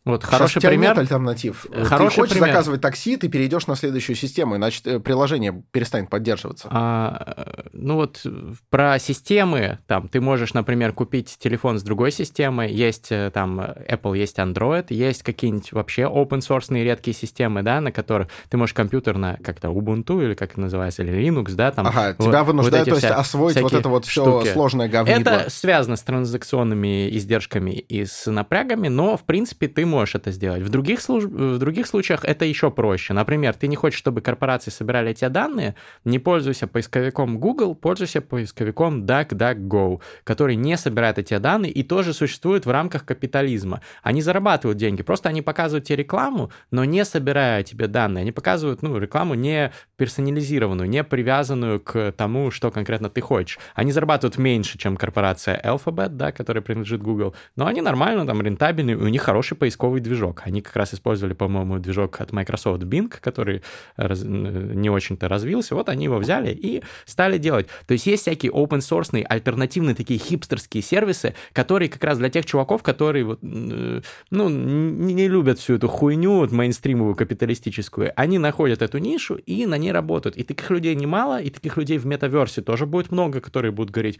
вот 0.10 0.24
хороший 0.24 0.56
Сейчас 0.56 0.70
пример. 0.70 0.90
нет 0.90 0.98
альтернатив. 0.98 1.66
Хороший 1.84 2.16
ты 2.16 2.22
хочешь 2.22 2.34
пример. 2.34 2.50
заказывать 2.50 2.82
такси, 2.82 3.18
ты 3.18 3.28
перейдешь 3.30 3.68
на 3.68 3.76
следующую 3.76 4.16
систему, 4.16 4.56
иначе 4.56 4.82
э, 4.86 5.00
приложение 5.00 5.64
перестанет 5.72 6.10
поддерживаться. 6.10 6.68
А, 6.72 7.66
ну 7.74 7.96
вот 7.96 8.26
про 8.70 9.00
системы, 9.00 9.80
там 9.88 10.08
ты 10.08 10.22
можешь, 10.22 10.54
например, 10.54 10.94
купить 10.94 11.38
телефон 11.40 11.80
с 11.80 11.84
другой 11.84 12.12
системой, 12.12 12.72
есть 12.72 13.12
э, 13.12 13.32
там 13.34 13.60
Apple, 13.60 14.18
есть 14.18 14.38
Android, 14.38 14.88
есть 14.90 15.24
какие-нибудь 15.24 15.72
вообще 15.72 16.04
open 16.04 16.40
source 16.40 16.74
редкие 16.82 17.16
системы, 17.16 17.62
да, 17.62 17.82
на 17.82 17.92
которых 17.92 18.30
ты 18.50 18.58
можешь 18.58 18.74
компьютер 18.74 19.18
на 19.18 19.38
как-то 19.44 19.70
Ubuntu 19.70 20.24
или 20.24 20.34
как 20.34 20.52
это 20.52 20.62
называется, 20.62 21.04
или 21.04 21.14
Linux, 21.14 21.54
да, 21.54 21.72
там. 21.72 21.88
Ага, 21.88 22.16
вот, 22.18 22.28
тебя 22.28 22.44
вынуждают, 22.44 22.88
вот 22.88 23.00
то 23.00 23.08
есть 23.08 23.20
освоить 23.20 23.62
вот 23.62 23.74
это 23.74 23.90
вот 23.90 24.06
все 24.06 24.24
штуки. 24.24 24.54
сложное 24.54 24.88
говнидло. 24.88 25.20
Это 25.20 25.50
связано 25.50 25.96
с 25.96 26.04
транзакционными 26.04 27.10
издержками 27.16 27.72
и 27.72 28.06
с 28.06 28.30
напрягами, 28.30 28.88
но 28.88 29.18
в 29.18 29.24
принципе 29.24 29.68
ты 29.68 29.86
можешь 29.86 29.99
это 30.16 30.32
сделать. 30.32 30.62
В 30.62 30.70
других, 30.70 31.02
служ... 31.02 31.26
в 31.26 31.58
других 31.58 31.88
случаях 31.88 32.24
это 32.26 32.46
еще 32.46 32.72
проще. 32.72 33.14
Например, 33.14 33.54
ты 33.54 33.68
не 33.68 33.76
хочешь, 33.76 34.00
чтобы 34.00 34.22
корпорации 34.22 34.72
собирали 34.72 35.12
эти 35.12 35.28
данные, 35.28 35.76
не 36.06 36.20
пользуйся 36.20 36.68
поисковиком 36.68 37.40
Google, 37.40 37.76
пользуйся 37.76 38.22
поисковиком 38.22 39.06
DuckDuckGo, 39.06 40.02
который 40.24 40.56
не 40.56 40.78
собирает 40.78 41.20
эти 41.20 41.38
данные 41.38 41.72
и 41.72 41.84
тоже 41.84 42.14
существует 42.14 42.66
в 42.66 42.72
рамках 42.72 43.06
капитализма. 43.06 43.82
Они 44.04 44.22
зарабатывают 44.22 44.78
деньги, 44.78 45.04
просто 45.04 45.30
они 45.30 45.42
показывают 45.42 45.86
тебе 45.86 45.98
рекламу, 45.98 46.52
но 46.72 46.86
не 46.86 47.06
собирая 47.06 47.64
тебе 47.64 47.88
данные. 47.88 48.22
Они 48.22 48.32
показывают 48.32 48.82
ну, 48.82 48.98
рекламу 48.98 49.34
не 49.34 49.72
персонализированную, 49.98 50.90
не 50.90 51.04
привязанную 51.04 51.80
к 51.80 52.14
тому, 52.14 52.52
что 52.52 52.72
конкретно 52.72 53.10
ты 53.10 53.22
хочешь. 53.22 53.60
Они 53.76 53.92
зарабатывают 53.92 54.38
меньше, 54.38 54.78
чем 54.78 54.98
корпорация 54.98 55.62
Alphabet, 55.64 56.10
да, 56.10 56.32
которая 56.32 56.62
принадлежит 56.62 57.02
Google, 57.02 57.36
но 57.56 57.66
они 57.66 57.82
нормально, 57.82 58.26
там, 58.26 58.42
рентабельны, 58.42 58.96
у 58.96 59.08
них 59.08 59.22
хороший 59.22 59.58
поисковый 59.80 60.02
движок. 60.02 60.42
Они 60.46 60.62
как 60.62 60.76
раз 60.76 60.94
использовали, 60.94 61.34
по-моему, 61.34 61.80
движок 61.80 62.20
от 62.22 62.34
Microsoft 62.34 62.84
Bing, 62.84 63.14
который 63.22 63.62
раз, 63.96 64.24
не 64.24 64.90
очень-то 64.90 65.28
развился. 65.28 65.76
Вот 65.76 65.90
они 65.90 66.06
его 66.06 66.18
взяли 66.18 66.52
и 66.52 66.84
стали 67.06 67.38
делать. 67.38 67.68
То 67.88 67.94
есть 67.94 68.06
есть 68.06 68.24
всякие 68.24 68.52
open 68.52 68.80
source 68.80 69.24
альтернативные 69.24 69.96
такие 69.96 70.20
хипстерские 70.20 70.84
сервисы, 70.84 71.34
которые 71.54 71.90
как 71.90 72.04
раз 72.04 72.18
для 72.18 72.30
тех 72.30 72.46
чуваков, 72.46 72.84
которые 72.84 73.24
вот, 73.24 73.40
ну, 73.42 74.50
не, 74.50 75.14
не 75.14 75.28
любят 75.28 75.60
всю 75.60 75.76
эту 75.76 75.88
хуйню 75.88 76.40
вот, 76.40 76.52
мейнстримовую 76.52 77.16
капиталистическую. 77.16 78.12
Они 78.16 78.38
находят 78.38 78.82
эту 78.82 78.98
нишу 78.98 79.36
и 79.36 79.66
на 79.66 79.78
ней 79.78 79.92
работают. 79.92 80.36
И 80.36 80.44
таких 80.44 80.70
людей 80.72 80.96
немало, 80.96 81.42
и 81.42 81.50
таких 81.50 81.78
людей 81.78 81.98
в 81.98 82.06
метаверсе 82.06 82.62
тоже 82.62 82.86
будет 82.86 83.12
много, 83.12 83.40
которые 83.40 83.72
будут 83.72 83.92
говорить, 83.92 84.20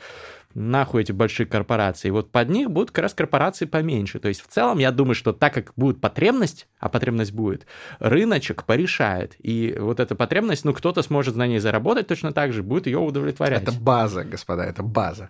нахуй 0.54 1.02
эти 1.02 1.12
большие 1.12 1.46
корпорации. 1.46 2.08
И 2.08 2.12
вот 2.12 2.32
под 2.32 2.50
них 2.50 2.72
будут 2.72 2.92
как 2.92 3.04
раз 3.04 3.14
корпорации 3.14 3.66
поменьше. 3.66 4.20
То 4.20 4.30
есть 4.30 4.42
в 4.42 4.48
целом 4.48 4.80
я 4.80 4.92
думаю, 4.92 5.16
что 5.16 5.34
так 5.34 5.49
как 5.50 5.74
будет 5.76 6.02
потребность, 6.02 6.68
а 6.80 6.90
потребность 6.90 7.32
будет, 7.32 7.66
рыночек 8.00 8.64
порешает. 8.64 9.36
И 9.40 9.76
вот 9.80 10.00
эта 10.00 10.16
потребность, 10.16 10.66
ну, 10.66 10.74
кто-то 10.74 11.02
сможет 11.02 11.36
на 11.36 11.48
ней 11.48 11.60
заработать 11.60 12.08
точно 12.08 12.32
так 12.32 12.54
же, 12.54 12.64
будет 12.64 12.88
ее 12.88 13.00
удовлетворять. 13.00 13.64
Это 13.64 13.72
база, 13.72 14.24
господа, 14.24 14.64
это 14.64 14.84
база. 14.84 15.30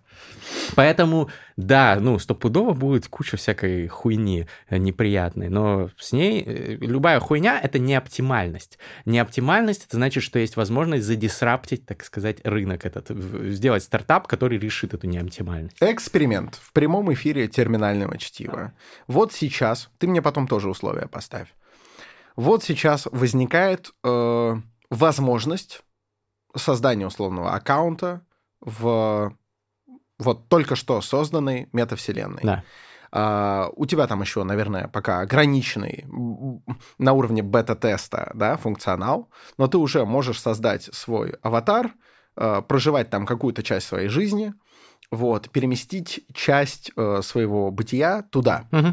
Поэтому, 0.76 1.30
да, 1.60 1.98
ну, 2.00 2.20
стопудово 2.20 2.72
будет 2.74 3.10
куча 3.10 3.36
всякой 3.36 3.88
хуйни 3.88 4.48
неприятной, 4.70 5.50
но 5.50 5.90
с 5.98 6.14
ней 6.14 6.42
э, 6.42 6.76
любая 6.76 7.20
хуйня— 7.20 7.60
это 7.64 7.80
не 7.80 7.96
оптимальность. 7.96 8.80
Неоптимальность— 9.04 9.86
это 9.88 9.98
значит, 9.98 10.24
что 10.24 10.40
есть 10.40 10.56
возможность 10.56 11.06
задисраптить, 11.06 11.86
так 11.86 12.06
сказать, 12.06 12.38
рынок 12.46 12.86
этот, 12.86 13.10
сделать 13.10 13.84
стартап, 13.84 14.28
который 14.28 14.58
решит 14.58 14.94
эту 14.94 15.08
неоптимальность. 15.08 15.76
Эксперимент 15.82 16.56
в 16.56 16.72
прямом 16.72 17.12
эфире 17.12 17.50
терминального 17.50 18.18
чтива. 18.18 18.72
Вот 19.08 19.34
сейчас, 19.34 19.90
ты 19.98 20.08
мне 20.08 20.22
потом 20.22 20.48
тоже 20.48 20.70
условия 20.70 21.08
поставь. 21.08 21.54
Вот 22.38 22.64
сейчас 22.64 23.06
возникает 23.12 23.92
э, 24.06 24.56
возможность 24.90 25.82
создания 26.56 27.06
условного 27.06 27.54
аккаунта 27.54 28.22
в 28.62 29.36
вот 30.20 30.48
только 30.50 30.76
что 30.76 31.02
созданной 31.02 31.70
метавселенной. 31.74 32.42
Да. 32.44 32.64
Uh, 33.12 33.74
у 33.76 33.88
тебя 33.88 34.06
там 34.06 34.22
еще, 34.22 34.44
наверное, 34.44 34.88
пока 34.88 35.22
ограниченный 35.22 36.06
на 37.00 37.14
уровне 37.14 37.42
бета-теста 37.42 38.30
да, 38.36 38.56
функционал, 38.56 39.32
но 39.58 39.68
ты 39.68 39.80
уже 39.80 40.06
можешь 40.06 40.40
создать 40.40 40.84
свой 40.94 41.34
аватар, 41.42 41.94
uh, 42.36 42.62
проживать 42.62 43.10
там 43.10 43.26
какую-то 43.26 43.64
часть 43.64 43.88
своей 43.88 44.10
жизни, 44.10 44.54
вот, 45.10 45.50
переместить 45.50 46.24
часть 46.34 46.92
uh, 46.96 47.24
своего 47.24 47.72
бытия 47.72 48.22
туда. 48.22 48.68
Угу. 48.72 48.88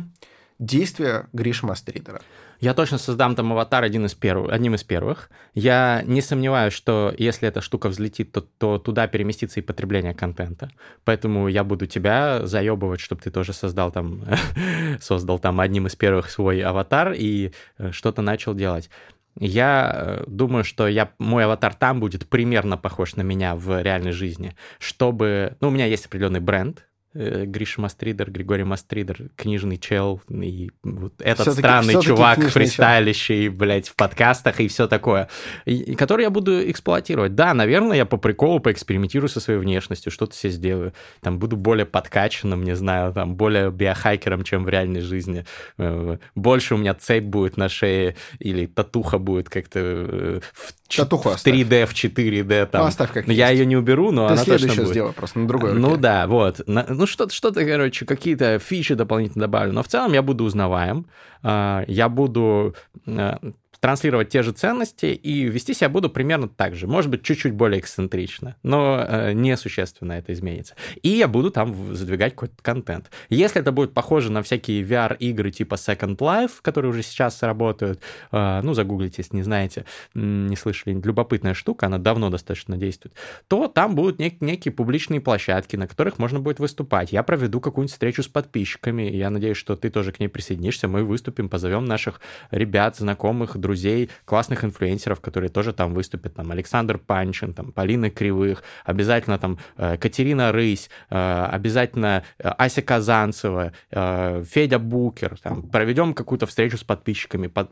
Действие 0.61 1.29
Гриша 1.35 1.67
Мастридера. 1.67 2.23
Я 2.61 2.75
точно 2.75 2.99
создам 2.99 3.35
там 3.35 3.53
аватар 3.53 3.85
один 3.85 4.07
из 4.07 4.15
первых, 4.15 4.53
одним 4.53 4.75
из 4.75 4.85
первых. 4.85 5.31
Я 5.55 6.03
не 6.07 6.21
сомневаюсь, 6.23 6.73
что 6.73 7.15
если 7.19 7.49
эта 7.49 7.61
штука 7.61 7.89
взлетит, 7.89 8.33
то, 8.33 8.41
то 8.41 8.79
туда 8.79 9.07
переместится 9.07 9.61
и 9.61 9.63
потребление 9.63 10.15
контента. 10.15 10.71
Поэтому 11.05 11.49
я 11.49 11.65
буду 11.65 11.87
тебя 11.87 12.47
заебывать, 12.47 13.01
чтобы 13.01 13.23
ты 13.23 13.31
тоже 13.31 13.53
создал 13.53 13.91
там, 13.91 14.23
создал 15.01 15.39
там 15.39 15.61
одним 15.61 15.87
из 15.87 15.97
первых 15.97 16.31
свой 16.31 16.61
аватар 16.61 17.13
и 17.13 17.53
э, 17.79 17.93
что-то 17.93 18.23
начал 18.23 18.55
делать. 18.55 18.91
Я 19.39 19.93
э, 19.95 20.25
думаю, 20.27 20.65
что 20.65 20.89
я, 20.89 21.13
мой 21.19 21.45
аватар 21.45 21.75
там 21.75 22.01
будет 22.01 22.27
примерно 22.27 22.79
похож 22.79 23.17
на 23.17 23.23
меня 23.23 23.55
в 23.55 23.83
реальной 23.83 24.13
жизни, 24.13 24.57
чтобы... 24.79 25.57
Ну, 25.61 25.69
у 25.69 25.71
меня 25.71 25.85
есть 25.85 26.07
определенный 26.07 26.41
бренд, 26.41 26.86
Гриша 27.17 27.81
Мастридер, 27.81 28.31
Григорий 28.31 28.65
Мастридер, 28.65 29.31
книжный 29.37 29.79
чел, 29.79 30.21
и 30.29 30.71
вот 30.83 31.15
этот 31.21 31.49
все 31.49 31.53
странный 31.53 31.95
все 31.95 32.03
чувак, 32.03 32.39
фристайлищий, 32.41 33.49
блядь, 33.49 33.89
в 33.89 33.95
подкастах 33.95 34.61
и 34.61 34.69
все 34.69 34.87
такое, 34.87 35.29
и, 35.65 35.95
который 35.95 36.23
я 36.23 36.31
буду 36.31 36.71
эксплуатировать. 36.71 37.35
Да, 37.35 37.55
наверное, 37.55 37.97
я 37.97 38.07
по 38.07 38.17
приколу 38.17 38.61
поэкспериментирую 38.61 39.29
со 39.29 39.41
своей 39.41 39.59
внешностью, 39.59 40.13
что-то 40.13 40.35
себе 40.35 40.53
сделаю, 40.53 40.93
там, 41.21 41.39
буду 41.39 41.57
более 41.57 41.87
подкачанным, 41.87 42.63
не 42.63 42.77
знаю, 42.77 43.13
там, 43.13 43.37
более 43.37 43.71
биохакером, 43.71 44.45
чем 44.45 44.65
в 44.65 44.69
реальной 44.69 45.01
жизни. 45.01 45.45
Э, 45.79 46.19
больше 46.35 46.75
у 46.75 46.79
меня 46.79 46.95
цепь 46.95 47.25
будет 47.25 47.57
на 47.57 47.69
шее, 47.69 48.17
или 48.39 48.67
татуха 48.67 49.19
будет 49.19 49.49
как-то 49.49 49.81
э, 49.81 50.41
в, 50.53 50.97
татуху 50.97 51.31
в 51.31 51.37
3D, 51.37 51.87
в 51.87 51.93
4D, 51.93 52.67
там. 52.67 52.83
Ну, 52.83 52.89
оставь 52.89 53.13
как 53.13 53.27
Я 53.29 53.51
ее 53.51 53.67
не 53.67 53.77
уберу, 53.77 54.13
но 54.13 54.29
Ты 54.29 54.35
она 54.35 54.45
точно 54.45 54.75
будет. 54.75 54.89
сделай 54.89 55.13
просто 55.13 55.39
на 55.39 55.49
другой 55.49 55.75
Ну 55.75 55.97
да, 55.97 56.27
вот. 56.27 56.61
Ну, 56.67 57.06
ну, 57.07 57.13
что-то, 57.13 57.33
что-то, 57.33 57.65
короче, 57.65 58.05
какие-то 58.05 58.59
фичи 58.59 58.95
дополнительно 58.95 59.43
добавлю. 59.43 59.73
Но 59.73 59.83
в 59.83 59.89
целом 59.89 60.13
я 60.13 60.23
буду 60.23 60.45
узнаваем. 60.45 61.07
А, 61.43 61.85
я 61.87 62.09
буду 62.09 62.75
а, 63.07 63.39
транслировать 63.81 64.29
те 64.29 64.43
же 64.43 64.53
ценности 64.53 65.07
и 65.07 65.45
вести 65.45 65.75
себя 65.75 65.89
буду 65.89 66.11
примерно 66.11 66.49
так 66.49 66.75
же. 66.75 66.87
Может 66.87 67.11
быть, 67.11 67.23
чуть-чуть 67.23 67.53
более 67.53 67.81
эксцентрично, 67.81 68.57
но 68.63 69.05
э, 69.07 69.33
несущественно 69.33 70.13
это 70.13 70.33
изменится. 70.33 70.75
И 71.03 71.09
я 71.09 71.29
буду 71.29 71.51
там 71.51 71.95
задвигать 71.95 72.35
какой-то 72.35 72.55
контент. 72.63 73.11
Если 73.29 73.61
это 73.61 73.73
будет 73.73 73.93
похоже 73.93 74.31
на 74.31 74.43
всякие 74.43 74.83
VR-игры 74.83 75.51
типа 75.51 75.75
Second 75.75 76.17
Life, 76.19 76.53
которые 76.63 76.91
уже 76.91 77.03
сейчас 77.03 77.43
работают, 77.43 78.01
э, 78.33 78.61
ну, 78.63 78.75
загуглите, 78.75 79.17
если 79.19 79.37
не 79.37 79.43
знаете, 79.43 79.85
не 80.15 80.57
слышали, 80.57 80.95
любопытная 80.95 81.55
штука, 81.55 81.87
она 81.87 81.99
давно 81.99 82.31
достаточно 82.31 82.77
действует, 82.77 83.15
то 83.49 83.69
там 83.69 83.95
будут 83.95 84.21
нек- 84.21 84.39
некие 84.41 84.73
публичные 84.73 85.21
площадки, 85.21 85.77
на 85.77 85.87
которых 85.87 86.19
можно 86.19 86.41
будет 86.41 86.59
выступать. 86.59 87.13
Я 87.13 87.23
проведу 87.23 87.61
какую-нибудь 87.61 87.93
встречу 87.93 88.23
с 88.23 88.29
подписчиками, 88.29 89.03
я 89.03 89.31
надеюсь, 89.31 89.57
что 89.57 89.77
ты 89.77 89.91
тоже 89.91 90.13
к 90.13 90.21
ней 90.21 90.29
присоединишься, 90.29 90.89
мы 90.89 91.05
выступим, 91.05 91.49
позовем 91.49 91.85
наших 91.85 92.21
ребят, 92.51 92.97
знакомых, 92.97 93.57
друзей, 93.67 94.11
классных 94.25 94.65
инфлюенсеров, 94.65 95.21
которые 95.21 95.51
тоже 95.51 95.73
там 95.73 95.93
выступят, 95.93 96.35
там 96.35 96.53
Александр 96.53 96.99
Панчин, 96.99 97.53
там 97.53 97.73
Полина 97.73 98.11
Кривых, 98.11 98.63
обязательно 98.85 99.39
там 99.39 99.59
э, 99.77 99.97
Катерина 99.97 100.53
Рысь, 100.53 100.89
э, 101.11 101.49
обязательно 101.53 102.23
э, 102.39 102.49
Ася 102.49 102.83
Казанцева, 102.83 103.73
Федя 103.91 104.79
Букер, 104.79 105.37
там, 105.43 105.63
проведем 105.63 106.15
какую-то 106.15 106.47
встречу 106.47 106.77
с 106.79 106.85
подписчиками, 106.85 107.49
под, 107.49 107.71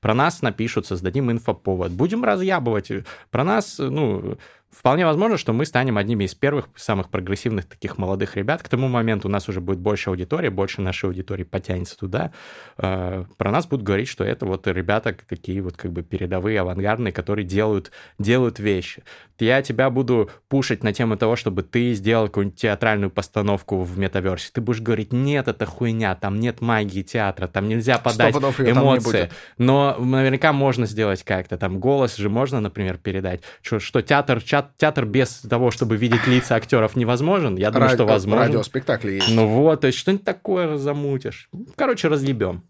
про 0.00 0.14
нас 0.14 0.42
напишут, 0.42 0.86
создадим 0.86 1.30
инфоповод, 1.30 1.90
будем 1.92 2.24
разъябывать, 2.24 2.90
про 3.30 3.44
нас, 3.44 3.76
ну, 3.78 4.38
Вполне 4.70 5.04
возможно, 5.04 5.36
что 5.36 5.52
мы 5.52 5.66
станем 5.66 5.98
одними 5.98 6.24
из 6.24 6.34
первых 6.36 6.68
самых 6.76 7.10
прогрессивных 7.10 7.66
таких 7.66 7.98
молодых 7.98 8.36
ребят. 8.36 8.62
К 8.62 8.68
тому 8.68 8.86
моменту 8.86 9.26
у 9.26 9.30
нас 9.30 9.48
уже 9.48 9.60
будет 9.60 9.80
больше 9.80 10.10
аудитории, 10.10 10.48
больше 10.48 10.80
нашей 10.80 11.06
аудитории 11.06 11.42
потянется 11.42 11.98
туда. 11.98 12.30
Э, 12.78 13.24
про 13.36 13.50
нас 13.50 13.66
будут 13.66 13.84
говорить, 13.84 14.08
что 14.08 14.22
это 14.22 14.46
вот 14.46 14.68
ребята 14.68 15.16
такие 15.28 15.60
вот 15.60 15.76
как 15.76 15.92
бы 15.92 16.02
передовые, 16.02 16.60
авангардные, 16.60 17.12
которые 17.12 17.44
делают, 17.44 17.90
делают 18.20 18.60
вещи. 18.60 19.02
Я 19.40 19.62
тебя 19.62 19.90
буду 19.90 20.30
пушить 20.48 20.84
на 20.84 20.92
тему 20.92 21.16
того, 21.16 21.34
чтобы 21.34 21.62
ты 21.62 21.92
сделал 21.94 22.26
какую-нибудь 22.26 22.60
театральную 22.60 23.10
постановку 23.10 23.82
в 23.82 23.98
метаверсе. 23.98 24.50
Ты 24.52 24.60
будешь 24.60 24.82
говорить, 24.82 25.12
нет, 25.12 25.48
это 25.48 25.66
хуйня, 25.66 26.14
там 26.14 26.38
нет 26.38 26.60
магии 26.60 27.02
театра, 27.02 27.48
там 27.48 27.66
нельзя 27.66 27.98
подать 27.98 28.36
эмоции. 28.36 29.30
Но 29.58 29.96
наверняка 29.98 30.52
можно 30.52 30.86
сделать 30.86 31.24
как-то. 31.24 31.56
Там 31.56 31.80
голос 31.80 32.16
же 32.16 32.28
можно, 32.28 32.60
например, 32.60 32.98
передать. 32.98 33.40
Что, 33.62 33.80
что 33.80 34.02
театр, 34.02 34.42
театр 34.42 34.59
театр 34.78 35.04
без 35.04 35.40
того, 35.40 35.70
чтобы 35.70 35.96
видеть 35.96 36.26
лица 36.26 36.56
актеров, 36.56 36.96
невозможен. 36.96 37.56
Я 37.56 37.70
думаю, 37.70 37.88
Ради, 37.88 37.96
что 37.96 38.06
возможно. 38.06 38.46
Радиоспектакли 38.46 39.12
есть. 39.12 39.30
Ну 39.30 39.46
вот, 39.46 39.80
то 39.80 39.86
есть 39.86 39.98
что-нибудь 39.98 40.24
такое 40.24 40.76
замутишь. 40.76 41.48
Короче, 41.76 42.08
разъебем. 42.08 42.62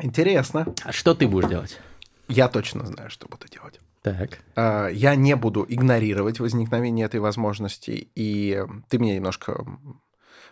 Интересно. 0.00 0.66
А 0.84 0.92
что 0.92 1.14
ты 1.14 1.26
будешь 1.26 1.48
делать? 1.48 1.80
Я 2.28 2.48
точно 2.48 2.86
знаю, 2.86 3.10
что 3.10 3.28
буду 3.28 3.46
делать. 3.48 3.80
Так. 4.02 4.38
А, 4.54 4.88
я 4.88 5.14
не 5.14 5.34
буду 5.36 5.64
игнорировать 5.68 6.38
возникновение 6.38 7.06
этой 7.06 7.20
возможности, 7.20 8.08
и 8.14 8.62
ты 8.88 8.98
меня 8.98 9.16
немножко 9.16 9.66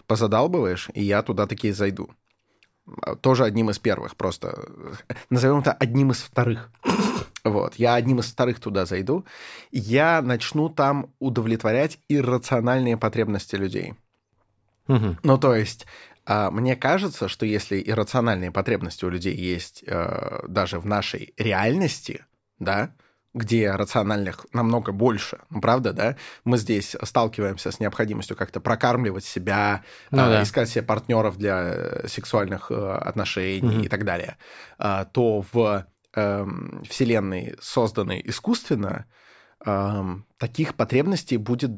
позадалбываешь, 0.06 0.90
и 0.94 1.02
я 1.02 1.22
туда 1.22 1.46
таки 1.46 1.70
зайду. 1.72 2.10
Тоже 3.20 3.44
одним 3.44 3.70
из 3.70 3.78
первых, 3.78 4.16
просто 4.16 4.68
назовем 5.30 5.60
это 5.60 5.72
одним 5.72 6.10
из 6.10 6.18
вторых. 6.18 6.70
Вот, 7.44 7.74
я 7.74 7.94
одним 7.94 8.20
из 8.20 8.26
вторых 8.26 8.58
туда 8.58 8.86
зайду, 8.86 9.26
я 9.70 10.22
начну 10.22 10.70
там 10.70 11.10
удовлетворять 11.18 11.98
иррациональные 12.08 12.96
потребности 12.96 13.54
людей. 13.56 13.94
Угу. 14.88 15.18
Ну, 15.22 15.38
то 15.38 15.54
есть, 15.54 15.86
а, 16.24 16.50
мне 16.50 16.74
кажется, 16.74 17.28
что 17.28 17.44
если 17.44 17.82
иррациональные 17.84 18.50
потребности 18.50 19.04
у 19.04 19.10
людей 19.10 19.34
есть 19.34 19.84
э, 19.86 20.44
даже 20.48 20.78
в 20.78 20.86
нашей 20.86 21.34
реальности, 21.36 22.24
да, 22.58 22.92
где 23.34 23.72
рациональных 23.72 24.46
намного 24.52 24.92
больше, 24.92 25.40
ну, 25.50 25.60
правда, 25.60 25.92
да? 25.92 26.16
Мы 26.44 26.56
здесь 26.56 26.96
сталкиваемся 27.02 27.72
с 27.72 27.80
необходимостью 27.80 28.36
как-то 28.36 28.60
прокармливать 28.60 29.24
себя, 29.24 29.82
ну, 30.10 30.22
э, 30.22 30.30
да. 30.30 30.42
искать 30.42 30.68
себе 30.70 30.82
партнеров 30.82 31.36
для 31.36 31.74
э, 31.74 32.08
сексуальных 32.08 32.70
э, 32.70 32.74
отношений 32.74 33.76
угу. 33.78 33.84
и 33.84 33.88
так 33.88 34.04
далее, 34.04 34.36
э, 34.78 35.04
то 35.12 35.44
в 35.52 35.84
эм, 36.14 36.82
вселенной, 36.88 37.56
созданной 37.60 38.20
искусственно, 38.24 39.06
эм, 39.64 40.26
таких 40.38 40.74
потребностей 40.74 41.36
будет 41.36 41.72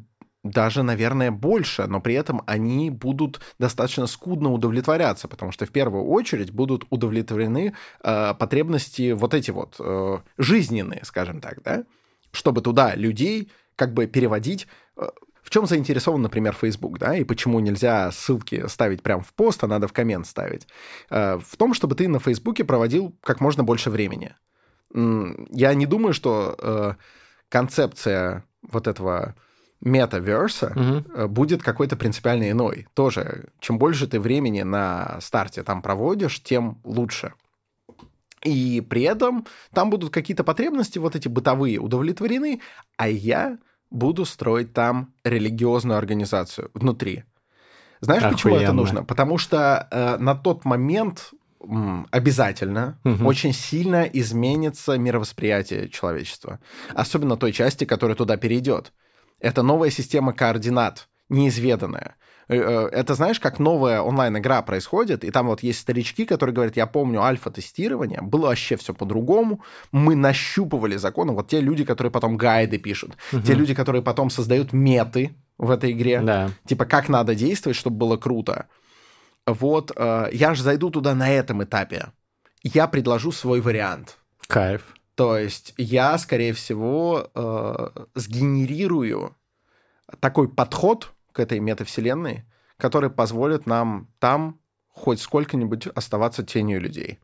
даже, 0.52 0.82
наверное, 0.82 1.30
больше, 1.30 1.86
но 1.86 2.00
при 2.00 2.14
этом 2.14 2.42
они 2.46 2.90
будут 2.90 3.40
достаточно 3.58 4.06
скудно 4.06 4.52
удовлетворяться, 4.52 5.28
потому 5.28 5.52
что 5.52 5.66
в 5.66 5.70
первую 5.70 6.04
очередь 6.04 6.52
будут 6.52 6.86
удовлетворены 6.90 7.74
э, 8.02 8.34
потребности 8.34 9.12
вот 9.12 9.34
эти 9.34 9.50
вот 9.50 9.76
э, 9.78 10.18
жизненные, 10.38 11.00
скажем 11.04 11.40
так, 11.40 11.62
да, 11.62 11.84
чтобы 12.30 12.60
туда 12.60 12.94
людей 12.94 13.50
как 13.74 13.92
бы 13.92 14.06
переводить 14.06 14.66
э, 14.96 15.08
в 15.46 15.50
чем 15.50 15.64
заинтересован, 15.64 16.22
например, 16.22 16.56
Facebook, 16.60 16.98
да, 16.98 17.14
и 17.14 17.22
почему 17.22 17.60
нельзя 17.60 18.10
ссылки 18.10 18.66
ставить 18.66 19.00
прямо 19.00 19.22
в 19.22 19.32
пост, 19.32 19.62
а 19.62 19.68
надо 19.68 19.86
в 19.86 19.92
коммент 19.92 20.26
ставить? 20.26 20.66
Э, 21.08 21.38
в 21.38 21.56
том, 21.56 21.72
чтобы 21.72 21.94
ты 21.94 22.08
на 22.08 22.18
Фейсбуке 22.18 22.64
проводил 22.64 23.14
как 23.22 23.40
можно 23.40 23.62
больше 23.62 23.90
времени. 23.90 24.34
Я 24.92 25.74
не 25.74 25.86
думаю, 25.86 26.14
что 26.14 26.56
э, 26.58 26.94
концепция 27.48 28.44
вот 28.62 28.88
этого 28.88 29.36
метаверса 29.80 30.72
угу. 30.74 31.28
будет 31.28 31.62
какой-то 31.62 31.94
принципиально 31.96 32.50
иной. 32.50 32.88
Тоже, 32.94 33.44
чем 33.60 33.78
больше 33.78 34.08
ты 34.08 34.18
времени 34.18 34.62
на 34.62 35.20
старте 35.20 35.62
там 35.62 35.80
проводишь, 35.80 36.42
тем 36.42 36.80
лучше. 36.82 37.34
И 38.42 38.80
при 38.80 39.02
этом 39.02 39.46
там 39.72 39.90
будут 39.90 40.12
какие-то 40.12 40.42
потребности, 40.42 40.98
вот 40.98 41.14
эти 41.14 41.28
бытовые, 41.28 41.78
удовлетворены, 41.78 42.60
а 42.96 43.08
я 43.08 43.58
буду 43.90 44.24
строить 44.24 44.72
там 44.72 45.14
религиозную 45.24 45.98
организацию 45.98 46.70
внутри. 46.74 47.24
Знаешь, 48.00 48.22
Охуенно. 48.22 48.36
почему 48.36 48.56
это 48.56 48.72
нужно? 48.72 49.04
Потому 49.04 49.38
что 49.38 49.88
э, 49.90 50.16
на 50.18 50.34
тот 50.34 50.64
момент 50.64 51.32
обязательно 52.10 52.98
угу. 53.02 53.26
очень 53.26 53.52
сильно 53.52 54.04
изменится 54.04 54.96
мировосприятие 54.98 55.88
человечества. 55.88 56.60
Особенно 56.94 57.36
той 57.36 57.52
части, 57.52 57.84
которая 57.84 58.16
туда 58.16 58.36
перейдет. 58.36 58.92
Это 59.40 59.62
новая 59.62 59.90
система 59.90 60.32
координат 60.32 61.08
неизведанное. 61.28 62.16
Э, 62.48 62.56
э, 62.56 62.88
это 62.92 63.14
знаешь, 63.14 63.40
как 63.40 63.58
новая 63.58 64.00
онлайн-игра 64.00 64.62
происходит, 64.62 65.24
и 65.24 65.30
там 65.30 65.46
вот 65.46 65.62
есть 65.62 65.80
старички, 65.80 66.24
которые 66.24 66.54
говорят, 66.54 66.76
я 66.76 66.86
помню 66.86 67.22
альфа-тестирование, 67.22 68.20
было 68.22 68.46
вообще 68.46 68.76
все 68.76 68.94
по-другому, 68.94 69.62
мы 69.92 70.14
нащупывали 70.14 70.96
законы, 70.96 71.32
вот 71.32 71.48
те 71.48 71.60
люди, 71.60 71.84
которые 71.84 72.12
потом 72.12 72.36
гайды 72.36 72.78
пишут, 72.78 73.16
угу. 73.32 73.42
те 73.42 73.54
люди, 73.54 73.74
которые 73.74 74.02
потом 74.02 74.30
создают 74.30 74.72
меты 74.72 75.34
в 75.58 75.70
этой 75.70 75.90
игре, 75.92 76.20
да. 76.20 76.50
типа 76.66 76.84
как 76.84 77.08
надо 77.08 77.34
действовать, 77.34 77.76
чтобы 77.76 77.96
было 77.96 78.16
круто. 78.16 78.66
Вот, 79.46 79.92
э, 79.96 80.28
я 80.32 80.54
же 80.54 80.62
зайду 80.62 80.90
туда 80.90 81.14
на 81.14 81.28
этом 81.28 81.64
этапе, 81.64 82.06
я 82.62 82.86
предложу 82.86 83.32
свой 83.32 83.60
вариант. 83.60 84.18
Кайф. 84.46 84.94
То 85.16 85.38
есть 85.38 85.72
я, 85.78 86.16
скорее 86.18 86.52
всего, 86.52 87.30
э, 87.34 87.88
сгенерирую 88.14 89.34
такой 90.20 90.48
подход, 90.48 91.12
к 91.36 91.40
этой 91.40 91.60
метавселенной, 91.60 92.44
который 92.78 93.10
позволит 93.10 93.66
нам 93.66 94.08
там 94.18 94.58
хоть 94.88 95.20
сколько-нибудь 95.20 95.88
оставаться 95.94 96.42
тенью 96.42 96.80
людей. 96.80 97.18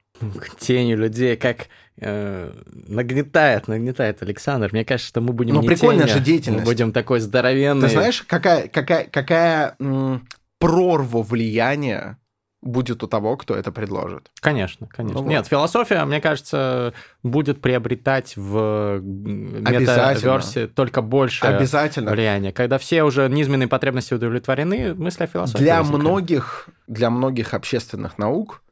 Тенью 0.59 0.99
людей, 0.99 1.37
как 1.37 1.69
э, 1.97 2.53
нагнетает, 2.67 3.69
нагнетает 3.69 4.23
Александр. 4.23 4.69
Мне 4.73 4.85
кажется, 4.85 5.09
что 5.09 5.21
мы 5.23 5.33
будем 5.33 5.55
Ну, 5.55 5.63
прикольная 5.63 6.05
тенью, 6.05 6.19
же 6.19 6.25
деятельность. 6.25 6.65
Мы 6.67 6.71
будем 6.71 6.93
такой 6.93 7.21
здоровенный. 7.21 7.89
Ты 7.89 7.95
знаешь, 7.95 8.23
какая, 8.23 8.69
какая, 8.69 9.05
какая 9.07 9.77
м, 9.81 10.29
прорва 10.59 11.23
влияния 11.23 12.19
будет 12.63 13.03
у 13.03 13.09
того, 13.09 13.37
кто 13.37 13.55
это 13.55 13.73
предложит. 13.73 14.31
Конечно, 14.41 14.87
конечно. 14.87 15.21
Ну, 15.21 15.29
Нет, 15.29 15.41
вот. 15.41 15.49
философия, 15.49 16.05
мне 16.05 16.21
кажется, 16.21 16.95
будет 17.23 17.61
приобретать 17.61 18.37
в 18.37 19.01
метаверсе 19.03 20.69
только 20.69 21.03
больше 21.03 21.45
Обязательно. 21.45 22.13
влияния. 22.13 22.53
Когда 22.53 22.79
все 22.79 23.03
уже 23.03 23.29
низменные 23.29 23.69
потребности 23.69 24.15
удовлетворены, 24.15 24.95
мысли 24.95 25.25
о 25.25 25.27
философии 25.27 25.63
Для 25.63 25.83
многих, 25.83 26.69
для 26.87 27.11
многих 27.11 27.53
общественных 27.53 28.17
наук 28.17 28.63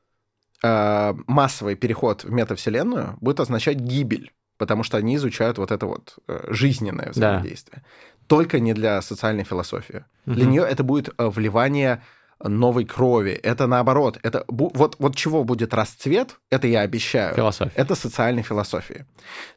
э, 0.63 1.15
массовый 1.27 1.75
переход 1.75 2.23
в 2.23 2.31
метавселенную 2.31 3.17
будет 3.21 3.41
означать 3.41 3.79
гибель, 3.79 4.33
потому 4.57 4.85
что 4.85 4.99
они 4.99 5.17
изучают 5.17 5.59
вот 5.59 5.73
это 5.73 5.87
вот 5.87 6.17
э, 6.29 6.47
жизненное 6.49 7.11
взаимодействие. 7.11 7.83
Да. 7.83 7.89
Только 8.29 8.61
не 8.61 8.73
для 8.73 9.03
социальной 9.03 9.43
философии. 9.43 10.05
Угу. 10.27 10.35
Для 10.35 10.47
нее 10.47 10.63
это 10.63 10.85
будет 10.85 11.09
э, 11.19 11.29
вливание 11.29 12.05
новой 12.43 12.85
крови. 12.85 13.33
Это 13.33 13.67
наоборот. 13.67 14.19
Это 14.23 14.45
вот, 14.49 14.97
вот 14.99 15.17
чего 15.17 15.45
будет 15.45 15.75
расцвет, 15.75 16.39
это 16.51 16.67
я 16.67 16.81
обещаю. 16.81 17.35
Философия. 17.35 17.73
Это 17.75 17.95
социальной 17.95 18.43
философии. 18.43 19.07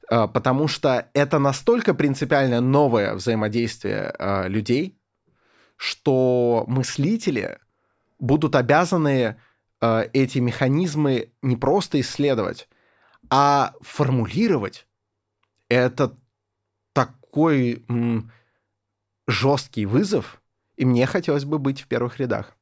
А, 0.10 0.28
потому 0.28 0.68
что 0.68 1.08
это 1.14 1.40
настолько 1.40 1.94
принципиально 1.94 2.62
новое 2.62 3.14
взаимодействие 3.14 4.14
а, 4.20 4.48
людей, 4.48 4.98
что 5.78 6.66
мыслители 6.68 7.58
будут 8.20 8.56
обязаны 8.56 9.38
а, 9.80 10.06
эти 10.14 10.40
механизмы 10.40 11.32
не 11.42 11.56
просто 11.56 12.02
исследовать, 12.02 12.68
а 13.30 13.74
формулировать. 13.82 14.88
Это 15.70 16.16
такой 16.92 17.84
жесткий 19.26 19.86
вызов, 19.86 20.42
и 20.76 20.86
мне 20.86 21.06
хотелось 21.06 21.46
бы 21.46 21.58
быть 21.58 21.82
в 21.82 21.88
первых 21.88 22.20
рядах. 22.20 22.58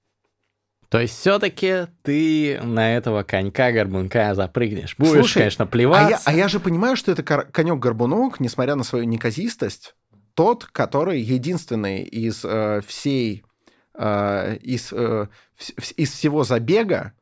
То 0.92 1.00
есть 1.00 1.18
все-таки 1.18 1.88
ты 2.02 2.60
на 2.62 2.98
этого 2.98 3.24
конька-горбунка 3.24 4.36
запрыгнешь. 4.36 4.96
Будешь, 4.98 5.12
Слушай, 5.14 5.38
конечно, 5.38 5.66
плеваться. 5.66 6.06
А 6.06 6.10
я, 6.10 6.20
а 6.26 6.34
я 6.34 6.48
же 6.50 6.60
понимаю, 6.60 6.98
что 6.98 7.14
это 7.14 7.24
конек-горбунок, 7.24 8.42
несмотря 8.42 8.76
на 8.76 8.84
свою 8.84 9.06
неказистость, 9.06 9.96
тот, 10.34 10.66
который 10.66 11.22
единственный 11.22 12.04
из 12.04 12.44
э, 12.44 12.82
всей 12.86 13.46
э, 13.94 14.58
из, 14.58 14.92
э, 14.92 15.28
в, 15.56 15.92
из 15.96 16.12
всего 16.12 16.44
забега, 16.44 17.14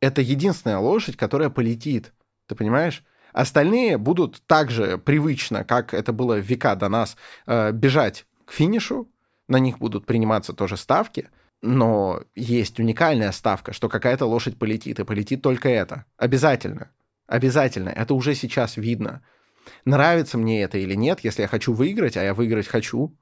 это 0.00 0.22
единственная 0.22 0.78
лошадь, 0.78 1.18
которая 1.18 1.50
полетит. 1.50 2.14
Ты 2.46 2.54
понимаешь? 2.54 3.04
Остальные 3.34 3.98
будут 3.98 4.42
также 4.46 4.96
привычно, 4.96 5.64
как 5.64 5.92
это 5.92 6.14
было 6.14 6.38
века 6.38 6.76
до 6.76 6.88
нас, 6.88 7.14
э, 7.46 7.72
бежать 7.72 8.24
к 8.46 8.52
финишу, 8.52 9.06
на 9.48 9.58
них 9.58 9.80
будут 9.80 10.06
приниматься 10.06 10.54
тоже 10.54 10.78
ставки, 10.78 11.28
но 11.62 12.22
есть 12.34 12.78
уникальная 12.78 13.32
ставка, 13.32 13.72
что 13.72 13.88
какая-то 13.88 14.26
лошадь 14.26 14.58
полетит, 14.58 15.00
и 15.00 15.04
полетит 15.04 15.42
только 15.42 15.68
это. 15.68 16.04
Обязательно. 16.16 16.90
Обязательно. 17.26 17.90
Это 17.90 18.14
уже 18.14 18.34
сейчас 18.34 18.76
видно. 18.76 19.22
Нравится 19.84 20.38
мне 20.38 20.62
это 20.62 20.78
или 20.78 20.94
нет, 20.94 21.20
если 21.20 21.42
я 21.42 21.48
хочу 21.48 21.72
выиграть, 21.72 22.16
а 22.16 22.22
я 22.22 22.32
выиграть 22.32 22.66
хочу, 22.68 23.14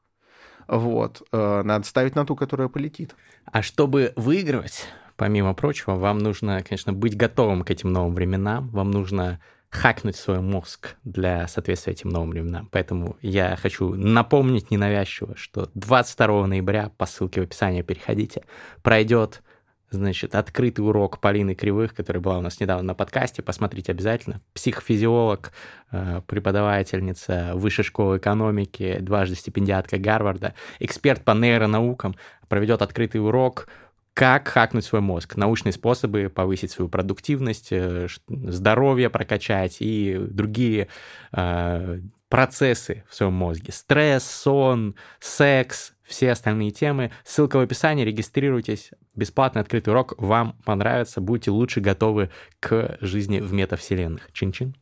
вот, 0.68 1.26
э, 1.32 1.62
надо 1.64 1.86
ставить 1.86 2.14
на 2.14 2.24
ту, 2.24 2.36
которая 2.36 2.68
полетит. 2.68 3.14
А 3.46 3.62
чтобы 3.62 4.12
выигрывать, 4.16 4.86
помимо 5.16 5.54
прочего, 5.54 5.94
вам 5.94 6.18
нужно, 6.18 6.62
конечно, 6.62 6.92
быть 6.92 7.16
готовым 7.16 7.62
к 7.64 7.70
этим 7.70 7.92
новым 7.92 8.14
временам, 8.14 8.68
вам 8.70 8.90
нужно 8.90 9.40
хакнуть 9.76 10.16
свой 10.16 10.40
мозг 10.40 10.96
для 11.04 11.46
соответствия 11.48 11.92
этим 11.92 12.08
новым 12.08 12.30
временам. 12.30 12.68
Поэтому 12.72 13.16
я 13.20 13.56
хочу 13.56 13.94
напомнить 13.94 14.70
ненавязчиво, 14.70 15.36
что 15.36 15.70
22 15.74 16.46
ноября, 16.46 16.90
по 16.96 17.04
ссылке 17.04 17.40
в 17.40 17.44
описании 17.44 17.82
переходите, 17.82 18.42
пройдет 18.82 19.42
значит, 19.90 20.34
открытый 20.34 20.84
урок 20.84 21.20
Полины 21.20 21.54
Кривых, 21.54 21.94
которая 21.94 22.22
была 22.22 22.38
у 22.38 22.40
нас 22.40 22.58
недавно 22.58 22.82
на 22.82 22.94
подкасте, 22.94 23.42
посмотрите 23.42 23.92
обязательно. 23.92 24.40
Психофизиолог, 24.54 25.52
э, 25.92 26.22
преподавательница 26.26 27.52
высшей 27.54 27.84
школы 27.84 28.16
экономики, 28.16 28.98
дважды 29.00 29.36
стипендиатка 29.36 29.98
Гарварда, 29.98 30.54
эксперт 30.80 31.22
по 31.22 31.32
нейронаукам, 31.32 32.16
проведет 32.48 32.82
открытый 32.82 33.20
урок, 33.20 33.68
как 34.16 34.48
хакнуть 34.48 34.86
свой 34.86 35.02
мозг, 35.02 35.36
научные 35.36 35.74
способы 35.74 36.32
повысить 36.34 36.70
свою 36.70 36.88
продуктивность, 36.88 37.68
э, 37.70 38.08
здоровье 38.28 39.10
прокачать 39.10 39.76
и 39.80 40.16
другие 40.18 40.88
э, 41.32 42.00
процессы 42.30 43.04
в 43.10 43.14
своем 43.14 43.34
мозге. 43.34 43.72
Стресс, 43.72 44.24
сон, 44.24 44.94
секс, 45.20 45.92
все 46.02 46.30
остальные 46.30 46.70
темы. 46.70 47.10
Ссылка 47.24 47.58
в 47.58 47.60
описании, 47.60 48.06
регистрируйтесь. 48.06 48.90
Бесплатный 49.14 49.60
открытый 49.60 49.92
урок 49.92 50.14
вам 50.16 50.56
понравится, 50.64 51.20
будете 51.20 51.50
лучше 51.50 51.80
готовы 51.80 52.30
к 52.58 52.96
жизни 53.02 53.40
в 53.40 53.52
метавселенных. 53.52 54.32
Чин-чин. 54.32 54.74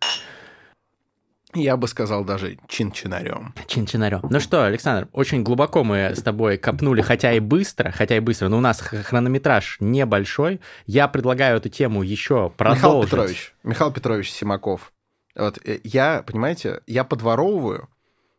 Я 1.54 1.76
бы 1.76 1.88
сказал 1.88 2.24
даже 2.24 2.58
чин-чинарем. 2.68 3.54
Чин-чинарем. 3.66 4.20
Ну 4.28 4.40
что, 4.40 4.64
Александр, 4.64 5.08
очень 5.12 5.42
глубоко 5.42 5.84
мы 5.84 6.14
с 6.14 6.22
тобой 6.22 6.58
копнули, 6.58 7.00
хотя 7.00 7.32
и 7.32 7.40
быстро, 7.40 7.92
хотя 7.92 8.16
и 8.16 8.20
быстро, 8.20 8.48
но 8.48 8.58
у 8.58 8.60
нас 8.60 8.80
хронометраж 8.80 9.76
небольшой. 9.80 10.60
Я 10.86 11.08
предлагаю 11.08 11.58
эту 11.58 11.68
тему 11.68 12.02
еще 12.02 12.50
продолжить. 12.50 12.82
Михаил 12.82 13.02
Петрович, 13.02 13.54
Михаил 13.62 13.92
Петрович 13.92 14.30
Симаков. 14.32 14.92
Вот 15.36 15.58
э, 15.64 15.80
я, 15.84 16.22
понимаете, 16.22 16.80
я 16.86 17.04
подворовываю, 17.04 17.88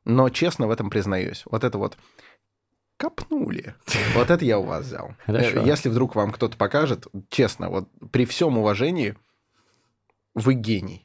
но 0.05 0.29
честно 0.29 0.67
в 0.67 0.71
этом 0.71 0.89
признаюсь. 0.89 1.43
Вот 1.45 1.63
это 1.63 1.77
вот 1.77 1.97
копнули. 2.97 3.75
Вот 4.13 4.29
это 4.29 4.45
я 4.45 4.59
у 4.59 4.63
вас 4.63 4.85
взял. 4.85 5.15
Хорошо. 5.25 5.59
Э, 5.59 5.65
если 5.65 5.89
вдруг 5.89 6.15
вам 6.15 6.31
кто-то 6.31 6.57
покажет, 6.57 7.07
честно, 7.29 7.69
вот 7.69 7.89
при 8.11 8.25
всем 8.25 8.57
уважении, 8.57 9.15
вы 10.33 10.53
гений. 10.53 11.04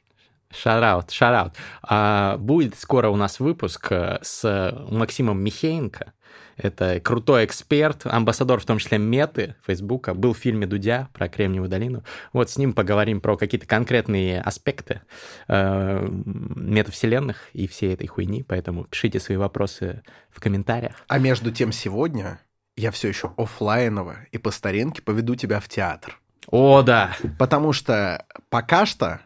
Шараут, 0.51 1.11
шараут. 1.11 1.53
А, 1.83 2.37
будет 2.37 2.77
скоро 2.77 3.09
у 3.09 3.15
нас 3.15 3.39
выпуск 3.39 3.91
э, 3.91 4.19
с 4.21 4.85
Максимом 4.89 5.41
Михеенко. 5.43 6.13
Это 6.57 6.99
крутой 6.99 7.45
эксперт, 7.45 8.05
амбассадор 8.05 8.59
в 8.59 8.65
том 8.65 8.77
числе 8.77 8.97
Меты, 8.97 9.55
Фейсбука. 9.65 10.13
Был 10.13 10.33
в 10.33 10.37
фильме 10.37 10.67
Дудя 10.67 11.09
про 11.13 11.27
Кремниевую 11.27 11.69
долину. 11.69 12.03
Вот 12.33 12.49
с 12.49 12.57
ним 12.57 12.73
поговорим 12.73 13.21
про 13.21 13.37
какие-то 13.37 13.65
конкретные 13.65 14.41
аспекты 14.41 15.01
э, 15.47 16.07
метавселенных 16.07 17.49
и 17.53 17.67
всей 17.67 17.93
этой 17.93 18.07
хуйни. 18.07 18.43
Поэтому 18.43 18.83
пишите 18.83 19.19
свои 19.19 19.37
вопросы 19.37 20.03
в 20.29 20.39
комментариях. 20.39 20.95
А 21.07 21.17
между 21.17 21.51
тем 21.51 21.71
сегодня 21.71 22.39
я 22.75 22.91
все 22.91 23.07
еще 23.07 23.33
офлайново 23.37 24.17
и 24.31 24.37
по 24.37 24.51
старинке 24.51 25.01
поведу 25.01 25.35
тебя 25.35 25.59
в 25.59 25.67
театр. 25.67 26.19
О, 26.47 26.81
да. 26.81 27.15
Потому 27.37 27.73
что 27.73 28.25
пока 28.49 28.85
что 28.85 29.21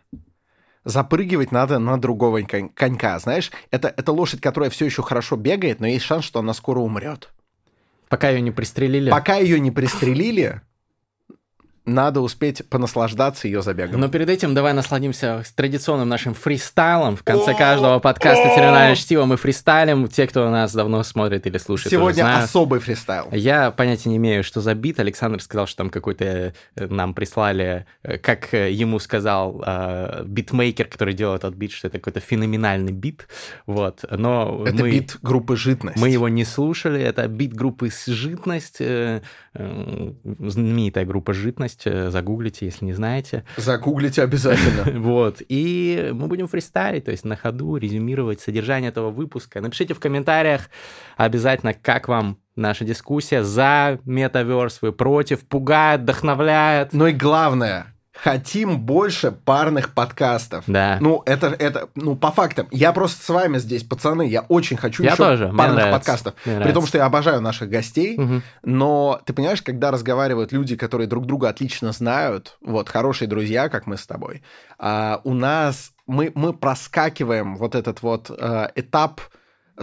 запрыгивать 0.85 1.51
надо 1.51 1.79
на 1.79 1.99
другого 1.99 2.41
конька, 2.41 3.19
знаешь? 3.19 3.51
Это, 3.71 3.93
это 3.95 4.11
лошадь, 4.11 4.39
которая 4.39 4.69
все 4.69 4.85
еще 4.85 5.01
хорошо 5.01 5.35
бегает, 5.35 5.79
но 5.79 5.87
есть 5.87 6.05
шанс, 6.05 6.23
что 6.23 6.39
она 6.39 6.53
скоро 6.53 6.79
умрет. 6.79 7.29
Пока 8.07 8.29
ее 8.29 8.41
не 8.41 8.51
пристрелили. 8.51 9.09
Пока 9.09 9.35
ее 9.35 9.59
не 9.59 9.71
пристрелили, 9.71 10.61
надо 11.85 12.21
успеть 12.21 12.67
понаслаждаться 12.67 13.47
ее 13.47 13.61
забегом. 13.61 14.01
Но 14.01 14.07
перед 14.09 14.29
этим 14.29 14.53
давай 14.53 14.73
насладимся 14.73 15.43
традиционным 15.55 16.09
нашим 16.09 16.33
фристайлом. 16.33 17.15
В 17.15 17.23
конце 17.23 17.53
каждого 17.53 17.99
подкаста 17.99 18.43
«Терминальное 18.55 18.95
чтиво» 18.95 19.25
мы 19.25 19.37
фристайлим. 19.37 20.07
Те, 20.07 20.27
кто 20.27 20.49
нас 20.49 20.73
давно 20.73 21.03
смотрит 21.03 21.45
или 21.45 21.57
слушает, 21.57 21.91
Сегодня 21.91 22.37
особый 22.37 22.79
фристайл. 22.79 23.29
Я 23.31 23.71
понятия 23.71 24.09
не 24.09 24.17
имею, 24.17 24.43
что 24.43 24.61
за 24.61 24.73
бит. 24.73 24.99
Александр 24.99 25.41
сказал, 25.41 25.67
что 25.67 25.77
там 25.77 25.89
какой-то 25.89 26.25
э, 26.75 26.87
нам 26.87 27.13
прислали, 27.13 27.85
э, 28.03 28.17
как 28.17 28.53
ему 28.53 28.99
сказал 28.99 29.63
э, 29.65 30.23
битмейкер, 30.25 30.87
который 30.87 31.13
делал 31.13 31.35
этот 31.35 31.53
бит, 31.53 31.71
что 31.71 31.87
это 31.87 31.99
какой-то 31.99 32.19
феноменальный 32.19 32.93
бит. 32.93 33.27
Вот. 33.67 34.03
Но 34.09 34.63
это 34.65 34.83
мы, 34.83 34.91
бит 34.91 35.17
группы 35.21 35.55
«Житность». 35.55 35.99
Мы 35.99 36.09
его 36.09 36.29
не 36.29 36.45
слушали. 36.45 37.01
Это 37.01 37.27
бит 37.27 37.53
группы 37.53 37.89
«Житность», 38.07 38.81
знаменитая 39.53 41.05
группа 41.05 41.33
«Житность» 41.33 41.74
есть, 41.75 41.87
э, 41.87 42.09
загуглите, 42.09 42.65
если 42.65 42.85
не 42.85 42.93
знаете. 42.93 43.43
Загуглите 43.57 44.23
обязательно. 44.23 44.85
Вот, 45.05 45.41
и 45.47 46.11
мы 46.13 46.27
будем 46.27 46.47
фристайлить, 46.47 47.05
то 47.05 47.11
есть 47.11 47.25
на 47.25 47.35
ходу 47.35 47.77
резюмировать 47.77 48.39
содержание 48.39 48.89
этого 48.89 49.11
выпуска. 49.11 49.61
Напишите 49.61 49.93
в 49.93 49.99
комментариях 49.99 50.69
обязательно, 51.17 51.73
как 51.73 52.07
вам 52.07 52.37
наша 52.55 52.85
дискуссия 52.85 53.43
за 53.43 53.99
metaverse, 54.05 54.81
вы 54.81 54.91
против, 54.91 55.45
пугает, 55.45 56.01
вдохновляет. 56.01 56.93
Ну 56.93 57.07
и 57.07 57.13
главное, 57.13 57.94
хотим 58.15 58.79
больше 58.79 59.31
парных 59.31 59.93
подкастов. 59.93 60.63
Да. 60.67 60.97
Ну, 61.01 61.21
это, 61.25 61.47
это, 61.47 61.89
ну, 61.95 62.15
по 62.15 62.31
фактам. 62.31 62.67
Я 62.71 62.93
просто 62.93 63.23
с 63.23 63.29
вами 63.29 63.57
здесь, 63.57 63.83
пацаны, 63.83 64.27
я 64.27 64.41
очень 64.41 64.77
хочу 64.77 65.03
я 65.03 65.11
еще 65.11 65.17
тоже. 65.17 65.53
парных 65.55 65.91
подкастов. 65.91 66.33
Мне 66.45 66.61
При 66.61 66.71
том, 66.71 66.85
что 66.85 66.97
я 66.97 67.05
обожаю 67.05 67.41
наших 67.41 67.69
гостей, 67.69 68.17
угу. 68.17 68.41
но 68.63 69.21
ты 69.25 69.33
понимаешь, 69.33 69.61
когда 69.61 69.91
разговаривают 69.91 70.51
люди, 70.51 70.75
которые 70.75 71.07
друг 71.07 71.25
друга 71.25 71.49
отлично 71.49 71.91
знают, 71.91 72.57
вот, 72.61 72.89
хорошие 72.89 73.27
друзья, 73.27 73.69
как 73.69 73.85
мы 73.85 73.97
с 73.97 74.07
тобой, 74.07 74.41
а, 74.79 75.21
у 75.23 75.33
нас, 75.33 75.91
мы, 76.07 76.31
мы 76.35 76.53
проскакиваем 76.53 77.57
вот 77.57 77.75
этот 77.75 78.01
вот 78.01 78.31
а, 78.31 78.71
этап 78.75 79.21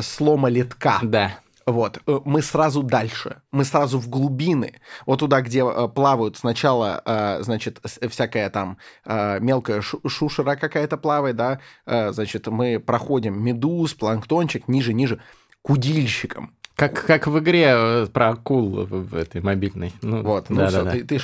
слома 0.01 0.49
литка. 0.49 0.99
Да. 1.03 1.33
Вот, 1.67 1.99
э, 2.07 2.21
мы 2.25 2.43
сразу 2.43 2.83
дальше, 2.83 3.43
мы 3.53 3.65
сразу 3.65 3.99
в 3.99 4.09
глубины, 4.09 4.81
вот 5.07 5.21
туда, 5.21 5.41
где 5.41 5.61
э, 5.65 5.89
плавают 5.89 6.37
сначала, 6.37 7.03
э, 7.05 7.43
значит, 7.43 7.81
всякая 7.85 8.51
там 8.51 8.79
мелкая 9.05 9.83
шушера 9.83 10.57
какая-то 10.57 10.97
плавает, 10.97 11.37
да, 11.37 11.61
значит, 11.87 12.47
мы 12.47 12.79
проходим 12.79 13.43
медуз, 13.43 13.95
планктончик, 13.95 14.69
ниже, 14.69 14.93
ниже, 14.93 15.21
к 15.63 15.71
удильщикам. 15.71 16.55
Как, 16.75 17.05
как 17.05 17.27
в 17.27 17.39
игре 17.39 18.07
про 18.13 18.31
акул 18.31 18.87
в 18.87 19.15
этой 19.15 19.41
мобильной. 19.41 19.93
Ну, 20.03 20.23
вот, 20.23 20.51
ну 20.51 20.57
да, 20.57 20.69
все, 20.69 20.85
да, 20.85 20.91
ты, 20.93 21.05
ты 21.05 21.21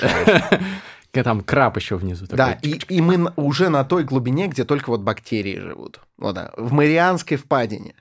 Там 1.22 1.40
краб 1.40 1.76
еще 1.76 1.96
внизу. 1.96 2.26
Такой. 2.26 2.36
Да, 2.36 2.52
и, 2.62 2.78
и 2.88 3.00
мы 3.00 3.32
уже 3.36 3.70
на 3.70 3.84
той 3.84 4.04
глубине, 4.04 4.46
где 4.48 4.64
только 4.64 4.90
вот 4.90 5.00
бактерии 5.00 5.58
живут. 5.58 6.00
Вот, 6.16 6.34
да, 6.34 6.52
в 6.56 6.72
Марианской 6.72 7.36
впадине 7.36 7.94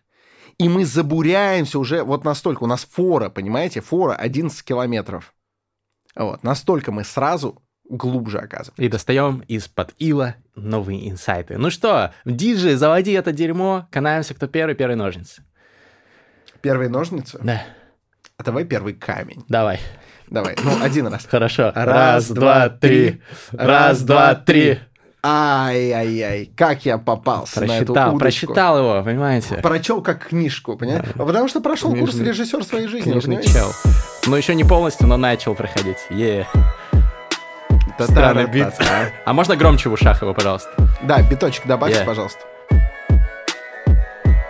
и 0.60 0.70
мы 0.70 0.86
забуряемся 0.86 1.80
уже 1.80 2.04
вот 2.04 2.24
настолько. 2.24 2.64
У 2.64 2.68
нас 2.68 2.86
фора, 2.86 3.30
понимаете, 3.30 3.82
фора 3.82 4.16
11 4.16 4.64
километров. 4.64 5.34
Вот, 6.16 6.44
настолько 6.44 6.92
мы 6.92 7.04
сразу 7.04 7.62
глубже 7.90 8.40
оказываемся. 8.40 8.82
И 8.82 8.90
достаем 8.90 9.44
из-под 9.48 9.94
ила 10.00 10.36
новые 10.56 11.10
инсайты. 11.10 11.58
Ну 11.58 11.70
что, 11.70 12.14
диджей, 12.26 12.76
заводи 12.76 13.12
это 13.12 13.32
дерьмо, 13.32 13.88
канаемся, 13.92 14.34
кто 14.34 14.48
первый, 14.48 14.76
первый 14.76 14.96
ножницы. 14.96 15.44
Первые 16.62 16.90
ножницы? 16.90 17.40
Да. 17.44 17.64
А 18.38 18.44
давай 18.44 18.66
первый 18.66 18.94
камень. 18.94 19.44
Давай. 19.48 19.80
Давай, 20.30 20.58
ну, 20.62 20.84
один 20.84 21.08
раз. 21.08 21.26
Хорошо. 21.26 21.72
Раз, 21.74 21.86
раз 21.86 22.32
два, 22.32 22.70
три. 22.70 23.22
Раз, 23.52 24.02
два, 24.02 24.36
три. 24.36 24.80
Ай-яй-яй, 25.24 26.52
как 26.56 26.86
я 26.86 26.98
попался 26.98 27.60
прочитал, 27.60 27.76
на 27.76 27.82
эту 27.82 27.94
удочку. 27.94 28.20
Прочитал 28.20 28.78
его, 28.78 29.04
понимаете? 29.04 29.56
Прочел 29.56 30.02
как 30.02 30.28
книжку, 30.28 30.78
понимаете? 30.78 31.10
Да. 31.16 31.26
Потому 31.26 31.48
что 31.48 31.60
прошел 31.60 31.92
Книжный, 31.92 32.12
курс 32.12 32.20
режиссер 32.20 32.64
своей 32.64 32.88
жизни. 32.88 33.12
Книжный 33.12 33.44
чел. 33.44 33.72
Ну, 34.28 34.36
еще 34.36 34.54
не 34.56 34.64
полностью, 34.64 35.08
но 35.08 35.18
начал 35.18 35.56
проходить. 35.56 35.98
Е. 36.10 36.48
Странный 38.00 38.46
бит. 38.46 38.74
А 39.26 39.34
можно 39.34 39.56
громче 39.56 39.90
в 39.90 39.94
ушах 39.94 40.22
его, 40.22 40.34
пожалуйста? 40.34 40.70
Да, 41.02 41.22
биточек 41.24 41.66
добавьте, 41.66 42.02
yeah. 42.02 42.06
пожалуйста. 42.06 42.42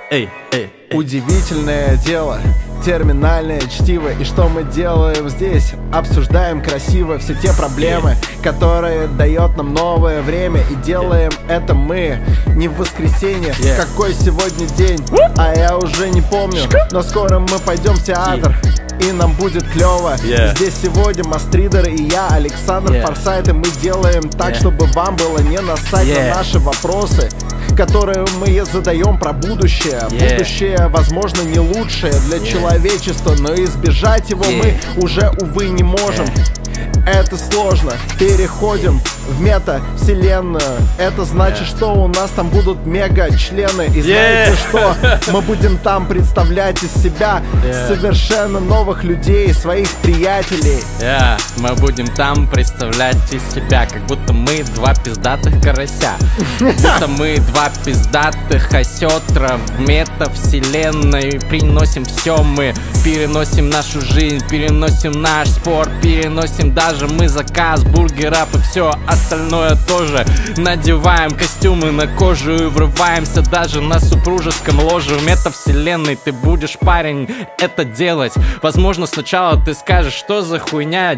Эй, 0.10 0.30
эй, 0.52 0.70
эй. 0.90 0.98
Удивительное 0.98 1.98
дело 1.98 2.40
терминальное 2.84 3.62
чтиво. 3.62 4.10
И 4.20 4.24
что 4.24 4.48
мы 4.50 4.64
делаем 4.64 5.30
здесь? 5.30 5.74
Обсуждаем 5.94 6.62
красиво 6.62 7.18
все 7.18 7.34
те 7.36 7.54
проблемы 7.54 8.16
Которые 8.44 9.08
дает 9.08 9.58
нам 9.58 9.74
новое 9.74 10.22
время. 10.22 10.62
И 10.72 10.76
делаем 10.76 11.32
это 11.48 11.74
мы. 11.74 12.20
Не 12.48 12.68
в 12.68 12.78
воскресенье. 12.78 13.54
Какой 13.78 14.14
сегодня 14.14 14.68
день? 14.76 15.04
А 15.38 15.54
я 15.56 15.78
уже 15.78 16.10
не 16.10 16.22
помню. 16.22 16.62
Но 16.92 17.02
скоро 17.02 17.40
мы 17.40 17.60
пойдем 17.66 17.94
в 17.94 18.04
театр 18.04 18.56
и 19.02 19.12
нам 19.12 19.34
будет 19.34 19.68
клево. 19.70 20.16
Yeah. 20.24 20.56
Здесь 20.56 20.74
сегодня 20.82 21.24
Мастридер 21.24 21.88
и 21.88 22.04
я, 22.04 22.28
Александр 22.30 22.94
yeah. 22.94 23.06
Форсайт, 23.06 23.48
и 23.48 23.54
мы 23.54 23.66
делаем 23.82 24.30
так, 24.30 24.54
yeah. 24.54 24.60
чтобы 24.60 24.86
вам 24.88 25.16
было 25.16 25.40
не 25.40 25.60
настать 25.60 26.08
yeah. 26.08 26.30
на 26.30 26.36
наши 26.38 26.60
вопросы 26.60 27.30
которые 27.76 28.26
мы 28.40 28.66
задаем 28.66 29.20
про 29.20 29.34
будущее. 29.34 30.02
Yeah. 30.10 30.34
Будущее, 30.34 30.88
возможно, 30.88 31.44
не 31.44 31.60
лучшее 31.60 32.14
для 32.28 32.38
yeah. 32.38 32.52
человечества, 32.52 33.36
но 33.38 33.54
избежать 33.54 34.32
его 34.32 34.46
yeah. 34.46 34.80
мы 34.96 35.04
уже, 35.04 35.32
увы, 35.42 35.68
не 35.68 35.84
можем. 35.84 36.26
Yeah. 36.26 36.67
Это 37.06 37.38
сложно. 37.38 37.94
Переходим 38.20 39.00
в 39.28 39.42
мета-вселенную. 39.42 40.62
Это 40.98 41.26
значит, 41.26 41.68
yeah. 41.68 41.78
что 41.78 41.94
у 41.94 42.08
нас 42.08 42.32
там 42.32 42.50
будут 42.50 42.86
мега-члены. 42.86 43.88
И 43.96 44.02
знаете 44.02 44.58
что? 44.70 44.96
Мы 45.32 45.42
будем 45.42 45.78
там 45.78 46.06
представлять 46.06 46.82
из 46.84 46.92
себя 47.02 47.42
yeah. 47.64 47.88
совершенно 47.88 48.60
новых 48.60 49.04
людей, 49.04 49.54
своих 49.54 49.90
приятелей. 50.02 50.84
Yeah. 51.00 51.42
Мы 51.58 51.74
будем 51.76 52.08
там 52.08 52.48
представлять 52.48 53.18
из 53.32 53.42
себя, 53.54 53.86
как 53.86 54.06
будто 54.08 54.34
мы 54.34 54.64
два 54.76 54.94
пиздатых 54.94 55.62
карася. 55.62 56.16
Будто 56.60 57.08
мы 57.08 57.38
два 57.38 57.70
пиздатых 57.86 58.74
осетра 58.74 59.60
в 59.78 59.80
мета-вселенной. 59.80 61.40
Приносим 61.50 62.06
все 62.06 62.38
мы, 62.44 62.74
переносим 63.04 63.70
нашу 63.70 64.02
жизнь, 64.02 64.46
переносим 64.50 65.12
наш 65.22 65.50
спорт, 65.50 65.90
переносим 66.02 66.67
даже 66.74 66.98
даже 66.98 67.08
мы 67.08 67.28
заказ 67.28 67.84
бургеров 67.84 68.56
и 68.56 68.60
все 68.60 68.92
остальное 69.08 69.78
тоже 69.88 70.26
Надеваем 70.58 71.32
костюмы 71.32 71.92
на 71.92 72.08
кожу 72.08 72.56
и 72.56 72.66
врываемся 72.66 73.42
даже 73.42 73.82
на 73.82 74.00
супружеском 74.00 74.80
ложе 74.80 75.16
В 75.16 75.28
метавселенной 75.28 76.16
ты 76.16 76.32
будешь, 76.32 76.78
парень, 76.80 77.30
это 77.60 77.84
делать 77.84 78.34
Возможно, 78.64 79.06
сначала 79.06 79.62
ты 79.64 79.74
скажешь, 79.74 80.14
что 80.14 80.42
за 80.42 80.60
хуйня 80.60 81.16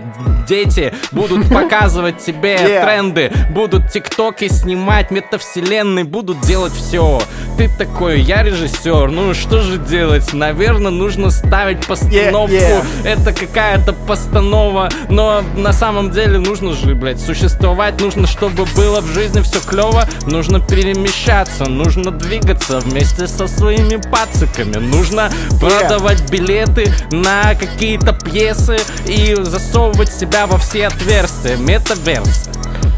Дети 0.47 0.93
будут 1.11 1.47
показывать 1.53 2.17
тебе 2.17 2.55
yeah. 2.55 2.83
тренды 2.83 3.31
Будут 3.51 3.91
тиктоки 3.91 4.49
снимать, 4.49 5.11
метавселенной 5.11 6.03
будут 6.03 6.41
делать 6.41 6.73
все 6.73 7.21
Ты 7.57 7.69
такой, 7.77 8.21
я 8.21 8.43
режиссер, 8.43 9.11
ну 9.11 9.33
что 9.33 9.61
же 9.61 9.77
делать? 9.77 10.33
Наверное, 10.33 10.91
нужно 10.91 11.29
ставить 11.29 11.85
постановку 11.85 12.55
yeah, 12.55 12.83
yeah. 13.03 13.07
Это 13.07 13.33
какая-то 13.33 13.93
постанова, 13.93 14.89
но 15.09 15.38
на 15.55 15.69
на 15.69 15.73
самом 15.73 16.09
деле 16.09 16.39
нужно 16.39 16.73
же, 16.73 16.95
блядь, 16.95 17.21
существовать 17.21 18.01
Нужно, 18.01 18.25
чтобы 18.25 18.65
было 18.75 19.01
в 19.01 19.13
жизни 19.13 19.41
все 19.41 19.59
клево 19.61 20.03
Нужно 20.25 20.59
перемещаться, 20.59 21.65
нужно 21.65 22.09
двигаться 22.09 22.79
вместе 22.79 23.27
со 23.27 23.47
своими 23.47 23.97
пациками. 23.97 24.77
Нужно 24.77 25.31
продавать 25.59 26.27
билеты 26.31 26.91
на 27.11 27.53
какие-то 27.53 28.13
пьесы 28.13 28.77
И 29.05 29.35
засовывать 29.39 30.11
себя 30.11 30.47
во 30.47 30.57
все 30.57 30.87
отверстия. 30.87 31.55
Метаверсы 31.57 32.49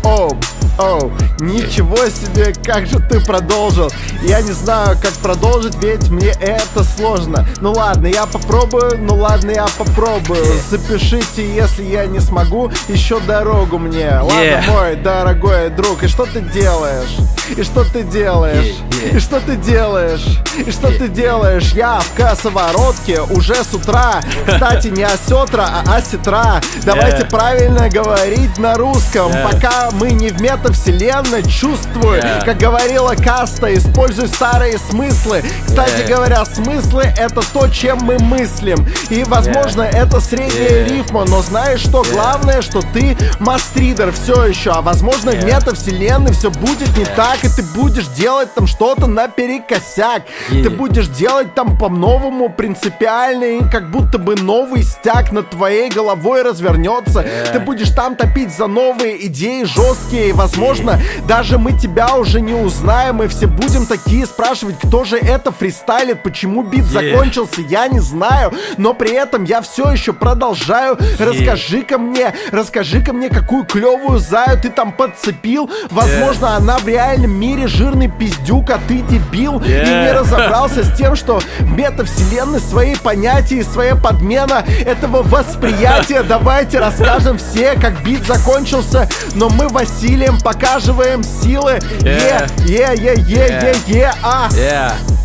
Оу, 0.05 0.37
оу, 0.77 1.11
ничего 1.39 1.97
себе, 2.09 2.53
как 2.63 2.87
же 2.87 2.99
ты 2.99 3.19
продолжил 3.19 3.89
Я 4.21 4.41
не 4.41 4.51
знаю, 4.51 4.97
как 5.01 5.13
продолжить, 5.13 5.75
ведь 5.81 6.09
мне 6.09 6.33
это 6.39 6.83
сложно 6.83 7.45
Ну 7.59 7.73
ладно, 7.73 8.07
я 8.07 8.25
попробую, 8.25 8.99
ну 8.99 9.15
ладно, 9.15 9.51
я 9.51 9.67
попробую 9.77 10.43
Запишите, 10.69 11.53
если 11.53 11.83
я 11.83 12.05
не 12.05 12.19
смогу, 12.19 12.71
еще 12.87 13.19
дорогу 13.19 13.77
мне 13.77 14.09
Ладно, 14.11 14.33
yeah. 14.33 14.71
мой 14.71 14.95
дорогой 14.95 15.69
друг, 15.69 16.03
и 16.03 16.07
что 16.07 16.25
ты 16.25 16.41
делаешь? 16.41 17.17
И 17.55 17.63
что 17.63 17.83
ты 17.83 18.03
делаешь? 18.03 18.75
Yeah, 18.91 19.11
yeah. 19.11 19.17
И 19.17 19.19
что 19.19 19.39
ты 19.39 19.55
делаешь? 19.55 20.39
И 20.57 20.71
что 20.71 20.87
yeah. 20.87 20.97
ты 20.97 21.07
делаешь? 21.07 21.71
Я 21.73 21.99
в 21.99 22.13
косоворотке 22.15 23.21
уже 23.21 23.55
с 23.55 23.73
утра 23.73 24.21
Кстати, 24.45 24.87
не 24.87 25.03
осетра, 25.03 25.67
а 25.85 25.95
осетра 25.95 26.61
Давайте 26.83 27.25
правильно 27.25 27.89
говорить 27.89 28.57
на 28.57 28.75
русском 28.75 29.31
Пока 29.43 29.89
мы 29.91 30.11
не 30.11 30.29
в 30.29 30.41
мета 30.61 30.71
метавселенной, 30.71 31.43
чувствуй. 31.43 32.19
Yeah. 32.19 32.45
Как 32.45 32.57
говорила 32.57 33.15
Каста, 33.15 33.73
используй 33.73 34.27
старые 34.27 34.77
смыслы. 34.77 35.43
Кстати 35.65 36.01
yeah. 36.01 36.07
говоря, 36.07 36.45
смыслы— 36.45 37.03
это 37.17 37.41
то, 37.53 37.67
чем 37.67 37.99
мы 38.01 38.17
мыслим. 38.19 38.85
И, 39.09 39.23
возможно, 39.23 39.83
yeah. 39.83 40.05
это 40.05 40.19
средняя 40.19 40.85
yeah. 40.85 40.89
рифма, 40.89 41.25
но 41.25 41.41
знаешь 41.41 41.81
что? 41.81 42.01
Yeah. 42.01 42.13
Главное, 42.13 42.61
что 42.61 42.81
ты 42.93 43.17
мастридер 43.39 44.11
все 44.11 44.45
еще, 44.45 44.71
а 44.71 44.81
возможно, 44.81 45.31
yeah. 45.31 45.41
в 45.41 45.45
метавселенной 45.45 46.33
все 46.33 46.49
будет 46.49 46.95
не 46.97 47.03
yeah. 47.03 47.15
так, 47.15 47.43
и 47.43 47.49
ты 47.49 47.63
будешь 47.63 48.07
делать 48.07 48.53
там 48.53 48.67
что-то 48.67 49.07
наперекосяк. 49.07 50.23
Yeah. 50.49 50.63
Ты 50.63 50.69
будешь 50.69 51.07
делать 51.07 51.53
там 51.55 51.77
по-новому 51.77 52.49
принципиально, 52.49 53.43
и 53.43 53.69
как 53.69 53.89
будто 53.89 54.17
бы 54.17 54.35
новый 54.35 54.83
стяг 54.83 55.31
над 55.31 55.49
твоей 55.49 55.89
головой 55.89 56.43
развернется. 56.43 57.21
Yeah. 57.21 57.53
Ты 57.53 57.59
будешь 57.59 57.89
там 57.89 58.15
топить 58.15 58.55
за 58.55 58.67
новые 58.67 59.25
идеи 59.27 59.63
жесткие, 59.63 60.29
и, 60.29 60.31
возможно, 60.31 60.50
yeah. 60.57 61.27
даже 61.27 61.57
мы 61.57 61.73
тебя 61.73 62.15
уже 62.15 62.41
не 62.41 62.53
узнаем, 62.53 63.21
и 63.23 63.27
все 63.27 63.47
будем 63.47 63.85
такие 63.85 64.25
спрашивать, 64.25 64.77
кто 64.77 65.03
же 65.03 65.17
это 65.17 65.51
фристайлит, 65.51 66.23
почему 66.23 66.63
бит 66.63 66.85
yeah. 66.85 67.11
закончился, 67.11 67.61
я 67.61 67.87
не 67.87 67.99
знаю, 67.99 68.53
но 68.77 68.93
при 68.93 69.11
этом 69.11 69.43
я 69.43 69.61
все 69.61 69.91
еще 69.91 70.13
продолжаю. 70.13 70.95
Yeah. 70.95 71.25
Расскажи-ка 71.25 71.97
мне, 71.97 72.33
расскажи-ка 72.51 73.13
мне, 73.13 73.29
какую 73.29 73.65
клевую 73.65 74.19
заю 74.19 74.59
ты 74.61 74.69
там 74.69 74.91
подцепил. 74.91 75.69
Возможно, 75.89 76.45
yeah. 76.45 76.57
она 76.57 76.77
в 76.77 76.87
реальном 76.87 77.31
мире 77.31 77.67
жирный 77.67 78.09
пиздюк, 78.09 78.69
а 78.69 78.79
ты 78.87 79.01
дебил 79.01 79.59
yeah. 79.59 79.83
и 79.83 80.05
не 80.05 80.11
разобрался 80.11 80.83
с 80.83 80.97
тем, 80.97 81.15
что 81.15 81.39
в 81.59 81.71
метавселенной 81.71 82.59
свои 82.59 82.95
понятия 82.95 83.57
и 83.57 83.63
своя 83.63 83.95
подмена 83.95 84.65
этого 84.85 85.23
восприятия. 85.23 86.23
Давайте 86.27 86.79
расскажем 86.79 87.37
все, 87.37 87.73
как 87.73 88.03
бит 88.03 88.25
закончился, 88.25 89.09
но 89.35 89.49
мы 89.49 89.67
Василием 89.67 90.39
показываем 90.41 91.23
силы. 91.23 91.79
Е, 92.03 92.47
е, 92.67 92.95
е, 92.97 93.15
е, 93.27 93.73
е, 93.87 93.99
е, 93.99 94.11
а. 94.23 94.49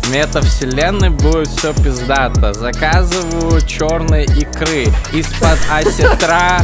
Метавселенной 0.09 1.09
будет 1.09 1.47
все 1.49 1.73
пиздато. 1.73 2.53
Заказываю 2.53 3.61
черной 3.65 4.23
икры 4.23 4.87
из-под 5.11 5.59
осетра 5.71 6.59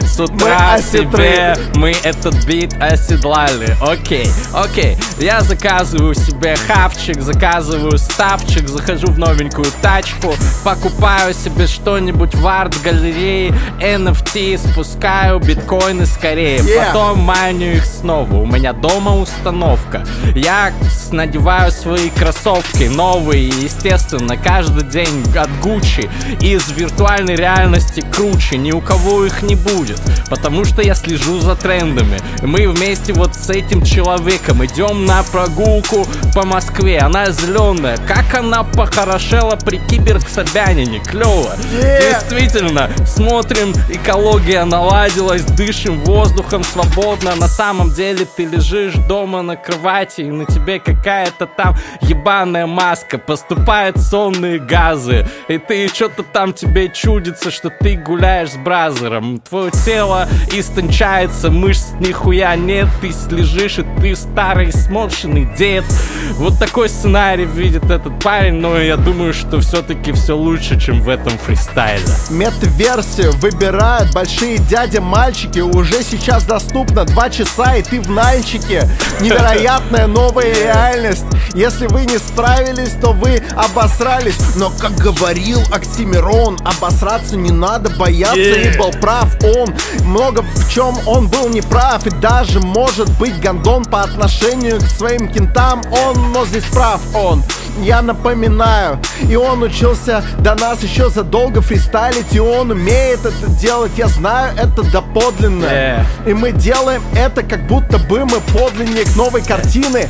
с 0.00 0.18
утра 0.18 0.78
себе 0.78 1.54
мы 1.74 1.94
этот 2.02 2.44
бит 2.46 2.74
оседлали. 2.80 3.76
Окей, 3.80 4.26
окей. 4.52 4.96
Я 5.18 5.40
заказываю 5.42 6.14
себе 6.14 6.56
хавчик, 6.66 7.20
заказываю 7.20 7.98
ставчик, 7.98 8.68
захожу 8.68 9.08
в 9.08 9.18
новенькую 9.18 9.66
тачку, 9.82 10.34
покупаю 10.64 11.34
себе 11.34 11.66
что-нибудь 11.66 12.34
в 12.34 12.46
арт-галерее, 12.46 13.54
NFT, 13.80 14.58
спускаю 14.58 15.38
биткоины 15.40 16.06
скорее, 16.06 16.62
потом 16.62 17.18
маню 17.20 17.71
их 17.72 17.84
снова. 17.84 18.34
У 18.34 18.46
меня 18.46 18.72
дома 18.72 19.16
установка. 19.16 20.04
Я 20.34 20.72
надеваю 21.12 21.70
свои 21.70 22.10
кроссовки 22.10 22.84
новые, 22.84 23.48
естественно, 23.48 24.36
каждый 24.36 24.84
день 24.84 25.24
от 25.36 25.50
Гуччи 25.60 26.08
из 26.40 26.70
виртуальной 26.72 27.36
реальности 27.36 28.04
круче, 28.12 28.56
ни 28.56 28.72
у 28.72 28.80
кого 28.80 29.24
их 29.24 29.42
не 29.42 29.54
будет, 29.54 30.00
потому 30.30 30.64
что 30.64 30.82
я 30.82 30.94
слежу 30.94 31.40
за 31.40 31.54
трендами. 31.54 32.18
Мы 32.42 32.68
вместе 32.68 33.12
вот 33.12 33.34
с 33.34 33.50
этим 33.50 33.84
человеком 33.84 34.64
идем 34.64 35.04
на 35.04 35.22
прогулку 35.22 36.06
по 36.34 36.44
Москве, 36.44 36.98
она 36.98 37.30
зеленая, 37.30 37.96
как 37.98 38.34
она 38.34 38.62
похорошела 38.62 39.56
при 39.56 39.78
Киберг-Собянине, 39.78 41.00
клево. 41.00 41.54
Yeah. 41.72 42.10
Действительно, 42.10 42.90
смотрим, 43.06 43.72
экология 43.88 44.64
наладилась, 44.64 45.42
дышим 45.42 46.02
воздухом 46.04 46.64
свободно, 46.64 47.34
на 47.36 47.48
самом 47.48 47.61
деле 47.94 48.26
ты 48.36 48.44
лежишь 48.44 48.94
дома 48.94 49.42
на 49.42 49.54
кровати, 49.54 50.22
и 50.22 50.30
на 50.30 50.46
тебе 50.46 50.80
какая-то 50.80 51.46
там 51.46 51.76
ебаная 52.00 52.66
маска, 52.66 53.18
поступают 53.18 53.98
сонные 53.98 54.58
газы, 54.58 55.26
и 55.46 55.58
ты 55.58 55.86
что-то 55.86 56.24
там 56.24 56.52
тебе 56.52 56.88
чудится, 56.88 57.52
что 57.52 57.70
ты 57.70 57.96
гуляешь 57.96 58.50
с 58.50 58.56
бразером, 58.56 59.38
твое 59.38 59.70
тело 59.70 60.28
истончается, 60.52 61.50
мышц 61.50 61.92
нихуя 62.00 62.56
нет, 62.56 62.88
ты 63.00 63.12
лежишь, 63.30 63.78
и 63.78 63.84
ты 64.00 64.16
старый 64.16 64.72
сморщенный 64.72 65.44
дед. 65.56 65.84
Вот 66.32 66.58
такой 66.58 66.88
сценарий 66.88 67.44
видит 67.44 67.90
этот 67.90 68.18
парень, 68.20 68.54
но 68.54 68.76
я 68.76 68.96
думаю, 68.96 69.32
что 69.32 69.60
все-таки 69.60 70.10
все 70.12 70.36
лучше, 70.36 70.80
чем 70.80 71.00
в 71.02 71.08
этом 71.08 71.38
фристайле. 71.38 72.02
Мет-версию 72.30 73.32
выбирают 73.36 74.12
большие 74.12 74.58
дяди-мальчики, 74.58 75.60
уже 75.60 76.02
сейчас 76.02 76.44
доступно 76.44 77.04
2 77.04 77.30
часа, 77.30 77.51
и 77.58 77.82
ты 77.82 78.00
в 78.00 78.10
нальчике. 78.10 78.88
Невероятная 79.20 80.06
новая 80.06 80.52
реальность. 80.54 81.24
Если 81.54 81.86
вы 81.86 82.06
не 82.06 82.18
справились, 82.18 82.92
то 83.00 83.12
вы 83.12 83.42
обосрались. 83.56 84.38
Но, 84.56 84.70
как 84.70 84.92
говорил 84.94 85.60
Оксимирон, 85.70 86.58
обосраться 86.64 87.36
не 87.36 87.50
надо 87.50 87.90
бояться, 87.90 88.38
yeah. 88.38 88.74
и 88.74 88.78
был 88.78 88.90
прав 88.92 89.28
он. 89.42 89.74
Много 90.04 90.42
в 90.42 90.70
чем 90.70 90.96
он 91.06 91.28
был 91.28 91.48
неправ, 91.48 92.06
и 92.06 92.10
даже 92.10 92.60
может 92.60 93.10
быть 93.18 93.38
гондон 93.40 93.84
по 93.84 94.02
отношению 94.02 94.78
к 94.78 94.84
своим 94.84 95.28
кентам 95.28 95.82
он, 95.90 96.32
но 96.32 96.46
здесь 96.46 96.64
прав 96.64 97.00
он. 97.14 97.42
Я 97.80 98.02
напоминаю, 98.02 98.98
и 99.28 99.34
он 99.34 99.62
учился 99.62 100.22
до 100.38 100.54
нас 100.54 100.82
еще 100.82 101.08
задолго 101.08 101.62
фристайлить, 101.62 102.34
и 102.34 102.38
он 102.38 102.70
умеет 102.70 103.20
это 103.24 103.50
делать, 103.60 103.92
я 103.96 104.08
знаю 104.08 104.54
это 104.56 104.82
доподлинно. 104.82 105.64
Yeah. 105.64 106.04
И 106.26 106.34
мы 106.34 106.52
делаем 106.52 107.02
это, 107.14 107.41
как 107.48 107.66
будто 107.66 107.98
бы 107.98 108.24
мы 108.24 108.40
подлинник 108.52 109.14
новой 109.16 109.42
картины. 109.42 110.08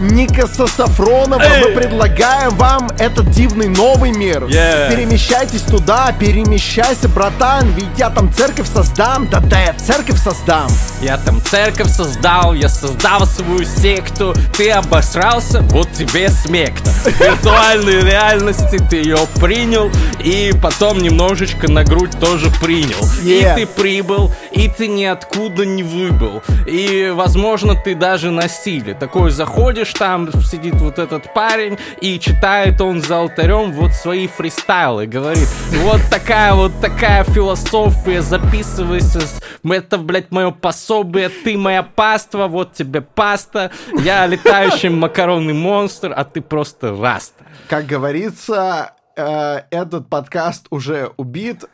Никаса 0.00 0.66
Сафронова 0.66 1.40
Эй! 1.40 1.64
мы 1.64 1.80
предлагаем 1.80 2.50
вам 2.56 2.88
этот 2.98 3.30
дивный 3.30 3.68
новый 3.68 4.12
мир. 4.12 4.44
Yeah. 4.44 4.94
Перемещайтесь 4.94 5.62
туда, 5.62 6.12
перемещайся, 6.18 7.08
братан, 7.08 7.68
ведь 7.72 7.98
я 7.98 8.10
там 8.10 8.32
церковь 8.32 8.68
создам, 8.72 9.28
да-да, 9.28 9.60
я 9.60 9.74
церковь 9.74 10.18
создам. 10.18 10.68
Я 11.00 11.18
там 11.18 11.42
церковь 11.42 11.88
создал, 11.88 12.54
я 12.54 12.68
создал 12.68 13.26
свою 13.26 13.64
секту, 13.64 14.34
ты 14.56 14.70
обосрался, 14.70 15.60
вот 15.62 15.90
тебе 15.92 16.28
смекта. 16.28 16.90
Виртуальной 17.18 18.00
реальности 18.02 18.78
ты 18.88 18.96
ее 18.96 19.18
принял, 19.40 19.90
и 20.22 20.52
потом 20.62 20.98
немножечко 20.98 21.70
на 21.70 21.84
грудь 21.84 22.18
тоже 22.20 22.50
принял. 22.60 23.02
Yeah. 23.22 23.54
И 23.54 23.60
ты 23.60 23.66
прибыл, 23.66 24.32
и 24.52 24.68
ты 24.68 24.88
ниоткуда 24.88 25.64
не 25.64 25.82
выбыл. 25.82 26.42
И, 26.66 27.12
возможно, 27.14 27.74
ты 27.74 27.94
даже 27.94 28.30
на 28.30 28.48
силе. 28.48 28.94
Такой 28.94 29.30
заходишь, 29.30 29.71
там 29.94 30.30
сидит 30.42 30.74
вот 30.74 30.98
этот 30.98 31.32
парень, 31.34 31.78
и 32.00 32.18
читает 32.18 32.80
он 32.80 33.00
за 33.00 33.18
алтарем 33.18 33.72
вот 33.72 33.92
свои 33.92 34.26
фристайлы. 34.26 35.06
Говорит, 35.06 35.48
вот 35.82 36.00
такая 36.10 36.54
вот 36.54 36.72
такая 36.80 37.24
философия, 37.24 38.22
записывайся. 38.22 39.20
Это, 39.64 39.98
блядь, 39.98 40.30
мое 40.30 40.50
пособие, 40.50 41.28
ты 41.28 41.56
моя 41.56 41.82
паства, 41.82 42.46
вот 42.46 42.72
тебе 42.74 43.00
паста. 43.00 43.70
Я 43.98 44.26
летающий 44.26 44.88
макаронный 44.88 45.54
монстр, 45.54 46.12
а 46.14 46.24
ты 46.24 46.40
просто 46.40 46.96
раста. 46.96 47.44
Как 47.68 47.86
говорится, 47.86 48.92
э, 49.16 49.62
этот 49.70 50.08
подкаст 50.08 50.66
уже 50.70 51.12
убит. 51.16 51.64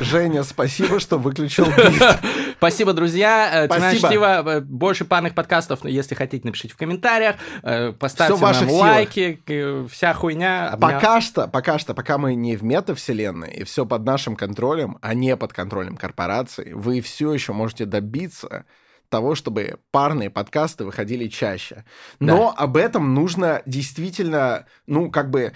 Женя, 0.00 0.42
спасибо, 0.42 1.00
что 1.00 1.18
выключил. 1.18 1.66
Спасибо, 2.56 2.92
друзья. 2.92 3.64
Э, 3.64 3.66
спасибо. 3.66 4.42
Э, 4.46 4.60
больше 4.60 5.04
парных 5.04 5.34
подкастов, 5.34 5.84
если 5.84 6.14
хотите, 6.14 6.46
напишите 6.46 6.74
в 6.74 6.76
комментариях. 6.76 7.36
Э, 7.64 7.92
поставьте 7.92 8.36
Все 8.36 8.66
нам 8.66 8.70
лайки, 8.70 9.42
вся 9.90 10.14
хуйня. 10.14 10.68
Обня... 10.68 10.94
Пока 10.94 11.20
что, 11.20 11.48
пока 11.48 11.78
что, 11.78 11.92
пока 11.92 12.18
мы 12.18 12.36
не 12.36 12.56
в 12.56 12.62
метавселенной, 12.62 13.50
и 13.50 13.64
все 13.64 13.84
под 13.84 14.04
нашим 14.04 14.36
контролем, 14.36 14.98
а 15.02 15.14
не 15.14 15.36
под 15.36 15.52
контролем 15.52 15.96
корпораций, 15.96 16.72
вы 16.72 17.00
все 17.00 17.32
еще 17.32 17.52
можете 17.52 17.84
добиться 17.84 18.64
того, 19.08 19.34
чтобы 19.34 19.78
парные 19.90 20.30
подкасты 20.30 20.84
выходили 20.84 21.28
чаще. 21.28 21.84
Но 22.18 22.54
да. 22.56 22.64
об 22.64 22.76
этом 22.76 23.12
нужно 23.12 23.62
действительно, 23.66 24.66
ну, 24.86 25.10
как 25.10 25.30
бы 25.30 25.52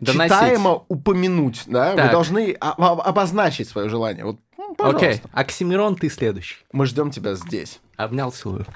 Доносить. 0.00 0.32
читаемо 0.32 0.84
упомянуть, 0.88 1.62
да? 1.66 1.94
Так. 1.94 2.06
Вы 2.06 2.10
должны 2.12 2.52
обозначить 2.52 3.68
свое 3.68 3.88
желание. 3.88 4.24
Вот, 4.24 4.38
ну, 4.58 4.74
пожалуйста. 4.74 5.06
Окей, 5.06 5.22
Оксимирон, 5.32 5.96
ты 5.96 6.08
следующий. 6.08 6.56
Мы 6.72 6.86
ждем 6.86 7.10
тебя 7.10 7.34
здесь. 7.34 7.80
Обнял, 7.96 8.30
целую. 8.32 8.66